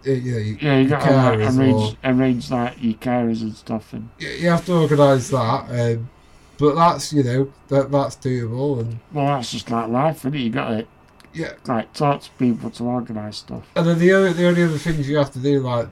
uh, 0.06 0.12
you 0.12 0.32
know, 0.32 0.58
Yeah, 0.62 0.78
you 0.80 0.89
got 0.89 1.04
to 1.06 1.58
arrange, 1.58 1.74
or 1.74 1.97
arrange 2.04 2.51
like 2.51 2.82
your 2.82 2.95
carers 2.95 3.41
and 3.41 3.56
stuff, 3.56 3.93
and 3.93 4.10
you 4.20 4.30
you 4.30 4.49
have 4.49 4.66
to 4.66 4.74
organise 4.74 5.30
that. 5.30 5.66
Um, 5.70 6.10
but 6.58 6.76
that's 6.76 7.12
you 7.12 7.24
know 7.24 7.51
that 7.70 7.91
that's 7.91 8.16
doable 8.16 8.80
and 8.80 8.99
well, 9.12 9.28
that's 9.28 9.51
just 9.51 9.70
like 9.72 9.89
life, 9.89 10.20
isn't 10.20 10.36
it? 10.36 10.39
You 10.39 10.49
got 10.49 10.70
to 10.70 10.88
yeah. 11.34 11.54
like 11.66 11.91
talk 11.93 12.22
to 12.22 12.30
people 12.32 12.70
to 12.72 12.84
organise 12.84 13.38
stuff. 13.38 13.64
And 13.76 13.88
then 13.88 13.99
the 13.99 14.14
only 14.14 14.34
the 14.34 14.47
only 14.47 14.64
other 14.64 14.78
things 14.78 15.10
you 15.10 15.18
have 15.18 15.32
to 15.34 15.39
do 15.39 15.60
like 15.62 15.88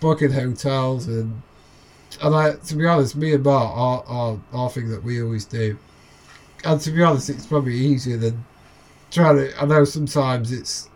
booking 0.00 0.32
hotels 0.32 1.08
and 1.08 1.42
and 2.22 2.32
like 2.32 2.62
to 2.64 2.76
be 2.76 2.86
honest, 2.86 3.16
me 3.16 3.34
and 3.34 3.44
Mark 3.44 3.76
are 3.76 4.04
are 4.06 4.38
our 4.52 4.70
thing 4.70 4.88
that 4.90 5.02
we 5.02 5.22
always 5.22 5.44
do. 5.44 5.78
And 6.64 6.80
to 6.80 6.90
be 6.90 7.02
honest, 7.02 7.30
it's 7.30 7.46
probably 7.46 7.74
easier 7.74 8.16
than 8.16 8.44
trying 9.14 9.36
to. 9.36 9.62
I 9.62 9.64
know 9.64 9.84
sometimes 9.84 10.52
it's 10.52 10.88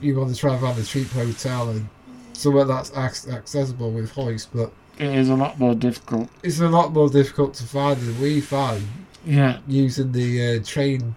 you 0.00 0.16
want 0.16 0.32
to 0.32 0.36
try 0.40 0.52
and 0.52 0.60
find 0.60 0.78
a 0.78 0.84
cheap 0.84 1.08
hotel 1.10 1.70
and 1.70 1.88
somewhere 2.32 2.64
that's 2.64 2.96
accessible 2.96 3.90
with 3.90 4.12
hoist, 4.12 4.48
but 4.54 4.72
It 4.98 5.08
is 5.14 5.28
a 5.28 5.34
lot 5.34 5.58
more 5.58 5.74
difficult. 5.74 6.28
it's 6.44 6.60
a 6.60 6.68
lot 6.68 6.92
more 6.92 7.08
difficult 7.10 7.54
to 7.54 7.64
find 7.64 7.98
than 8.00 8.20
we 8.22 8.40
find 8.40 8.86
Yeah, 9.26 9.58
using 9.66 10.12
the 10.12 10.56
uh, 10.58 10.62
train, 10.64 11.16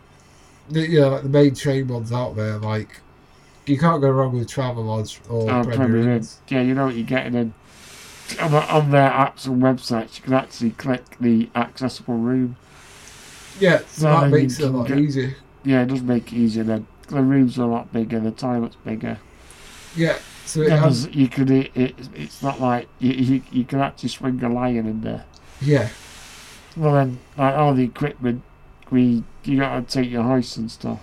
the, 0.70 0.82
you 0.82 1.00
know, 1.00 1.10
like 1.10 1.24
the 1.24 1.30
main 1.30 1.54
train 1.54 1.88
ones 1.88 2.12
out 2.12 2.36
there. 2.36 2.58
Like 2.58 3.00
you 3.68 3.78
can't 3.78 4.02
go 4.02 4.10
wrong 4.10 4.36
with 4.36 4.50
Travelodge 4.50 5.20
or 5.30 5.44
oh, 5.52 5.64
Premier 5.64 5.78
Premier 5.78 6.12
Inn. 6.14 6.28
Yeah, 6.48 6.62
you 6.62 6.74
know 6.74 6.86
what 6.88 6.96
you're 6.96 7.06
getting 7.06 7.36
in. 7.36 7.54
On, 8.40 8.54
on 8.56 8.90
their 8.92 9.12
apps 9.12 9.46
and 9.46 9.62
websites, 9.62 10.16
you 10.18 10.24
can 10.24 10.34
actually 10.34 10.72
click 10.72 11.04
the 11.20 11.50
accessible 11.54 12.16
room. 12.18 12.56
Yeah, 13.60 13.80
so 13.80 13.86
So 13.88 14.06
that 14.08 14.30
makes 14.32 14.60
it 14.60 14.66
a 14.66 14.70
lot 14.72 14.88
get- 14.88 14.98
easier. 14.98 15.36
Yeah, 15.64 15.82
it 15.84 15.88
does 15.88 16.04
make 16.04 16.32
it 16.32 16.38
easier 16.38 16.64
then. 16.64 16.88
The 17.08 17.22
rooms 17.24 17.58
are 17.60 17.64
a 17.64 17.68
lot 17.68 17.92
bigger, 17.92 18.20
the 18.20 18.32
toilet's 18.32 18.76
bigger. 18.78 19.20
Yeah, 19.94 20.20
so 20.46 20.62
it 20.62 20.74
has, 20.74 21.08
you 21.14 21.28
could, 21.30 21.50
it, 21.52 21.72
it, 21.76 22.10
it's 22.14 22.42
not 22.42 22.60
like 22.62 22.90
you, 23.00 23.12
you, 23.12 23.44
you 23.52 23.66
can 23.66 23.80
actually 23.80 24.10
swing 24.10 24.42
a 24.44 24.50
lion 24.50 24.88
in 24.88 25.02
there. 25.02 25.26
yeah, 25.60 25.90
Well, 26.76 26.94
then, 26.96 27.20
like 27.38 27.56
all 27.56 27.74
the 27.74 27.84
equipment, 27.86 28.44
we 28.90 29.24
you 29.44 29.60
gotta 29.60 29.84
take 29.84 30.10
your 30.10 30.24
hoist 30.24 30.58
and 30.58 30.70
stuff. 30.70 31.00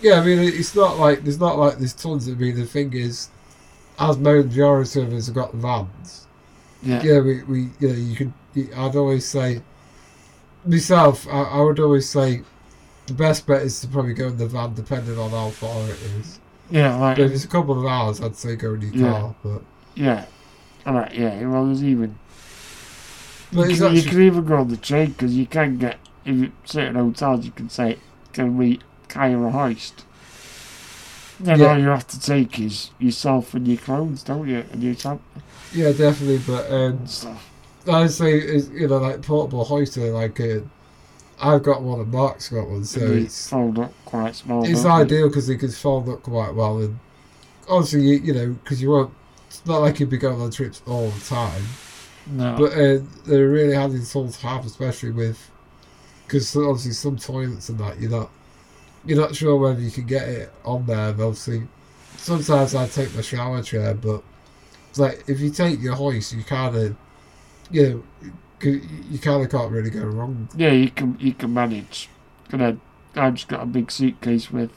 yeah. 0.00 0.20
I 0.20 0.24
mean, 0.24 0.38
it's 0.38 0.74
not 0.74 0.98
like 0.98 1.22
there's 1.24 1.40
not 1.40 1.58
like 1.58 1.78
there's 1.78 1.94
tons. 1.94 2.28
Of 2.28 2.36
I 2.36 2.40
mean, 2.40 2.56
the 2.56 2.66
thing 2.66 2.92
is, 2.92 3.30
as 3.98 4.18
majority 4.18 5.02
of 5.02 5.12
us 5.12 5.26
have 5.26 5.34
got 5.36 5.54
vans. 5.54 6.28
Yeah, 6.82 7.02
Yeah, 7.02 7.20
we, 7.20 7.42
we 7.44 7.60
you 7.80 7.88
know 7.88 7.94
you 7.94 8.16
could. 8.16 8.34
I'd 8.74 8.96
always 8.96 9.28
say 9.28 9.62
myself. 10.64 11.26
I, 11.28 11.42
I 11.42 11.60
would 11.60 11.80
always 11.80 12.08
say 12.08 12.42
the 13.06 13.14
best 13.14 13.46
bet 13.46 13.62
is 13.62 13.80
to 13.80 13.88
probably 13.88 14.14
go 14.14 14.28
in 14.28 14.36
the 14.36 14.46
van, 14.46 14.74
depending 14.74 15.18
on 15.18 15.30
how 15.30 15.50
far 15.50 15.82
it 15.84 15.98
is. 16.18 16.38
yeah, 16.70 16.96
like 16.96 17.16
But 17.16 17.26
if 17.26 17.32
it's 17.32 17.44
a 17.44 17.48
couple 17.48 17.78
of 17.78 17.86
hours, 17.86 18.20
I'd 18.20 18.36
say 18.36 18.56
go 18.56 18.74
in 18.74 18.82
your 18.82 18.92
Yeah. 18.92 19.12
car. 19.12 19.34
But 19.42 19.62
yeah, 19.94 20.24
alright, 20.86 21.14
yeah. 21.14 21.46
Well, 21.46 21.66
there's 21.66 21.84
even 21.84 22.16
but 23.52 23.70
you, 23.70 23.76
can, 23.76 23.94
you 23.94 24.02
can 24.02 24.22
even 24.22 24.44
go 24.44 24.56
on 24.56 24.68
the 24.68 24.76
train 24.76 25.10
because 25.10 25.36
you 25.36 25.46
can 25.46 25.78
get 25.78 25.98
if 26.24 26.36
you, 26.36 26.52
certain 26.64 26.96
hotels 26.96 27.44
you 27.44 27.52
can 27.52 27.68
say 27.70 27.98
can 28.32 28.56
we 28.58 28.80
hire 29.12 29.46
a 29.46 29.50
hoist. 29.50 30.04
Then 31.40 31.60
Yeah. 31.60 31.68
all 31.68 31.78
you 31.78 31.88
have 31.88 32.08
to 32.08 32.20
take 32.20 32.58
is 32.58 32.90
yourself 32.98 33.54
and 33.54 33.66
your 33.68 33.76
clothes, 33.76 34.22
don't 34.22 34.48
you? 34.48 34.64
And 34.72 34.82
your 34.82 34.94
champ 34.94 35.20
yeah, 35.74 35.92
definitely. 35.92 36.38
But 36.46 36.70
um, 36.70 36.80
and 36.98 37.10
stuff. 37.10 37.50
I'd 37.88 38.10
say 38.10 38.38
is 38.38 38.68
you 38.70 38.88
know 38.88 38.98
like 38.98 39.22
portable 39.22 39.64
hoister. 39.64 40.12
Like 40.12 40.40
uh, 40.40 40.60
I've 41.40 41.62
got 41.62 41.82
one, 41.82 42.00
and 42.00 42.10
Mark's 42.12 42.48
got 42.48 42.68
one, 42.68 42.84
so 42.84 43.04
And 43.04 43.26
it's 43.26 43.48
fold 43.50 43.78
up 43.78 43.92
quite 44.04 44.34
small. 44.34 44.64
it's 44.64 44.84
ideal 44.84 45.28
because 45.28 45.46
they 45.46 45.56
can 45.56 45.70
fold 45.70 46.08
up 46.08 46.22
quite 46.22 46.54
well. 46.54 46.78
And 46.78 46.98
obviously, 47.68 48.02
you, 48.02 48.14
you 48.18 48.32
know, 48.32 48.48
because 48.62 48.80
you 48.80 48.90
won't. 48.90 49.12
It's 49.48 49.64
not 49.66 49.78
like 49.80 50.00
you'd 50.00 50.10
be 50.10 50.16
going 50.18 50.40
on 50.40 50.50
trips 50.50 50.82
all 50.86 51.08
the 51.10 51.20
time. 51.20 51.62
No. 52.26 52.56
But 52.58 52.72
uh, 52.72 52.98
they're 53.26 53.48
really 53.48 53.74
handy 53.74 54.04
tools 54.04 54.38
to 54.38 54.46
have, 54.46 54.66
especially 54.66 55.10
with 55.10 55.50
because 56.26 56.56
obviously 56.56 56.92
some 56.92 57.16
toilets 57.16 57.68
and 57.68 57.78
that 57.78 58.00
you're 58.00 58.10
not 58.10 58.30
you're 59.04 59.20
not 59.20 59.36
sure 59.36 59.56
whether 59.56 59.80
you 59.80 59.90
can 59.90 60.06
get 60.06 60.28
it 60.28 60.52
on 60.64 60.86
there. 60.86 61.10
And 61.10 61.20
obviously, 61.20 61.62
sometimes 62.16 62.74
I 62.74 62.88
take 62.88 63.14
my 63.14 63.20
shower 63.20 63.62
chair, 63.62 63.94
but 63.94 64.22
it's 64.90 64.98
like 64.98 65.22
if 65.28 65.38
you 65.40 65.50
take 65.50 65.80
your 65.80 65.94
hoist, 65.94 66.32
you 66.32 66.42
kind 66.42 66.74
of 66.76 66.96
you 67.70 67.88
know 68.22 68.30
you 68.62 69.18
kind 69.20 69.44
of 69.44 69.50
can't 69.50 69.70
really 69.70 69.90
go 69.90 70.04
wrong. 70.04 70.48
Yeah, 70.56 70.72
you 70.72 70.90
can 70.90 71.16
you 71.20 71.34
can 71.34 71.52
manage. 71.52 72.08
And 72.50 72.60
then 72.60 72.80
I've 73.14 73.34
just 73.34 73.48
got 73.48 73.62
a 73.62 73.66
big 73.66 73.90
suitcase 73.90 74.50
with 74.50 74.70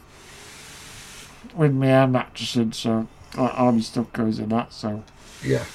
with 1.55 1.73
my 1.73 1.87
air 1.87 2.07
mattress 2.07 2.55
in, 2.55 2.71
so 2.73 3.07
like, 3.37 3.57
all 3.59 3.71
my 3.71 3.79
stuff 3.81 4.11
goes 4.13 4.39
in 4.39 4.49
that. 4.49 4.73
So 4.73 5.03
Yeah, 5.43 5.65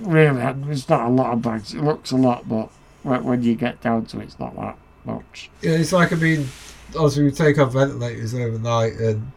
really, 0.00 0.40
it's 0.70 0.88
not 0.88 1.06
a 1.06 1.10
lot 1.10 1.32
of 1.32 1.42
bags. 1.42 1.74
It 1.74 1.82
looks 1.82 2.10
a 2.12 2.16
lot, 2.16 2.48
but 2.48 2.70
when, 3.02 3.24
when 3.24 3.42
you 3.42 3.54
get 3.54 3.80
down 3.80 4.06
to 4.06 4.20
it, 4.20 4.24
it's 4.24 4.38
not 4.38 4.54
that 4.56 4.76
much. 5.04 5.50
yeah. 5.60 5.72
It's 5.72 5.92
like 5.92 6.12
I 6.12 6.16
mean, 6.16 6.48
obviously 6.94 7.24
we 7.24 7.30
take 7.32 7.58
our 7.58 7.66
ventilators 7.66 8.34
overnight, 8.34 8.94
and 8.94 9.32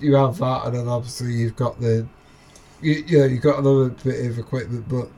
you 0.00 0.14
have 0.14 0.38
that, 0.38 0.66
and 0.66 0.76
then 0.76 0.88
obviously 0.88 1.32
you've 1.32 1.56
got 1.56 1.80
the 1.80 2.06
you, 2.80 3.04
you 3.06 3.18
know 3.18 3.24
you've 3.26 3.42
got 3.42 3.58
another 3.58 3.90
bit 3.90 4.26
of 4.26 4.38
equipment, 4.38 4.88
but 4.88 5.08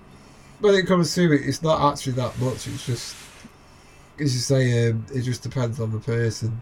when 0.61 0.75
it 0.75 0.87
comes 0.87 1.15
to 1.15 1.33
it, 1.33 1.43
it's 1.47 1.63
not 1.63 1.93
actually 1.93 2.15
that 2.15 2.39
much. 2.39 2.67
It's 2.67 2.87
just 2.87 3.17
as 4.19 4.35
you 4.35 4.41
say, 4.41 4.91
um, 4.91 5.05
it 5.15 5.23
just 5.23 5.43
depends 5.43 5.81
on 5.81 5.93
the 5.93 5.99
person. 5.99 6.61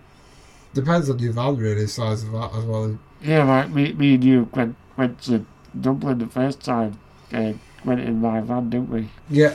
Depends 0.73 1.09
on 1.09 1.19
your 1.19 1.33
van, 1.33 1.57
really, 1.57 1.83
the 1.83 1.89
size 1.89 2.25
of 2.25 2.33
that 2.33 2.53
as 2.55 2.65
well. 2.65 2.99
Yeah, 3.23 3.45
like 3.45 3.71
me, 3.71 3.93
me 3.93 4.15
and 4.15 4.25
you 4.25 4.49
went 4.53 4.77
went 4.97 5.23
to 5.23 5.47
Dublin 5.81 6.19
the 6.19 6.27
first 6.27 6.61
time. 6.61 6.99
Uh, 7.33 7.53
went 7.85 8.01
in 8.01 8.21
my 8.21 8.41
van, 8.41 8.71
didn't 8.71 8.91
we? 8.91 9.09
Yeah. 9.31 9.55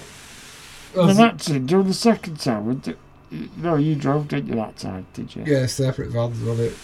And 0.96 1.10
then 1.10 1.20
actually, 1.20 1.60
during 1.60 1.88
the 1.88 1.94
second 1.94 2.40
time, 2.40 2.82
no, 3.58 3.76
you 3.76 3.96
drove, 3.96 4.28
didn't 4.28 4.48
you, 4.48 4.56
that 4.56 4.78
time, 4.78 5.06
did 5.14 5.36
you? 5.36 5.44
Yeah, 5.46 5.66
separate 5.68 6.10
vans 6.10 6.42
on 6.48 6.60
it. 6.60 6.76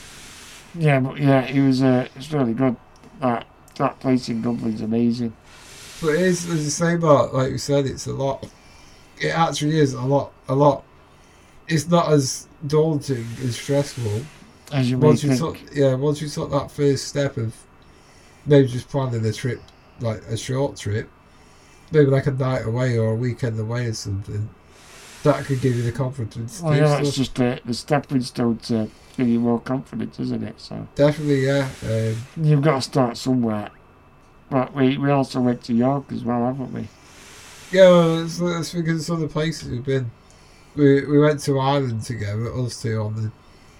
Yeah, 0.75 0.99
but 0.99 1.17
yeah, 1.17 1.45
it 1.45 1.65
was. 1.65 1.81
Uh, 1.81 2.07
it's 2.15 2.31
really 2.31 2.53
good. 2.53 2.75
That 3.21 3.47
that 3.77 3.99
place 3.99 4.27
in 4.29 4.41
Dublin's 4.41 4.81
amazing. 4.81 5.33
But 6.01 6.15
it 6.15 6.21
is, 6.21 6.49
as 6.49 6.63
you 6.63 6.69
say, 6.69 6.97
Mark, 6.97 7.33
like 7.33 7.51
you 7.51 7.57
said, 7.57 7.85
it's 7.85 8.07
a 8.07 8.13
lot. 8.13 8.45
It 9.19 9.29
actually 9.29 9.79
is 9.79 9.93
a 9.93 10.01
lot, 10.01 10.33
a 10.49 10.55
lot. 10.55 10.83
It's 11.67 11.87
not 11.87 12.11
as 12.11 12.47
daunting 12.67 13.25
and 13.41 13.53
stressful 13.53 14.21
As 14.71 14.91
you 14.91 14.97
once 14.97 15.23
you 15.23 15.35
took, 15.35 15.57
yeah, 15.73 15.95
once 15.95 16.21
you 16.21 16.27
took 16.27 16.51
that 16.51 16.69
first 16.69 17.07
step 17.07 17.37
of 17.37 17.55
maybe 18.45 18.67
just 18.67 18.89
planning 18.89 19.25
a 19.25 19.31
trip, 19.31 19.61
like 19.99 20.21
a 20.23 20.37
short 20.37 20.75
trip, 20.75 21.09
maybe 21.91 22.07
like 22.07 22.27
a 22.27 22.31
night 22.31 22.65
away 22.65 22.97
or 22.97 23.11
a 23.11 23.15
weekend 23.15 23.59
away 23.59 23.85
or 23.87 23.93
something. 23.93 24.49
That 25.23 25.43
could 25.45 25.59
give 25.59 25.75
you 25.75 25.81
the 25.81 25.91
confidence. 25.91 26.61
Well, 26.61 26.75
yeah, 26.75 26.99
it's 26.99 27.15
just 27.15 27.39
uh, 27.39 27.57
the 27.65 27.73
stepping 27.73 28.21
stone 28.21 28.57
to 28.57 28.91
give 29.17 29.27
you 29.27 29.39
more 29.39 29.59
confidence, 29.59 30.19
isn't 30.19 30.43
it? 30.43 30.59
So 30.59 30.87
Definitely, 30.93 31.47
yeah. 31.47 31.67
Um, 31.83 32.15
you've 32.37 32.61
got 32.61 32.75
to 32.75 32.81
start 32.81 33.17
somewhere. 33.17 33.71
But 34.49 34.73
we, 34.75 34.97
we 34.97 35.09
also 35.09 35.41
went 35.41 35.63
to 35.63 35.73
York 35.73 36.11
as 36.11 36.23
well, 36.23 36.45
haven't 36.45 36.71
we? 36.73 36.87
Yeah, 37.71 37.89
well, 37.89 38.15
let's, 38.21 38.39
let's 38.39 38.71
think 38.71 38.87
of 38.87 39.01
some 39.01 39.15
of 39.15 39.21
the 39.21 39.27
places 39.27 39.69
we've 39.69 39.83
been. 39.83 40.11
We 40.75 41.05
we 41.05 41.19
went 41.19 41.39
to 41.41 41.59
Ireland 41.59 42.03
together, 42.03 42.53
us 42.53 42.81
two 42.81 43.01
on 43.01 43.15
the. 43.15 43.31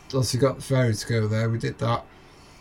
Obviously, 0.08 0.40
got 0.40 0.56
the 0.58 0.62
ferry 0.64 0.94
to 0.94 1.08
go 1.08 1.28
there. 1.28 1.50
We 1.50 1.58
did 1.58 1.78
that. 1.80 2.06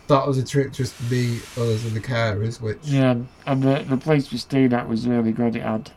That 0.09 0.27
was 0.27 0.39
a 0.39 0.45
trip 0.45 0.73
just 0.73 1.01
me, 1.11 1.37
us, 1.57 1.85
and 1.85 1.93
the 1.93 2.01
carers, 2.01 2.61
which 2.61 2.79
Yeah, 2.85 3.17
and- 3.47 3.63
the, 3.63 3.85
the 3.89 3.97
place 3.97 4.31
we 4.31 4.39
stayed 4.39 4.73
at 4.75 4.89
was 4.89 5.07
really 5.07 5.33
good. 5.33 5.57
It 5.57 5.63
had 5.63 5.91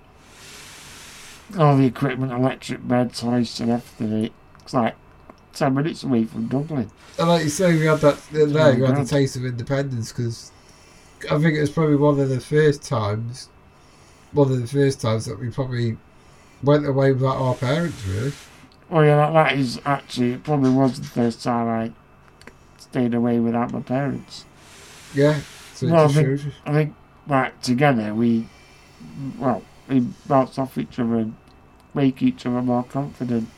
all 1.57 1.77
the 1.77 1.85
equipment, 1.85 2.31
electric 2.31 2.87
beds, 2.87 3.21
hoists, 3.21 3.59
and 3.59 3.71
everything. 3.71 4.29
It's 4.61 4.73
like 4.73 4.95
10 5.53 5.73
minutes 5.73 6.03
away 6.03 6.25
from 6.25 6.47
Dublin. 6.47 6.89
And 7.17 7.29
like 7.29 7.43
you 7.43 7.49
say, 7.49 7.73
we 7.77 7.85
had 7.85 7.99
that 7.99 8.21
there. 8.31 8.43
Oh, 8.47 8.71
you 8.71 8.85
had 8.85 8.97
the 8.97 9.05
taste 9.05 9.35
of 9.35 9.45
independence 9.45 10.11
because 10.11 10.51
I 11.31 11.39
think 11.39 11.55
it 11.57 11.61
was 11.61 11.71
probably 11.71 11.95
one 11.95 12.19
of 12.19 12.29
the 12.29 12.39
first 12.41 12.83
times, 12.83 13.49
one 14.31 14.51
of 14.51 14.59
the 14.61 14.67
first 14.67 15.01
times 15.01 15.25
that 15.25 15.39
we 15.39 15.51
probably 15.51 15.97
went 16.63 16.87
away 16.87 17.13
without 17.13 17.37
our 17.37 17.55
parents. 17.55 18.05
Really, 18.05 18.33
Oh, 18.89 19.01
yeah, 19.01 19.15
that, 19.17 19.31
that 19.33 19.57
is 19.57 19.79
actually, 19.85 20.33
it 20.33 20.43
probably 20.43 20.69
was 20.71 20.99
the 20.99 21.07
first 21.07 21.41
time 21.43 21.67
I 21.67 21.93
stayed 22.77 23.13
away 23.13 23.39
without 23.39 23.71
my 23.71 23.81
parents. 23.81 24.45
yeah. 25.13 25.41
So 25.73 25.87
Well, 25.87 26.05
I 26.05 26.07
think, 26.09 26.35
shows. 26.39 26.45
I 26.65 26.73
think, 26.73 26.95
like, 27.27 27.61
together 27.61 28.13
we, 28.13 28.49
well, 29.37 29.63
we 29.87 30.01
bounce 30.27 30.57
off 30.59 30.77
each 30.77 30.99
other 30.99 31.17
and 31.17 31.35
make 31.93 32.21
each 32.21 32.45
other 32.45 32.61
more 32.61 32.83
confident. 32.83 33.49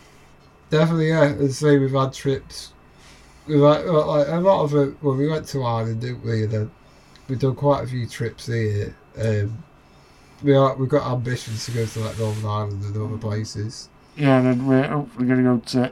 Definitely, 0.70 1.10
yeah. 1.10 1.26
And 1.26 1.54
say 1.54 1.78
we've 1.78 1.92
had 1.92 2.14
trips. 2.14 2.74
We've 3.48 3.62
had 3.62 3.86
like 3.86 4.28
a 4.28 4.40
lot 4.42 4.64
of 4.64 4.76
it. 4.76 5.02
Well, 5.04 5.16
we 5.16 5.28
went 5.30 5.48
to 5.50 5.64
Ireland, 5.64 6.02
didn't 6.02 6.24
we? 6.24 6.44
And 6.44 6.52
then 6.52 6.72
we've 7.30 7.40
done 7.40 7.56
quite 7.56 7.84
a 7.84 7.88
few 7.88 8.08
trips 8.08 8.48
here. 8.48 8.96
Um, 9.18 9.64
we 10.42 10.56
are 10.56 10.76
we've 10.76 10.90
got 10.90 11.10
ambitions 11.10 11.66
to 11.66 11.72
go 11.72 11.86
to 11.86 12.00
like 12.00 12.18
Northern 12.18 12.46
Ireland 12.46 12.84
and 12.84 12.98
other 12.98 13.18
places. 13.18 13.90
Yeah, 14.18 14.40
and 14.40 14.48
then 14.48 14.68
we're 14.68 14.88
hopefully 14.88 15.28
going 15.28 15.44
to 15.44 15.44
go 15.44 15.58
to 15.60 15.92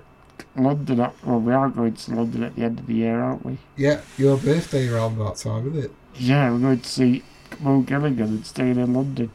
London. 0.55 0.99
At, 0.99 1.13
well, 1.25 1.39
we 1.39 1.53
are 1.53 1.69
going 1.69 1.93
to 1.93 2.15
London 2.15 2.43
at 2.43 2.55
the 2.55 2.63
end 2.63 2.79
of 2.79 2.87
the 2.87 2.93
year, 2.95 3.21
aren't 3.21 3.45
we? 3.45 3.57
Yeah, 3.75 4.01
your 4.17 4.37
birthday 4.37 4.89
around 4.89 5.17
that 5.19 5.37
time, 5.37 5.67
isn't 5.69 5.85
it? 5.85 5.91
Yeah, 6.15 6.51
we're 6.51 6.59
going 6.59 6.79
to 6.79 6.89
see 6.89 7.23
Mo 7.59 7.81
Gilligan 7.81 8.27
and 8.27 8.45
staying 8.45 8.77
in 8.77 8.93
London. 8.93 9.31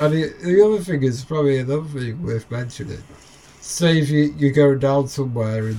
And 0.00 0.14
the, 0.14 0.34
the 0.42 0.64
other 0.64 0.82
thing 0.82 1.02
is 1.02 1.24
probably 1.24 1.58
another 1.58 1.86
thing 1.86 2.22
worth 2.22 2.50
mentioning. 2.50 3.02
Say 3.60 3.98
if 3.98 4.08
you, 4.08 4.34
you're 4.38 4.52
going 4.52 4.78
down 4.78 5.08
somewhere 5.08 5.68
and 5.68 5.78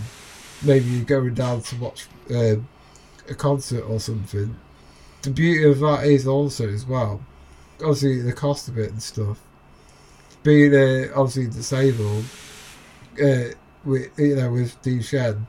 maybe 0.63 0.85
you're 0.85 1.05
going 1.05 1.33
down 1.33 1.61
to 1.63 1.75
watch 1.77 2.07
um, 2.29 2.67
a 3.27 3.33
concert 3.33 3.81
or 3.81 3.99
something, 3.99 4.55
the 5.21 5.29
beauty 5.29 5.69
of 5.69 5.79
that 5.79 6.05
is 6.05 6.27
also 6.27 6.67
as 6.69 6.85
well, 6.85 7.21
obviously 7.79 8.21
the 8.21 8.33
cost 8.33 8.67
of 8.67 8.77
it 8.77 8.91
and 8.91 9.01
stuff. 9.01 9.39
Being 10.43 10.73
uh, 10.73 11.11
obviously 11.15 11.47
disabled, 11.47 12.25
uh, 13.21 13.53
with 13.83 14.09
you 14.17 14.35
know 14.35 14.51
with 14.51 14.81
Duchenne, 14.81 15.45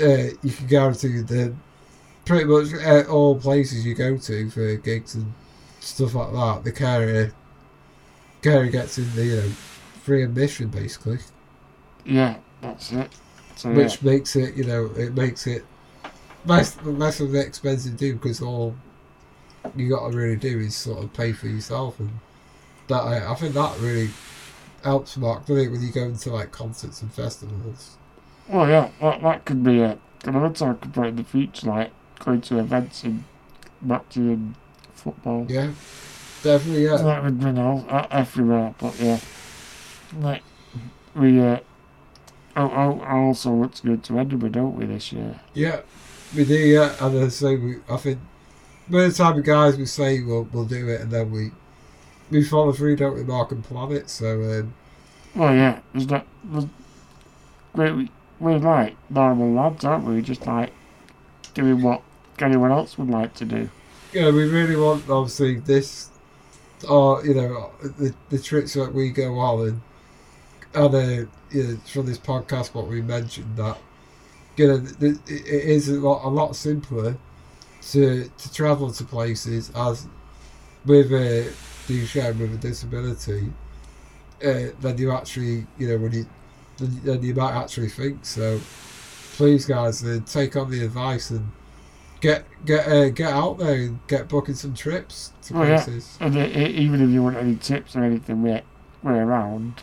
uh, 0.00 0.34
you 0.42 0.52
can 0.52 0.66
guarantee 0.66 1.20
that 1.20 1.54
pretty 2.24 2.44
much 2.44 2.72
at 2.74 3.06
all 3.06 3.38
places 3.38 3.86
you 3.86 3.94
go 3.94 4.16
to 4.16 4.50
for 4.50 4.76
gigs 4.76 5.14
and 5.14 5.32
stuff 5.80 6.14
like 6.14 6.32
that, 6.32 6.64
the 6.64 6.72
carrier 6.72 7.32
Gary 8.42 8.70
gets 8.70 8.98
in 8.98 9.12
the 9.14 9.24
you 9.24 9.36
know 9.36 9.48
free 10.02 10.22
admission 10.22 10.68
basically, 10.68 11.18
Yeah, 12.04 12.36
that's 12.60 12.92
it. 12.92 13.10
So, 13.56 13.72
which 13.72 14.02
makes 14.02 14.36
it 14.36 14.54
you 14.54 14.64
know 14.64 14.86
it 14.96 15.14
makes 15.14 15.46
it 15.46 15.64
less 16.44 16.76
less 16.82 17.20
of 17.20 17.34
an 17.34 17.40
expensive 17.40 17.96
do 17.96 18.14
because 18.14 18.40
all 18.40 18.76
you 19.76 19.88
got 19.88 20.10
to 20.10 20.16
really 20.16 20.36
do 20.36 20.58
is 20.60 20.76
sort 20.76 21.02
of 21.02 21.12
pay 21.12 21.32
for 21.32 21.46
yourself 21.48 21.98
and 22.00 22.10
that 22.88 23.02
I, 23.02 23.32
I 23.32 23.34
think 23.34 23.54
that 23.54 23.78
really 23.80 24.10
helps 24.84 25.16
Mark 25.16 25.46
doesn't 25.46 25.64
it 25.64 25.70
when 25.70 25.82
you 25.82 25.92
go 25.92 26.04
into 26.04 26.30
like 26.30 26.52
concerts 26.52 27.02
and 27.02 27.12
festivals. 27.12 27.96
Well, 28.48 28.68
yeah, 28.68 28.90
that, 29.00 29.22
that 29.22 29.44
could 29.44 29.64
be 29.64 29.80
a, 29.80 29.98
another 30.24 30.54
to 30.54 30.74
put 30.74 31.06
in 31.08 31.16
the 31.16 31.24
future, 31.24 31.66
like 31.68 31.90
going 32.20 32.40
to 32.42 32.58
events 32.58 33.02
and 33.02 33.24
matching 33.82 34.30
and 34.30 34.54
football. 34.94 35.46
Yeah, 35.48 35.72
definitely. 36.42 36.84
Yeah, 36.84 36.96
That 36.98 37.24
would 37.24 37.40
be 37.40 37.60
all 37.60 37.84
uh, 37.88 38.06
everywhere, 38.10 38.74
but 38.78 38.98
yeah. 39.00 39.18
Like, 40.16 40.42
we, 41.14 41.40
uh, 41.40 41.58
oh, 42.56 42.70
oh, 42.72 43.00
I 43.00 43.16
also 43.16 43.50
want 43.50 43.74
to 43.76 43.86
go 43.88 43.96
to 43.96 44.18
Edinburgh, 44.20 44.50
don't 44.50 44.76
we, 44.76 44.86
this 44.86 45.12
year? 45.12 45.40
yeah, 45.54 45.80
we 46.34 46.44
do. 46.44 46.54
Yeah, 46.54 46.94
and 47.00 47.18
I 47.18 47.28
say 47.28 47.56
we. 47.56 47.76
I 47.88 47.96
think 47.96 48.20
by 48.88 49.02
the 49.08 49.12
time 49.12 49.36
the 49.36 49.42
guys 49.42 49.76
we 49.76 49.86
say 49.86 50.20
we'll 50.22 50.44
we'll 50.52 50.64
do 50.64 50.88
it, 50.88 51.00
and 51.02 51.10
then 51.10 51.30
we 51.30 51.52
we 52.30 52.44
follow 52.44 52.72
through, 52.72 52.96
don't 52.96 53.14
we, 53.14 53.24
Mark 53.24 53.52
and 53.52 53.64
plan 53.64 53.92
it. 53.92 54.10
So. 54.10 54.42
Um, 54.60 54.74
Well, 55.34 55.54
yeah, 55.54 55.80
there's 55.92 56.08
not, 56.08 56.26
there's, 56.44 56.66
we, 57.74 58.10
we're 58.40 58.58
like 58.58 58.96
normal 59.10 59.52
lads, 59.52 59.84
aren't 59.84 60.04
we? 60.04 60.22
Just 60.22 60.46
like 60.46 60.72
doing 61.54 61.82
what 61.82 62.02
anyone 62.40 62.70
else 62.72 62.98
would 62.98 63.10
like 63.10 63.34
to 63.34 63.44
do. 63.44 63.70
yeah, 64.12 64.30
we 64.30 64.48
really 64.48 64.76
want 64.76 65.08
obviously 65.08 65.56
this, 65.60 66.10
or 66.88 67.24
you 67.24 67.34
know, 67.34 67.72
the 67.82 68.14
the 68.30 68.38
trips 68.38 68.74
that 68.74 68.92
we 68.94 69.10
go 69.10 69.38
on 69.38 69.68
and 69.68 69.80
and 70.74 70.94
uh, 70.94 71.26
you 71.50 71.62
know, 71.62 71.76
from 71.86 72.06
this 72.06 72.18
podcast, 72.18 72.74
what 72.74 72.86
we 72.88 73.00
mentioned 73.02 73.56
that 73.56 73.78
you 74.56 74.66
know 74.68 74.76
it 75.00 75.18
it 75.28 75.44
is 75.46 75.88
a 75.88 76.00
lot 76.00 76.24
a 76.24 76.28
lot 76.30 76.56
simpler 76.56 77.16
to 77.92 78.30
to 78.38 78.52
travel 78.52 78.90
to 78.90 79.04
places 79.04 79.70
as 79.74 80.06
with 80.84 81.12
a 81.12 81.52
Duchenne 81.86 82.38
with 82.38 82.54
a 82.54 82.58
disability 82.58 83.52
uh, 84.44 84.72
than 84.80 84.98
you 84.98 85.12
actually 85.12 85.66
you 85.78 85.88
know 85.88 85.98
when 85.98 86.12
you 86.12 86.26
than, 86.78 87.02
than 87.04 87.22
you 87.22 87.34
might 87.34 87.54
actually 87.54 87.88
think. 87.88 88.24
So 88.24 88.60
please, 89.36 89.66
guys, 89.66 90.04
uh, 90.04 90.20
take 90.26 90.56
on 90.56 90.70
the 90.70 90.84
advice 90.84 91.30
and 91.30 91.50
get 92.20 92.44
get 92.64 92.88
uh, 92.88 93.10
get 93.10 93.32
out 93.32 93.58
there 93.58 93.74
and 93.74 94.06
get 94.08 94.28
booking 94.28 94.54
some 94.54 94.74
trips 94.74 95.32
to 95.42 95.58
Oh, 95.58 95.62
yeah. 95.62 95.82
places. 95.82 96.16
And 96.20 96.36
uh, 96.36 96.40
even 96.40 97.02
if 97.02 97.10
you 97.10 97.22
want 97.22 97.36
any 97.36 97.56
tips 97.56 97.94
or 97.96 98.02
anything, 98.04 98.42
we're, 98.42 98.62
we're 99.02 99.24
around. 99.24 99.82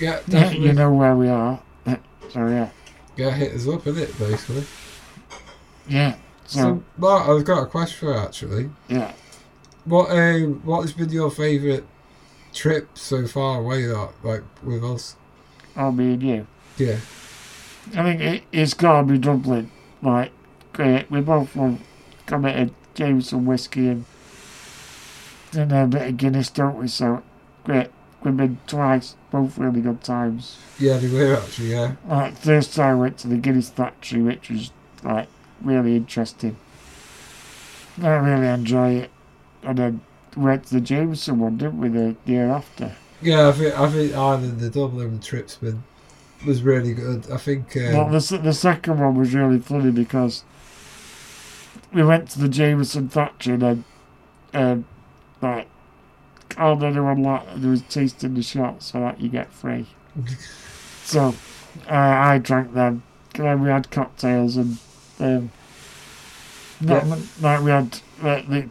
Yeah, 0.00 0.20
definitely. 0.28 0.66
you 0.66 0.72
know 0.74 0.92
where 0.92 1.14
we 1.16 1.28
are. 1.28 1.60
so, 1.86 1.96
yeah. 2.34 2.70
Yeah, 3.16 3.30
hit 3.30 3.54
us 3.54 3.66
up, 3.66 3.82
innit, 3.82 4.18
basically. 4.18 4.64
Yeah. 5.88 6.16
So, 6.46 6.82
Mark, 6.96 7.28
I've 7.28 7.44
got 7.44 7.62
a 7.62 7.66
question 7.66 8.08
for 8.08 8.14
you, 8.14 8.20
actually. 8.20 8.70
yeah. 8.88 9.12
What 9.84 10.10
um, 10.10 10.62
what 10.64 10.82
has 10.82 10.92
been 10.92 11.10
your 11.10 11.30
favourite 11.30 11.84
trip 12.52 12.88
so 12.98 13.26
far 13.26 13.60
away, 13.60 13.86
that, 13.86 14.10
like, 14.22 14.42
with 14.62 14.82
us? 14.84 15.16
I'll 15.76 15.92
be 15.92 16.12
in 16.14 16.20
you. 16.20 16.46
Yeah. 16.76 16.98
I 17.94 18.02
think 18.02 18.20
it, 18.20 18.42
it's 18.50 18.74
got 18.74 19.02
to 19.02 19.06
be 19.06 19.18
Dublin. 19.18 19.70
Like, 20.02 20.32
great. 20.72 21.10
We 21.10 21.20
both 21.20 21.54
love 21.54 21.80
committed 22.26 22.74
Jameson 22.94 23.46
whiskey 23.46 23.88
and, 23.88 24.04
and 25.52 25.72
a 25.72 25.86
bit 25.86 26.08
of 26.08 26.16
Guinness, 26.16 26.50
don't 26.50 26.78
we? 26.78 26.88
So, 26.88 27.22
great. 27.64 27.90
We've 28.24 28.36
been 28.36 28.58
twice, 28.66 29.14
both 29.30 29.56
really 29.58 29.80
good 29.80 30.02
times. 30.02 30.58
Yeah, 30.80 30.96
they 30.96 31.08
were, 31.08 31.36
actually, 31.36 31.70
yeah. 31.70 31.94
Like, 32.08 32.36
first 32.36 32.74
time 32.74 32.96
I 32.96 33.00
went 33.00 33.18
to 33.18 33.28
the 33.28 33.36
Guinness 33.36 33.70
factory, 33.70 34.22
which 34.22 34.50
was, 34.50 34.72
like, 35.04 35.28
really 35.62 35.96
interesting. 35.96 36.56
I 38.02 38.08
really 38.08 38.48
enjoy 38.48 38.92
it. 38.94 39.10
And 39.62 39.78
then 39.78 40.00
went 40.36 40.66
to 40.66 40.74
the 40.74 40.80
Jameson 40.80 41.38
one, 41.38 41.56
didn't 41.56 41.80
we, 41.80 41.88
the 41.88 42.16
year 42.24 42.50
after? 42.50 42.94
Yeah, 43.22 43.48
I 43.48 43.52
think, 43.52 43.78
I 43.78 43.90
think 43.90 44.14
Ireland, 44.14 44.60
the 44.60 44.70
Dublin 44.70 45.20
trip's 45.20 45.58
was 46.44 46.62
really 46.62 46.92
good. 46.92 47.30
I 47.30 47.38
think. 47.38 47.76
Um, 47.76 47.92
Well, 47.92 48.08
the, 48.10 48.38
the 48.38 48.52
second 48.52 49.00
one 49.00 49.16
was 49.16 49.34
really 49.34 49.58
funny 49.58 49.90
because 49.90 50.44
we 51.92 52.04
went 52.04 52.28
to 52.30 52.40
the 52.40 52.48
Jameson 52.48 53.08
factory 53.08 53.54
and 53.54 53.62
then, 53.62 53.84
um, 54.52 54.84
like, 55.40 55.68
called 56.50 56.82
anyone 56.82 57.22
like 57.22 57.42
there 57.56 57.70
was 57.70 57.82
tasting 57.82 58.34
the 58.34 58.42
shot 58.42 58.82
so 58.82 59.00
that 59.00 59.20
you 59.20 59.28
get 59.28 59.52
free. 59.52 59.86
so 61.04 61.34
uh, 61.88 61.94
I 61.94 62.38
drank 62.38 62.74
them. 62.74 63.02
And 63.34 63.44
then 63.44 63.62
we 63.62 63.68
had 63.68 63.90
cocktails 63.90 64.56
and 64.56 64.78
um, 65.20 65.50
not, 66.80 67.06
Yeah. 67.06 67.16
like 67.40 67.62
we 67.62 67.70
had 67.70 67.98
like, 68.22 68.48
the, 68.48 68.68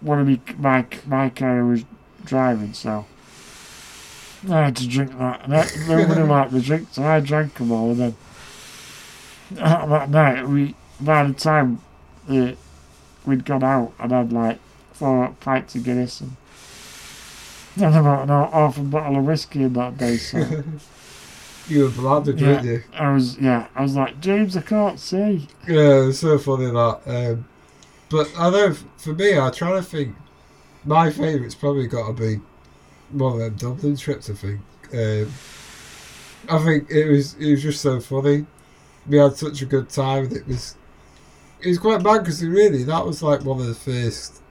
one 0.00 0.20
of 0.20 0.26
me 0.26 0.40
my 0.58 0.84
my 1.06 1.30
car 1.30 1.64
was 1.64 1.84
driving 2.24 2.72
so. 2.72 3.06
I 4.50 4.64
had 4.66 4.76
to 4.76 4.86
drink 4.88 5.16
that, 5.18 5.44
and 5.44 5.54
I, 5.56 5.66
nobody 5.88 6.22
liked 6.22 6.52
the 6.52 6.60
drink, 6.60 6.88
so 6.92 7.02
I 7.02 7.20
drank 7.20 7.54
them 7.54 7.72
all. 7.72 7.92
And 7.92 7.98
then 8.00 8.16
uh, 9.58 9.86
that 9.86 10.10
night, 10.10 10.46
we 10.46 10.74
by 11.00 11.24
the 11.24 11.32
time 11.32 11.80
uh, 12.28 12.52
we'd 13.24 13.44
gone 13.46 13.64
out, 13.64 13.92
and 13.98 14.12
had 14.12 14.32
like 14.32 14.58
four 14.92 15.34
pints 15.40 15.74
of 15.74 15.84
Guinness 15.84 16.20
and, 16.20 16.36
and 17.76 17.96
about 17.96 18.22
an 18.22 18.28
half 18.28 18.76
a 18.78 18.82
bottle 18.82 19.18
of 19.18 19.24
whiskey 19.24 19.62
in 19.62 19.72
that 19.72 19.96
day. 19.96 20.16
So 20.18 20.38
you 21.68 21.84
were 21.84 21.90
blooded, 21.90 22.40
yeah, 22.40 22.46
weren't 22.48 22.64
you? 22.64 22.82
I 22.92 23.12
was 23.12 23.38
yeah, 23.38 23.66
I 23.74 23.82
was 23.82 23.94
like 23.96 24.20
James, 24.20 24.56
I 24.56 24.62
can't 24.62 24.98
see. 24.98 25.48
Yeah, 25.66 26.02
it 26.02 26.06
was 26.06 26.18
so 26.18 26.38
funny 26.38 26.66
that. 26.66 27.00
Um, 27.06 27.48
but 28.10 28.30
I 28.38 28.50
know 28.50 28.74
for 28.96 29.14
me, 29.14 29.38
I 29.38 29.50
try 29.50 29.72
to 29.72 29.82
think. 29.82 30.14
My 30.86 31.10
favourite's 31.10 31.54
probably 31.54 31.86
got 31.86 32.08
to 32.08 32.12
be 32.12 32.40
one 33.10 33.32
of 33.34 33.38
them 33.38 33.54
Dublin 33.54 33.96
trips. 33.96 34.28
I 34.28 34.34
think. 34.34 34.60
Um, 34.92 35.32
I 36.48 36.62
think 36.62 36.90
it 36.90 37.08
was 37.08 37.34
it 37.34 37.50
was 37.50 37.62
just 37.62 37.80
so 37.80 38.00
funny. 38.00 38.46
We 39.06 39.16
had 39.18 39.36
such 39.36 39.62
a 39.62 39.66
good 39.66 39.88
time. 39.88 40.24
and 40.24 40.32
It 40.36 40.46
was 40.46 40.76
it 41.62 41.68
was 41.68 41.78
quite 41.78 42.02
bad 42.02 42.18
because 42.20 42.44
really 42.44 42.84
that 42.84 43.06
was 43.06 43.22
like 43.22 43.44
one 43.44 43.60
of 43.60 43.66
the 43.66 43.74
first, 43.74 44.42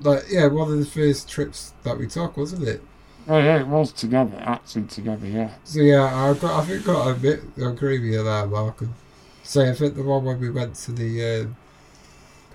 like 0.00 0.24
yeah, 0.30 0.46
one 0.46 0.72
of 0.72 0.78
the 0.78 0.86
first 0.86 1.28
trips 1.28 1.74
that 1.82 1.98
we 1.98 2.06
took, 2.06 2.36
wasn't 2.38 2.66
it? 2.66 2.82
Oh 3.28 3.38
yeah, 3.38 3.60
it 3.60 3.66
was 3.66 3.92
together, 3.92 4.36
actually 4.40 4.84
together. 4.86 5.26
Yeah, 5.26 5.54
So 5.64 5.80
yeah, 5.80 6.04
I 6.04 6.34
got 6.34 6.62
I 6.62 6.66
think 6.66 6.84
got 6.84 7.08
a 7.08 7.14
bit 7.14 7.42
agree 7.56 7.98
with 7.98 8.10
you 8.10 8.22
there, 8.22 8.46
Malcolm. 8.46 8.94
So 9.42 9.68
I 9.68 9.74
think 9.74 9.94
the 9.96 10.02
one 10.02 10.24
when 10.24 10.40
we 10.40 10.50
went 10.50 10.74
to 10.76 10.92
the 10.92 11.40
um, 11.42 11.56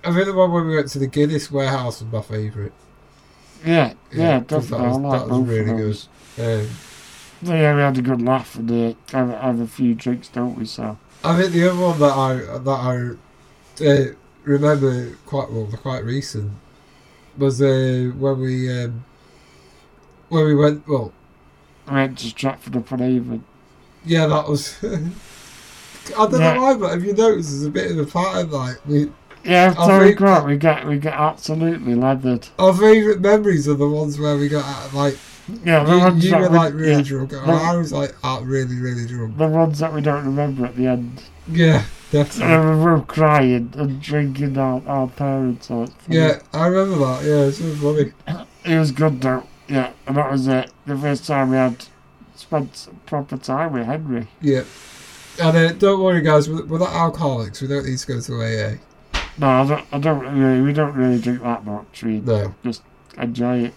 I 0.04 0.12
think 0.12 0.26
the 0.26 0.34
one 0.34 0.52
when 0.52 0.66
we 0.66 0.76
went 0.76 0.88
to 0.90 0.98
the 0.98 1.06
Guinness 1.06 1.50
warehouse 1.50 2.00
was 2.02 2.12
my 2.12 2.22
favourite. 2.22 2.72
yeah, 3.64 3.94
Yeah. 4.12 4.40
definitely. 4.40 4.86
I 4.86 4.92
like 4.92 5.20
that 5.20 5.28
was 5.28 5.38
really 5.40 5.72
good. 5.72 5.96
Um, 6.38 6.78
Yeah, 7.42 7.74
we 7.74 7.80
had 7.80 7.98
a 7.98 8.02
good 8.02 8.22
laugh 8.22 8.56
and 8.56 8.70
uh, 8.70 8.94
have, 9.12 9.28
have 9.30 9.60
a 9.60 9.66
few 9.66 9.94
drinks, 9.94 10.28
don't 10.28 10.56
we? 10.58 10.64
So 10.66 10.98
I 11.24 11.36
think 11.40 11.52
the 11.52 11.68
other 11.70 11.80
one 11.80 11.98
that 12.00 12.12
I 12.12 12.58
that 12.58 13.16
I 13.80 13.84
uh, 13.86 14.14
remember 14.44 15.14
quite 15.26 15.50
well, 15.50 15.66
quite 15.82 16.04
recent, 16.04 16.52
was 17.38 17.62
uh, 17.62 18.12
when 18.18 18.40
we 18.40 18.84
um, 18.84 19.04
when 20.28 20.44
we 20.44 20.54
went. 20.54 20.86
Well, 20.88 21.12
I 21.86 21.94
went 21.94 22.18
to 22.18 22.26
Stratford 22.26 22.76
upon 22.76 23.00
Avon. 23.02 23.44
yeah, 24.04 24.26
that 24.26 24.48
was. 24.48 24.76
I 24.84 26.26
don't 26.26 26.40
Yeah. 26.40 26.54
know 26.54 26.62
why, 26.62 26.74
but 26.74 26.90
have 26.92 27.04
you 27.04 27.12
noticed 27.12 27.50
there's 27.50 27.64
a 27.64 27.70
bit 27.70 27.90
of 27.90 27.98
a 27.98 28.06
pattern? 28.06 28.50
Like 28.50 28.76
we, 28.86 29.10
Yeah, 29.44 29.74
I 29.78 29.86
Terry 29.86 30.14
Grant, 30.14 30.46
we 30.46 30.56
get 30.56 30.86
we 30.86 30.98
get 30.98 31.12
absolutely 31.14 31.94
leathered. 31.94 32.48
our 32.58 32.72
favourite 32.74 33.20
memories 33.20 33.68
are 33.68 33.74
the 33.74 33.88
ones 33.88 34.18
where 34.18 34.36
we 34.36 34.48
got 34.48 34.64
uh, 34.64 34.96
like 34.96 35.18
Yeah, 35.64 35.84
the 35.84 35.92
you, 35.94 35.98
ones 36.00 36.24
you 36.24 36.30
that 36.30 36.40
were 36.40 36.48
we- 36.48 36.56
like 36.56 36.74
really 36.74 36.92
yeah, 36.92 37.02
drunk, 37.02 37.32
and 37.32 37.46
the- 37.46 37.52
I 37.52 37.76
was 37.76 37.92
like 37.92 38.14
uh, 38.24 38.40
really 38.42 38.76
really 38.80 39.06
drunk. 39.06 39.36
The 39.36 39.48
ones 39.48 39.78
that 39.80 39.92
we 39.92 40.00
don't 40.00 40.24
remember 40.24 40.64
at 40.66 40.76
the 40.76 40.86
end. 40.86 41.22
Yeah, 41.50 41.84
definitely. 42.10 42.56
we 42.76 42.76
were 42.84 43.00
crying 43.02 43.72
and 43.76 44.00
drinking 44.02 44.56
our, 44.58 44.82
our 44.86 45.08
parents. 45.08 45.70
Yeah, 46.08 46.40
I 46.54 46.66
remember 46.68 47.04
that. 47.04 47.24
Yeah, 47.24 47.44
it's 47.48 47.58
so 47.58 47.74
funny. 47.76 48.12
It 48.64 48.78
was 48.78 48.92
good 48.92 49.20
though. 49.22 49.44
Yeah, 49.68 49.92
and 50.06 50.16
that 50.16 50.30
was 50.30 50.46
it. 50.46 50.70
The 50.86 50.96
first 50.96 51.26
time 51.26 51.50
we 51.50 51.56
had 51.56 51.84
spent 52.36 52.88
proper 53.06 53.36
time 53.36 53.72
with 53.72 53.86
Henry. 53.86 54.28
Yeah. 54.40 54.64
And 55.40 55.56
uh, 55.56 55.72
don't 55.72 56.02
worry, 56.02 56.20
guys. 56.22 56.48
We're, 56.48 56.64
we're 56.64 56.78
not 56.78 56.92
alcoholics. 56.92 57.60
We 57.60 57.68
don't 57.68 57.86
need 57.86 57.98
to 57.98 58.06
go 58.06 58.20
to 58.20 58.34
AA. 58.42 58.76
No, 59.38 59.46
I 59.48 59.66
don't, 59.68 59.86
I 59.92 59.98
don't 59.98 60.36
really, 60.38 60.62
we 60.62 60.72
don't 60.72 60.94
really 60.94 61.20
drink 61.20 61.42
that 61.42 61.64
much. 61.64 62.02
We 62.02 62.20
No, 62.20 62.54
just 62.64 62.82
enjoy 63.16 63.64
it. 63.66 63.74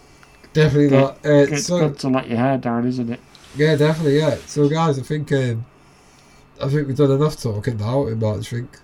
definitely 0.54 0.90
not. 0.98 1.18
Uh, 1.24 1.46
It's 1.50 1.68
so 1.68 1.80
good 1.90 2.00
to 2.00 2.10
let 2.10 2.28
your 2.28 2.38
hair 2.40 2.58
down, 2.58 2.88
isn't 2.88 3.10
it? 3.12 3.20
yeah, 3.56 3.76
definitely 3.76 4.18
yeah. 4.18 4.38
So 4.48 4.68
guys, 4.70 4.98
I 4.98 5.04
think 5.04 5.32
um, 5.34 5.66
I 6.64 6.68
think 6.70 6.88
we've 6.88 6.98
done 6.98 7.12
enough 7.12 7.40
talking 7.40 7.78
now. 7.78 8.08
In 8.08 8.18
March, 8.20 8.48
I 8.54 8.58
think. 8.58 8.80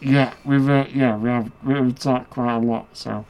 Yeah, 0.00 0.32
we've 0.44 0.68
uh, 0.68 0.86
yeah 0.92 1.16
we 1.16 1.28
have 1.28 1.50
we've 1.62 1.96
talked 1.98 2.30
quite 2.30 2.54
a 2.54 2.58
lot. 2.58 2.88
So, 2.92 3.24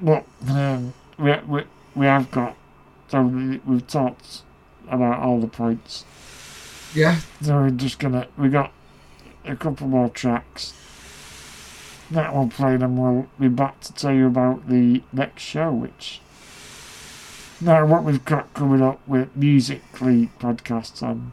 but 0.00 0.24
um, 0.48 0.92
we 1.22 1.34
we 1.46 1.64
we 1.94 2.06
have 2.06 2.30
got 2.30 2.56
so 3.08 3.22
we- 3.22 3.60
we've 3.66 3.86
talked 3.86 4.42
about 4.88 5.18
all 5.20 5.40
the 5.40 5.46
points. 5.46 6.04
Yeah, 6.94 7.20
So 7.40 7.56
we're 7.56 7.70
just 7.70 7.98
gonna 7.98 8.26
we 8.36 8.48
got 8.50 8.72
a 9.44 9.56
couple 9.56 9.88
more 9.88 10.08
tracks 10.10 10.74
that 12.10 12.34
we'll 12.34 12.48
play, 12.48 12.74
and 12.74 12.98
we'll 12.98 13.26
be 13.40 13.48
back 13.48 13.80
to 13.80 13.92
tell 13.94 14.12
you 14.12 14.26
about 14.26 14.68
the 14.68 15.02
next 15.12 15.42
show, 15.42 15.72
which 15.72 16.20
now 17.60 17.86
what 17.86 18.04
we've 18.04 18.24
got 18.24 18.52
coming 18.52 18.82
up 18.82 19.00
with 19.06 19.34
musically 19.34 20.28
podcasts 20.38 21.02
on, 21.02 21.32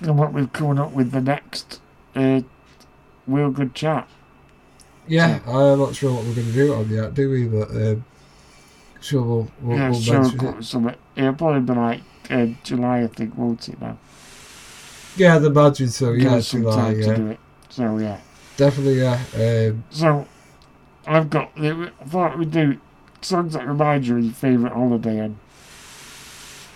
and 0.00 0.18
what 0.18 0.32
we've 0.32 0.52
coming 0.52 0.78
up 0.78 0.92
with 0.92 1.10
the 1.10 1.20
next 1.20 1.80
uh, 2.16 2.40
real 3.26 3.50
good 3.50 3.74
chat. 3.74 4.08
yeah. 5.06 5.40
I'm 5.46 5.78
not 5.78 5.94
sure 5.94 6.14
what 6.14 6.24
we're 6.24 6.34
going 6.34 6.46
to 6.46 6.52
do 6.52 6.74
on 6.74 6.88
yet, 6.88 7.12
do 7.14 7.30
we? 7.30 7.44
But 7.46 7.70
um, 7.70 8.04
sure, 9.04 9.22
we'll 9.22 9.50
we'll, 9.60 9.76
yeah, 9.76 9.90
we'll 9.90 10.22
mention 10.22 10.46
it. 10.46 10.62
something. 10.64 10.94
It'll 11.16 11.34
probably 11.34 11.60
be 11.60 11.72
like 11.74 12.00
uh, 12.30 12.46
July, 12.62 13.02
I 13.02 13.06
think, 13.08 13.36
won't 13.36 13.68
it 13.68 13.80
now? 13.80 13.98
Yeah, 15.16 15.38
the 15.38 15.46
imagine 15.46 15.88
so. 15.88 16.12
Yeah, 16.12 16.36
us 16.36 16.50
July. 16.50 16.92
Yeah, 16.92 17.14
do 17.14 17.26
it. 17.28 17.40
So 17.68 17.98
yeah. 17.98 18.20
definitely. 18.56 19.00
Yeah. 19.00 19.20
Um, 19.34 19.84
So, 19.90 20.26
I've 21.06 21.30
got. 21.30 21.52
I 21.56 21.90
thought 22.06 22.38
we'd 22.38 22.50
do 22.50 22.80
songs 23.20 23.52
that 23.52 23.66
remind 23.66 24.06
you 24.06 24.16
of 24.16 24.24
your 24.24 24.32
favourite 24.32 24.72
holiday, 24.72 25.18
and 25.18 25.38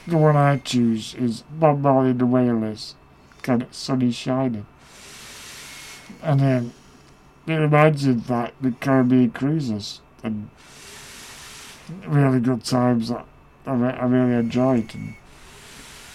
the 0.07 0.19
one 0.19 0.37
I 0.37 0.59
choose 0.59 1.15
is 1.15 1.43
Bob 1.51 1.81
Marley 1.81 2.11
and 2.11 2.21
the 2.21 2.27
Wailers, 2.27 2.95
kind 3.43 3.63
of 3.63 3.75
Sun 3.75 4.03
Is 4.03 4.15
Shining. 4.15 4.67
And 6.23 6.41
then 6.41 6.73
it 7.47 7.55
reminds 7.55 8.07
you 8.07 8.13
of 8.13 8.27
that 8.29 8.55
the 8.61 8.73
Caribbean 8.73 9.31
cruises 9.31 10.01
and 10.23 10.51
really 12.07 12.41
good 12.41 12.65
times 12.65 13.09
that 13.09 13.27
I, 13.67 13.75
re- 13.75 13.93
I 13.93 14.05
really 14.05 14.35
enjoyed. 14.35 14.95
And, 14.95 15.15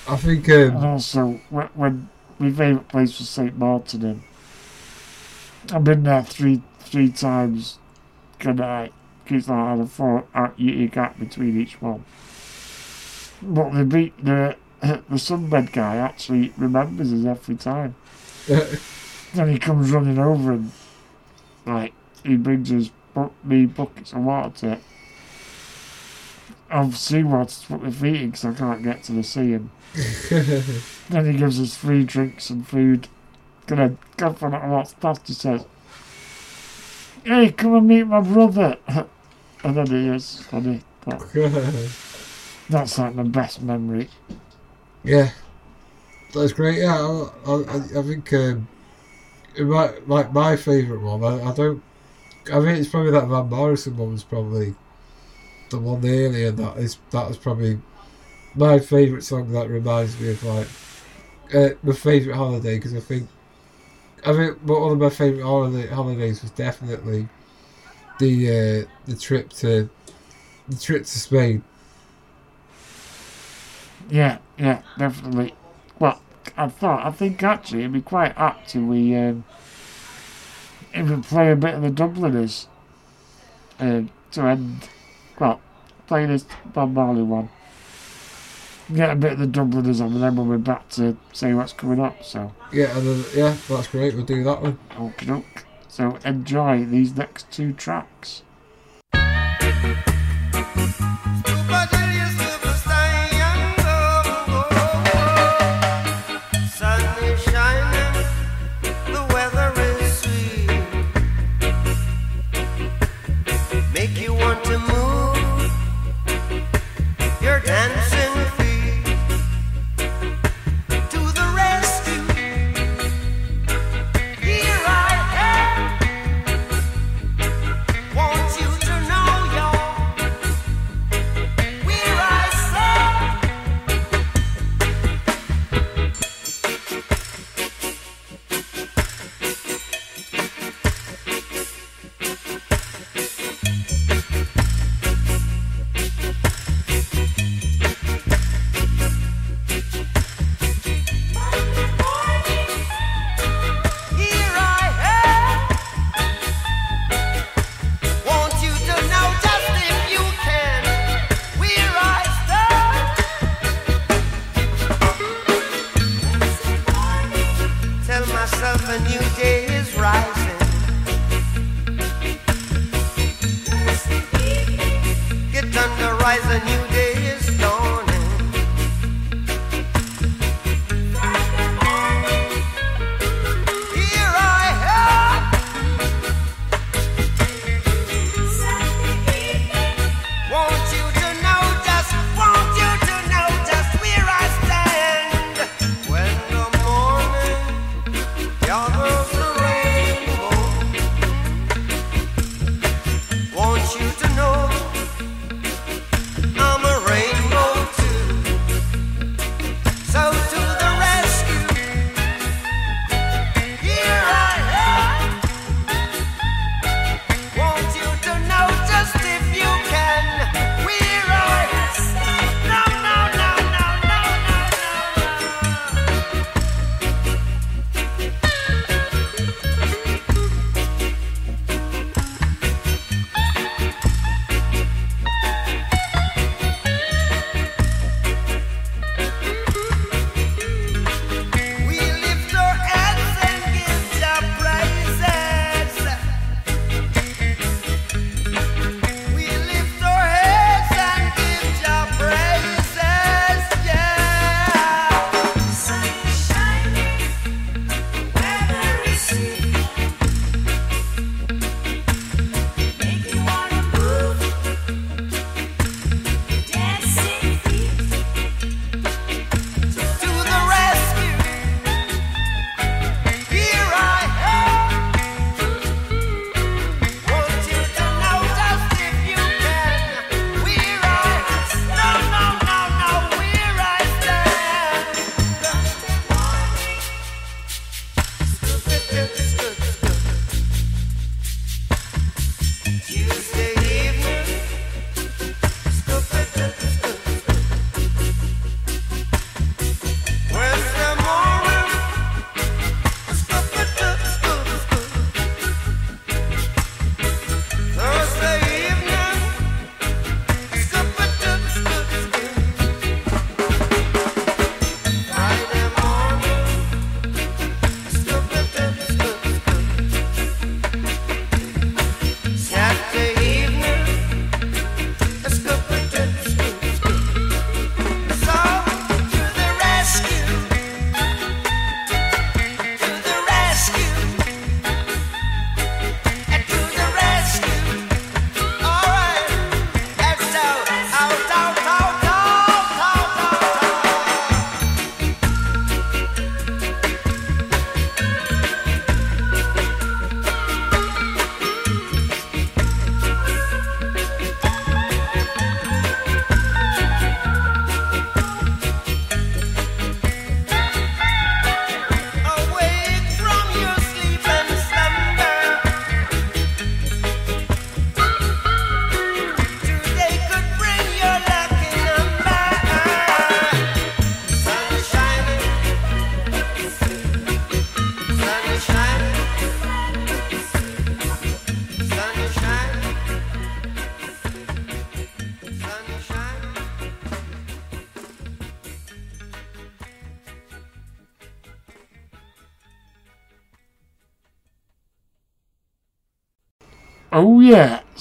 I 0.08 0.18
think. 0.18 0.48
and 0.48 0.78
Um, 0.78 0.84
also, 0.86 1.40
when, 1.50 1.68
when 1.74 2.10
my 2.40 2.52
favourite 2.52 2.88
place 2.90 3.18
was 3.20 3.30
St. 3.30 3.58
Martin, 3.58 4.06
and 4.06 4.24
I've 5.72 5.84
been 5.84 6.04
there 6.04 6.24
three 6.24 6.62
three 6.80 7.10
times. 7.10 7.80
Good 8.40 8.58
night. 8.58 8.94
Because 9.24 9.50
I 9.50 9.70
had 9.72 9.80
a 9.80 9.86
four 9.86 10.26
out 10.36 10.60
you, 10.60 10.74
you 10.74 10.90
between 10.90 11.60
each 11.62 11.82
one. 11.82 12.04
But 13.42 13.72
the 13.72 13.86
beat 13.86 14.24
the 14.24 14.58
the 14.82 15.16
sunbed 15.16 15.72
guy 15.72 15.96
actually 15.96 16.54
remembers 16.58 17.14
us 17.14 17.26
every 17.26 17.56
time. 17.56 17.96
Then 19.34 19.50
he 19.50 19.58
comes 19.58 19.90
running 19.90 20.20
over 20.20 20.52
and 20.52 20.72
like 21.66 21.94
he 22.24 22.36
brings 22.36 22.72
us 22.72 22.92
bu- 23.16 23.32
me 23.44 23.66
buckets 23.66 24.12
of 24.14 24.20
water 24.20 24.52
to 24.60 24.80
of 26.74 26.98
seawater 26.98 27.52
to 27.52 27.68
put 27.68 27.84
my 27.84 27.92
feet 27.92 28.22
in 28.22 28.32
because 28.32 28.46
I 28.46 28.54
can't 28.54 28.84
get 28.84 29.04
to 29.04 29.12
the 29.12 29.24
sea 29.24 29.54
and 29.54 29.70
then 31.10 31.32
he 31.32 31.38
gives 31.38 31.62
us 31.62 31.76
free 31.76 32.04
drinks 32.04 32.50
and 32.50 32.68
food. 32.68 33.08
Gonna 33.68 33.96
go 34.18 34.34
for 34.34 34.50
that 34.50 34.68
what's 34.68 34.94
past 34.96 35.28
he 35.28 35.34
says, 35.34 35.66
Hey, 37.24 37.52
come 37.52 37.76
and 37.76 37.88
meet 37.88 38.04
my 38.04 38.22
brother 38.22 38.78
And 39.64 39.78
then 39.78 39.88
he 39.88 40.10
is 40.10 40.42
funny. 40.42 40.82
But 41.06 41.20
that's 42.70 42.98
like 42.98 43.16
the 43.16 43.24
best 43.24 43.62
memory. 43.62 44.10
Yeah, 45.04 45.32
that's 46.34 46.54
great. 46.54 46.80
Yeah, 46.80 47.30
I, 47.46 47.52
I, 47.52 47.78
I 47.78 48.02
think 48.02 48.34
um, 48.34 48.68
it 49.56 49.66
might, 49.66 50.08
like 50.08 50.34
my 50.34 50.56
favourite 50.56 51.02
one. 51.02 51.24
I, 51.24 51.50
I 51.50 51.54
don't. 51.54 51.84
I 52.48 52.60
think 52.60 52.80
it's 52.80 52.90
probably 52.90 53.12
that 53.12 53.28
Van 53.28 53.50
Morrison 53.50 53.96
one 53.96 54.12
was 54.12 54.24
probably 54.24 54.76
the 55.74 55.80
one 55.80 56.06
earlier, 56.06 56.52
that 56.52 56.78
is 56.78 56.98
that 57.12 57.30
is 57.30 57.38
probably 57.38 57.80
my 58.56 58.80
favourite 58.80 59.24
song 59.24 59.52
that 59.52 59.70
reminds 59.70 60.20
me 60.20 60.32
of 60.32 60.44
like 60.44 60.68
uh, 61.54 61.70
my 61.84 61.94
favourite 61.94 62.38
holiday 62.38 62.78
because 62.78 62.96
I 62.96 63.00
think 63.00 63.28
I 64.26 64.34
think 64.34 64.60
one 64.60 64.92
of 64.94 65.00
my 65.00 65.10
favourite 65.10 65.44
holiday, 65.44 65.88
holidays 65.88 66.42
was 66.42 66.52
definitely 66.52 67.28
the 68.20 68.50
uh, 68.50 68.90
the 69.06 69.18
trip 69.18 69.50
to 69.54 69.90
the 70.70 70.78
trip 70.78 71.04
to 71.04 71.20
Spain. 71.20 71.64
Yeah, 74.10 74.38
yeah, 74.58 74.82
definitely. 74.98 75.56
Well, 76.00 76.22
I 76.56 76.68
thought 76.68 77.06
I 77.06 77.12
think 77.12 77.42
actually 77.44 77.80
it'd 77.80 77.94
be 77.94 78.02
quite 78.02 78.38
apt 78.38 78.76
if 78.76 78.82
we 78.82 79.16
um, 79.16 79.44
if 80.94 81.10
we 81.10 81.22
play 81.22 81.52
a 81.52 81.56
bit 81.56 81.74
of 81.74 81.82
the 81.82 81.90
Dubliners 81.90 82.68
um, 83.80 84.10
to 84.32 84.42
end 84.44 84.90
Playing 86.08 86.30
this 86.30 86.46
Bob 86.66 86.94
Marley 86.94 87.24
one. 87.24 87.50
Get 88.94 89.12
a 89.12 89.16
bit 89.16 89.34
of 89.34 89.40
the 89.40 89.48
Dubliners 89.48 90.02
on, 90.02 90.12
and 90.14 90.22
then 90.22 90.36
we'll 90.36 90.58
be 90.58 90.62
back 90.62 90.90
to 90.90 91.16
see 91.32 91.54
what's 91.54 91.72
coming 91.72 92.00
up. 92.00 92.24
So 92.24 92.52
yeah, 92.72 92.98
and 92.98 93.08
then, 93.08 93.26
yeah, 93.34 93.56
that's 93.70 93.88
great. 93.88 94.14
We'll 94.14 94.26
do 94.26 94.44
that 94.44 94.62
one. 94.62 94.78
Okie. 94.92 95.44
So 95.88 96.18
enjoy 96.26 96.86
these 96.86 97.16
next 97.16 97.50
two 97.52 97.72
tracks. 97.72 98.44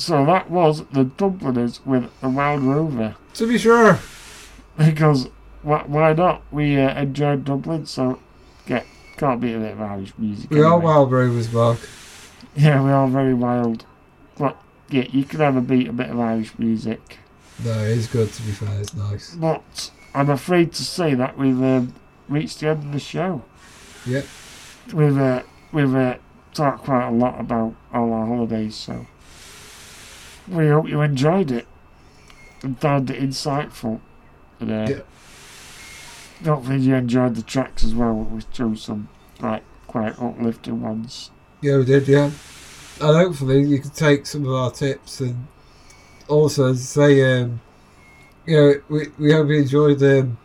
So 0.02 0.26
that 0.26 0.50
was 0.50 0.84
the 0.86 1.04
Dubliners 1.04 1.80
with 1.86 2.10
the 2.20 2.28
Wild 2.28 2.62
Rover. 2.62 3.14
To 3.34 3.46
be 3.46 3.56
sure. 3.56 3.98
Because 4.76 5.28
why, 5.62 5.84
why 5.86 6.12
not? 6.12 6.42
We 6.50 6.78
uh, 6.80 7.00
enjoyed 7.00 7.44
Dublin, 7.44 7.86
so 7.86 8.18
yeah, 8.66 8.82
can't 9.16 9.40
beat 9.40 9.54
a 9.54 9.58
bit 9.58 9.72
of 9.72 9.80
Irish 9.80 10.12
music. 10.18 10.50
We 10.50 10.60
are 10.60 10.78
wild 10.78 11.12
rovers, 11.12 11.52
Mark. 11.52 11.78
Yeah, 12.56 12.82
we 12.82 12.90
are 12.90 13.06
very 13.06 13.32
wild. 13.32 13.84
But 14.36 14.60
yeah, 14.90 15.06
you 15.10 15.24
can 15.24 15.38
never 15.38 15.60
beat 15.60 15.88
a 15.88 15.92
bit 15.92 16.10
of 16.10 16.18
Irish 16.18 16.58
music. 16.58 17.18
No, 17.64 17.70
it 17.70 17.96
is 17.96 18.08
good 18.08 18.32
to 18.32 18.42
be 18.42 18.50
fair. 18.50 18.80
It's 18.80 18.94
nice. 18.94 19.34
But 19.34 19.90
I'm 20.14 20.30
afraid 20.30 20.72
to 20.72 20.84
say 20.84 21.14
that 21.14 21.38
we've 21.38 21.62
um, 21.62 21.94
reached 22.28 22.60
the 22.60 22.68
end 22.68 22.86
of 22.86 22.92
the 22.92 22.98
show. 22.98 23.42
Yep. 24.04 24.26
We've 24.92 25.16
uh, 25.16 25.42
we've 25.70 25.94
uh, 25.94 26.16
talked 26.54 26.84
quite 26.84 27.06
a 27.06 27.12
lot 27.12 27.38
about 27.38 27.74
all 27.94 28.12
our 28.12 28.26
holidays, 28.26 28.74
so 28.74 29.06
we 30.52 30.68
hope 30.68 30.88
you 30.88 31.00
enjoyed 31.00 31.50
it 31.50 31.66
and 32.62 32.78
found 32.80 33.10
it 33.10 33.20
insightful. 33.20 34.00
And, 34.60 34.70
uh, 34.70 34.86
Yeah. 34.88 35.00
Hopefully 36.44 36.78
you 36.80 36.94
enjoyed 36.96 37.36
the 37.36 37.42
tracks 37.42 37.84
as 37.84 37.94
well. 37.94 38.14
We 38.14 38.42
chose 38.52 38.82
some 38.82 39.08
quite 39.38 39.62
quite 39.86 40.18
uplifting 40.20 40.80
ones. 40.80 41.30
Yeah, 41.60 41.76
we 41.76 41.84
did, 41.84 42.08
yeah. 42.08 42.30
And 43.00 43.16
hopefully 43.16 43.62
you 43.62 43.78
can 43.78 43.90
take 43.90 44.26
some 44.26 44.44
of 44.46 44.52
our 44.52 44.70
tips 44.70 45.20
and 45.20 45.46
also 46.28 46.74
say, 46.74 47.40
um, 47.40 47.60
you 48.46 48.56
know, 48.56 48.74
we, 48.88 49.08
we 49.18 49.32
hope 49.32 49.48
you 49.48 49.56
enjoyed 49.56 50.02
um, 50.02 50.38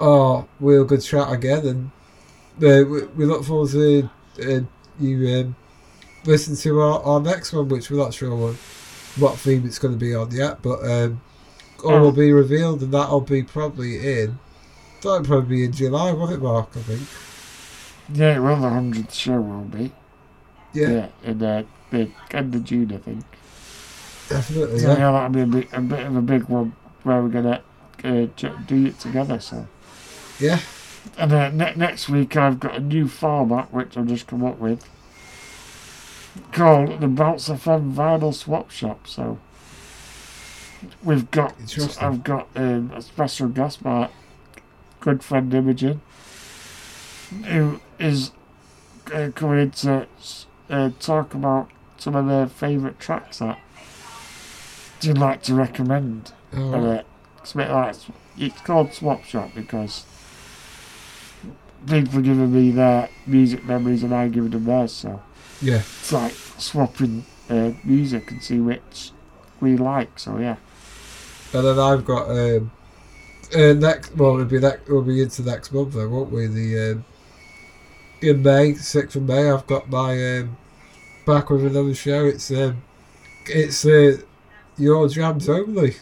our 0.00 0.46
real 0.58 0.84
good 0.84 1.02
chat 1.02 1.30
again 1.30 1.66
and 1.66 1.90
uh, 2.58 2.88
we, 2.88 3.04
we 3.16 3.24
look 3.24 3.44
forward 3.44 3.70
to 3.70 4.10
uh, 4.40 4.60
you 4.98 5.28
um, 5.40 5.56
listening 6.24 6.56
to 6.56 6.80
our, 6.80 7.02
our 7.02 7.20
next 7.20 7.52
one, 7.52 7.68
which 7.68 7.90
we're 7.90 7.98
not 7.98 8.14
sure 8.14 8.34
what, 8.34 8.56
what 9.18 9.36
theme 9.38 9.64
it's 9.66 9.78
going 9.78 9.94
to 9.94 10.00
be 10.00 10.14
on 10.14 10.30
yet, 10.30 10.62
but 10.62 10.84
um, 10.84 11.20
all 11.84 12.00
will 12.00 12.12
be 12.12 12.32
revealed 12.32 12.82
and 12.82 12.92
that'll 12.92 13.20
be 13.20 13.42
probably 13.42 13.96
in, 14.22 14.38
that'll 15.02 15.22
probably 15.24 15.56
be 15.56 15.64
in 15.64 15.72
July, 15.72 16.12
won't 16.12 16.32
it, 16.32 16.40
Mark, 16.40 16.68
I 16.76 16.80
think? 16.80 17.08
Yeah, 18.12 18.38
well, 18.38 18.60
the 18.60 18.68
hundredth 18.70 19.14
show 19.14 19.40
will 19.40 19.62
be. 19.62 19.92
Yeah. 20.72 20.88
Yeah, 20.90 21.08
in 21.24 21.42
uh, 21.42 21.64
the 21.90 22.10
end 22.30 22.54
of 22.54 22.64
June, 22.64 22.92
I 22.92 22.98
think. 22.98 23.24
Definitely, 24.28 24.78
So 24.78 24.88
yeah. 24.92 24.98
yeah, 24.98 25.12
that'll 25.12 25.28
be 25.30 25.40
a 25.42 25.46
bit, 25.46 25.68
a 25.72 25.80
bit 25.80 26.06
of 26.06 26.16
a 26.16 26.22
big 26.22 26.44
one 26.44 26.74
where 27.02 27.22
we're 27.22 27.28
gonna 27.28 27.62
uh, 28.04 28.26
do 28.66 28.86
it 28.86 28.98
together. 28.98 29.38
So 29.40 29.66
Yeah. 30.38 30.60
and 31.18 31.32
uh, 31.32 31.50
ne- 31.50 31.74
next 31.76 32.08
week 32.08 32.36
I've 32.36 32.58
got 32.60 32.76
a 32.76 32.80
new 32.80 33.08
format 33.08 33.72
which 33.72 33.96
I've 33.98 34.06
just 34.06 34.26
come 34.26 34.44
up 34.44 34.58
with 34.58 34.88
called 36.52 37.00
the 37.00 37.08
Bounce 37.08 37.48
FM 37.48 37.92
Vinyl 37.92 38.34
Swap 38.34 38.70
Shop. 38.70 39.06
So 39.06 39.38
we've 41.02 41.30
got 41.30 41.54
I've 42.00 42.22
got 42.22 42.48
um, 42.56 42.90
a 42.94 43.02
special 43.02 43.48
guest, 43.48 43.84
my 43.84 44.08
good 45.00 45.22
friend 45.22 45.52
Imogen, 45.52 46.00
who 47.44 47.80
is 47.98 48.32
uh, 49.12 49.30
coming 49.34 49.60
in 49.60 49.70
to 49.72 50.06
uh, 50.70 50.90
talk 51.00 51.34
about 51.34 51.70
some 51.98 52.16
of 52.16 52.26
their 52.26 52.46
favourite 52.46 52.98
tracks 52.98 53.38
that 53.38 53.58
you'd 55.00 55.18
like 55.18 55.42
to 55.42 55.54
recommend. 55.54 56.32
Oh. 56.52 56.72
And, 56.72 56.86
uh, 56.86 57.02
it's 57.40 57.54
a 57.54 57.56
bit 57.56 57.70
like 57.70 57.96
it's 58.38 58.60
called 58.60 58.92
Swap 58.92 59.24
Shop 59.24 59.50
because 59.54 60.06
people 61.86 62.18
are 62.18 62.22
giving 62.22 62.52
me 62.52 62.70
their 62.70 63.08
music 63.26 63.64
memories 63.64 64.02
and 64.02 64.14
I'm 64.14 64.30
giving 64.30 64.50
them 64.50 64.64
theirs. 64.64 64.92
So 64.92 65.20
Yeah. 65.62 65.76
it's 65.78 66.12
like 66.12 66.32
swapping 66.58 67.24
uh, 67.48 67.72
music 67.84 68.30
and 68.30 68.42
see 68.42 68.60
which 68.60 69.12
we 69.60 69.76
like. 69.76 70.18
So 70.18 70.38
yeah, 70.38 70.56
And 71.54 71.64
then 71.66 71.78
I've 71.78 72.04
got 72.04 72.28
um, 72.30 72.70
uh, 73.54 73.72
next. 73.74 74.16
Well, 74.16 74.34
it'll 74.34 74.44
be 74.46 74.58
next. 74.58 74.88
We'll 74.88 75.02
be 75.02 75.22
into 75.22 75.42
next 75.42 75.72
month, 75.72 75.92
though, 75.94 76.08
won't 76.08 76.30
we? 76.32 76.46
The 76.46 76.92
um, 76.92 77.04
in 78.20 78.42
May, 78.42 78.74
sixth 78.74 79.16
of 79.16 79.22
May, 79.24 79.50
I've 79.50 79.66
got 79.66 79.88
my 79.90 80.38
um, 80.38 80.56
back 81.26 81.50
with 81.50 81.64
another 81.64 81.94
show. 81.94 82.24
It's 82.26 82.50
um, 82.50 82.82
it's 83.46 83.84
uh, 83.84 84.18
your 84.78 85.08
jams 85.08 85.48
only. 85.48 85.96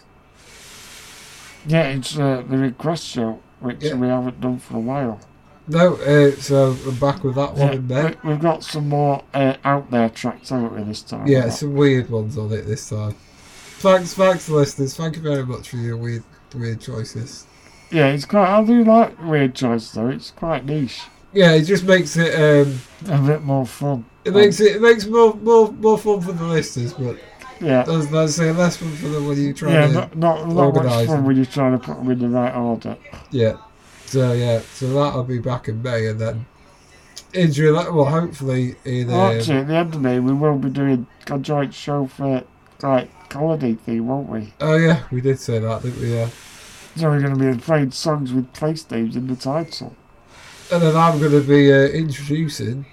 yeah, 1.66 1.88
it's 1.88 2.18
uh, 2.18 2.42
the 2.48 2.56
request 2.58 3.06
show 3.06 3.40
which 3.60 3.82
Yeah. 3.82 3.94
we 3.94 4.06
haven't 4.08 4.40
done 4.40 4.58
for 4.58 4.76
a 4.76 4.80
while. 4.80 5.20
No, 5.70 5.94
uh, 5.97 6.32
so 6.32 6.76
I'm 6.86 6.97
back 6.97 7.22
with 7.24 7.36
that 7.36 7.55
one 7.55 7.68
Yeah, 7.68 7.72
in 7.74 7.86
May. 7.86 8.05
we- 8.24 8.30
we've 8.30 8.40
got 8.40 8.64
some 8.64 8.88
more 8.88 9.22
uh, 9.34 9.55
out 9.64 9.90
there 9.90 10.09
tracks, 10.09 10.48
haven't 10.51 10.74
we, 10.74 10.82
this 10.82 11.02
time? 11.02 11.26
Yeah, 11.26 11.48
some 11.51 11.74
weird 11.74 12.10
ones 12.10 12.36
on 12.36 12.52
it 12.52 12.66
this 12.66 12.88
time. 12.88 13.14
Thanks, 13.78 14.14
thanks, 14.14 14.48
listeners. 14.48 14.97
Thank 14.97 15.16
you 15.16 15.22
very 15.22 15.44
much 15.47 15.68
for 15.70 15.76
your 15.76 15.97
weird, 15.97 16.22
weird 16.55 16.80
choices. 16.80 17.47
yeah, 17.90 18.09
it's 18.09 18.24
quite. 18.26 18.48
I 18.48 18.62
do 18.64 18.84
like 18.84 19.20
weird 19.22 19.55
choices 19.55 19.92
though. 19.92 20.09
It's 20.09 20.30
quite 20.32 20.66
niche, 20.66 21.02
Yeah, 21.32 21.52
it 21.52 21.62
just 21.62 21.84
makes 21.84 22.16
it. 22.16 22.34
Um, 22.34 22.80
a 23.09 23.18
bit 23.26 23.42
more 23.42 23.64
fun. 23.66 24.05
it 24.24 24.34
makes 24.34 24.60
it. 24.60 24.76
It 24.76 24.82
makes 24.82 25.06
more, 25.06 25.34
more, 25.34 25.72
more 25.72 25.97
fun 25.98 26.20
for 26.20 26.32
the 26.32 26.44
listeners, 26.44 26.92
but 26.92 27.16
Yeah. 27.60 27.82
That's, 27.84 28.06
that's 28.09 28.34
say 28.34 28.51
less 28.52 28.76
fun 28.76 28.90
for 28.97 29.09
the 29.09 29.22
when 29.22 29.38
you 29.38 29.52
try 29.55 29.72
yeah, 29.72 29.86
to 29.86 29.92
not 29.92 30.16
not, 30.16 30.48
not 30.48 30.74
much 30.74 31.06
fun 31.06 31.24
when 31.24 31.36
you're 31.36 31.47
trying 31.47 31.72
to 31.72 31.78
put 31.78 31.97
them 31.97 32.10
in 32.10 32.18
the 32.18 32.28
right 32.28 32.55
order. 32.55 32.97
Yeah. 33.30 33.56
So 34.10 34.32
yeah, 34.32 34.60
so 34.74 34.92
that'll 34.92 35.22
be 35.22 35.38
back 35.38 35.68
in 35.68 35.80
May, 35.82 36.08
and 36.08 36.20
then 36.20 36.46
in 37.32 37.52
July. 37.52 37.88
Well, 37.88 38.06
hopefully 38.06 38.74
in. 38.84 39.06
Well, 39.06 39.32
actually, 39.32 39.58
at 39.58 39.68
the 39.68 39.74
end 39.74 39.94
of 39.94 40.00
May, 40.00 40.18
we 40.18 40.32
will 40.32 40.58
be 40.58 40.68
doing 40.68 41.06
a 41.28 41.38
joint 41.38 41.72
show 41.72 42.08
for 42.08 42.42
like 42.82 43.32
holiday 43.32 43.74
theme, 43.74 44.08
won't 44.08 44.28
we? 44.28 44.52
oh 44.60 44.74
yeah, 44.74 45.04
we 45.12 45.20
did 45.20 45.38
say 45.38 45.60
that, 45.60 45.82
didn't 45.82 46.00
we? 46.00 46.12
Yeah. 46.12 46.28
So 46.96 47.08
we're 47.08 47.20
going 47.20 47.38
to 47.38 47.54
be 47.54 47.62
playing 47.62 47.92
songs 47.92 48.32
with 48.32 48.52
place 48.52 48.90
names 48.90 49.14
in 49.14 49.28
the 49.28 49.36
title. 49.36 49.94
And 50.72 50.82
then 50.82 50.96
I'm 50.96 51.20
going 51.20 51.30
to 51.30 51.40
be 51.40 51.72
uh, 51.72 51.86
introducing. 51.86 52.86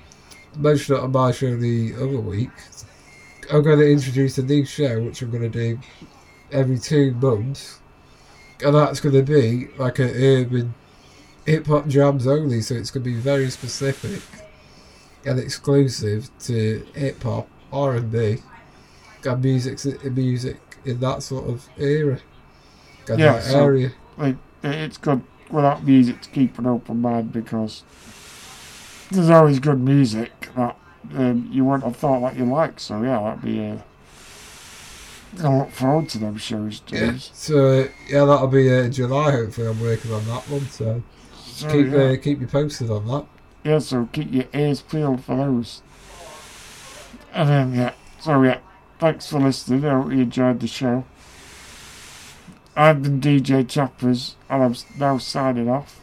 Mentioned 0.55 0.99
it 0.99 1.03
on 1.03 1.11
my 1.11 1.31
show 1.31 1.55
the 1.55 1.95
other 1.95 2.19
week. 2.19 2.51
I'm 3.51 3.63
going 3.63 3.79
to 3.79 3.91
introduce 3.91 4.37
a 4.37 4.43
new 4.43 4.65
show, 4.65 5.01
which 5.01 5.23
I'm 5.23 5.31
going 5.31 5.49
to 5.49 5.49
do 5.49 5.79
every 6.51 6.77
two 6.77 7.13
months, 7.13 7.79
and 8.63 8.75
that's 8.75 8.99
going 8.99 9.15
to 9.15 9.23
be 9.23 9.67
like 9.79 9.97
an 9.97 10.09
urban 10.09 10.75
hip 11.47 11.65
hop 11.65 11.87
jams 11.87 12.27
only. 12.27 12.61
So 12.61 12.75
it's 12.75 12.91
going 12.91 13.03
to 13.03 13.09
be 13.09 13.15
very 13.15 13.49
specific 13.49 14.21
and 15.25 15.39
exclusive 15.39 16.29
to 16.41 16.85
hip 16.93 17.23
hop, 17.23 17.47
R 17.73 17.95
and 17.95 18.11
B, 18.11 18.37
and 19.25 19.43
music, 19.43 20.03
music 20.05 20.57
in 20.85 20.99
that 20.99 21.23
sort 21.23 21.49
of 21.49 21.67
era, 21.77 22.19
and 23.09 23.19
yeah, 23.19 23.33
that 23.33 23.43
so, 23.43 23.63
area. 23.63 23.91
like 24.17 24.35
it's 24.63 24.97
good 24.97 25.23
without 25.49 25.83
music 25.83 26.21
to 26.21 26.29
keep 26.29 26.59
an 26.59 26.67
open 26.67 27.01
mind 27.01 27.31
because 27.31 27.83
there's 29.11 29.29
always 29.29 29.59
good 29.59 29.79
music 29.79 30.49
that 30.55 30.77
um, 31.15 31.49
you 31.51 31.63
wouldn't 31.63 31.83
have 31.83 31.95
thought 31.95 32.21
that 32.21 32.37
you 32.37 32.45
like. 32.45 32.79
So 32.79 33.01
yeah, 33.01 33.21
that'd 33.21 33.41
be. 33.41 33.65
Uh, 33.65 33.77
I 35.43 35.57
look 35.57 35.71
forward 35.71 36.09
to 36.09 36.19
them 36.19 36.37
shows. 36.37 36.81
Yeah. 36.87 37.17
So 37.17 37.81
uh, 37.81 37.87
yeah, 38.07 38.25
that'll 38.25 38.47
be 38.47 38.69
uh, 38.69 38.83
in 38.83 38.91
July. 38.91 39.31
Hopefully, 39.31 39.67
I'm 39.67 39.79
working 39.79 40.13
on 40.13 40.25
that 40.25 40.49
one. 40.49 40.67
So 40.67 41.03
So, 41.57 41.71
keep 41.71 41.91
yeah. 41.91 41.97
uh, 41.97 42.15
keep 42.17 42.39
you 42.39 42.45
posted 42.45 42.91
on 42.91 43.07
that. 43.07 43.25
Yeah, 43.63 43.79
so 43.79 44.07
keep 44.11 44.31
your 44.31 44.45
ears 44.53 44.81
peeled 44.83 45.23
for 45.23 45.35
those. 45.35 45.81
And 47.33 47.49
then, 47.49 47.73
yeah, 47.73 47.93
so 48.19 48.43
yeah, 48.43 48.59
thanks 48.99 49.27
for 49.27 49.39
listening. 49.39 49.83
I 49.83 49.99
hope 50.01 50.11
you 50.11 50.19
enjoyed 50.21 50.59
the 50.59 50.67
show. 50.67 51.03
I've 52.75 53.01
been 53.01 53.19
DJ 53.19 53.67
Chappers, 53.67 54.35
and 54.47 54.63
I'm 54.63 54.75
now 54.99 55.17
signing 55.17 55.67
off. 55.67 55.99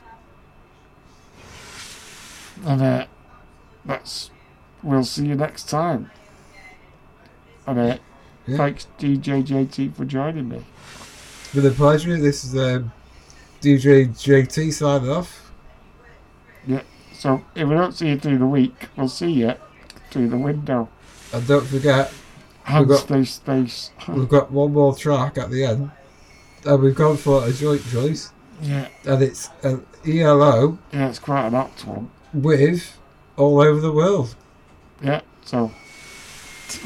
And 2.64 2.82
uh, 2.82 3.06
that's, 3.85 4.31
we'll 4.82 5.05
see 5.05 5.26
you 5.26 5.36
next 5.36 5.68
time. 5.68 6.10
And 7.64 7.78
uh, 7.78 7.98
Yeah. 8.47 8.56
thanks 8.56 8.89
DJ 8.98 9.44
JT 9.44 9.94
for 9.94 10.05
joining 10.05 10.48
me. 10.48 10.64
With 11.55 11.64
a 11.64 11.70
pleasure. 11.70 12.16
This 12.18 12.43
is 12.44 12.56
um, 12.56 12.90
DJ 13.62 14.09
JT 14.09 14.72
signing 14.72 15.10
off. 15.10 15.43
Yeah, 16.66 16.82
so 17.12 17.44
if 17.54 17.68
we 17.68 17.74
don't 17.74 17.92
see 17.92 18.08
you 18.08 18.18
through 18.18 18.38
the 18.38 18.46
week, 18.46 18.88
we'll 18.96 19.08
see 19.08 19.30
you 19.32 19.54
through 20.10 20.28
the 20.28 20.36
window. 20.38 20.88
And 21.32 21.46
don't 21.46 21.66
forget, 21.66 22.12
we've 22.72 22.88
got 22.88 23.00
space 23.00 23.34
space. 23.34 23.90
we've 24.08 24.28
got 24.28 24.50
one 24.50 24.72
more 24.72 24.94
track 24.94 25.36
at 25.38 25.50
the 25.50 25.64
end, 25.64 25.90
and 26.64 26.82
we've 26.82 26.94
gone 26.94 27.16
for 27.16 27.44
a 27.46 27.52
joint 27.52 27.82
choice, 27.90 28.30
Yeah. 28.62 28.88
and 29.04 29.22
it's 29.22 29.50
an 29.62 29.84
ELO 30.06 30.78
Yeah, 30.92 31.08
it's 31.08 31.18
quite 31.18 31.46
an 31.46 31.54
apt 31.54 31.86
one. 31.86 32.10
with 32.32 32.96
all 33.36 33.60
over 33.60 33.80
the 33.80 33.92
world. 33.92 34.34
Yeah, 35.02 35.20
so 35.44 35.70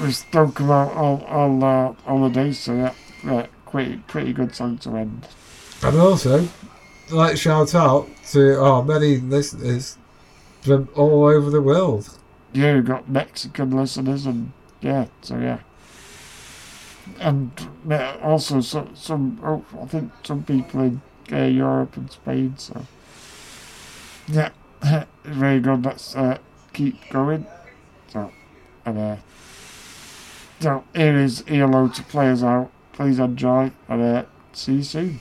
we 0.03 0.11
spoke 0.13 0.59
about 0.61 0.93
all 0.95 1.23
all 1.29 1.65
uh, 1.65 1.95
all 2.07 2.23
the 2.29 2.31
days, 2.31 2.59
so 2.59 2.75
yeah, 2.75 2.93
yeah, 3.25 3.47
pretty 3.71 3.99
pretty 4.09 4.33
good 4.33 4.55
song 4.55 4.79
to 4.79 4.97
end. 4.97 5.27
And 5.83 5.97
also, 5.99 6.49
like 7.11 7.37
shout 7.37 7.75
out 7.75 8.09
to 8.31 8.61
our 8.63 8.83
many 8.83 9.17
listeners 9.19 9.97
from 10.61 10.89
all 10.95 11.25
over 11.25 11.51
the 11.51 11.63
world. 11.63 12.19
Yeah, 12.53 12.75
we've 12.75 12.85
got 12.85 13.09
Mexican 13.09 13.71
listeners 13.71 14.27
and 14.27 14.53
yeah, 14.81 15.07
so 15.23 15.39
yeah. 15.39 15.61
And 17.19 17.51
also 18.23 18.61
some, 18.61 18.95
some 18.95 19.41
oh, 19.43 19.65
I 19.81 19.87
think 19.87 20.13
some 20.25 20.43
people 20.45 20.81
in 20.83 21.01
uh, 21.33 21.45
Europe 21.45 21.97
and 21.97 22.11
Spain, 22.11 22.55
so 22.59 22.85
yeah, 24.27 24.51
very 25.25 25.61
good. 25.61 25.85
Let's 25.85 26.15
uh, 26.15 26.39
keep 26.73 26.97
going. 27.11 27.47
So, 28.09 28.31
and 28.85 28.99
uh, 28.99 29.17
so 30.61 30.85
here 30.95 31.17
is 31.17 31.45
ELO 31.49 31.89
to 31.89 32.03
players 32.05 32.43
out. 32.43 32.71
Please 32.93 33.19
enjoy 33.19 33.71
and 33.89 34.03
uh, 34.03 34.25
see 34.53 34.75
you 34.75 34.83
soon. 34.83 35.21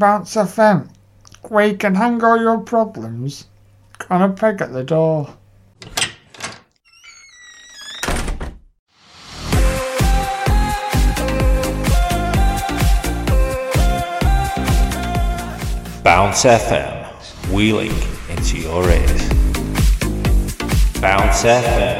bounce 0.00 0.34
FM. 0.34 0.88
where 1.50 1.66
you 1.66 1.76
can 1.76 1.94
hang 1.94 2.24
all 2.24 2.38
your 2.40 2.58
problems 2.60 3.44
on 4.08 4.22
a 4.22 4.30
peg 4.30 4.62
at 4.62 4.72
the 4.72 4.82
door. 4.82 5.36
Bounce 16.02 16.44
FM, 16.44 17.52
wheeling 17.52 17.92
into 18.30 18.56
your 18.58 18.82
ears. 18.88 19.28
Bounce 21.00 21.44
FM. 21.44 21.99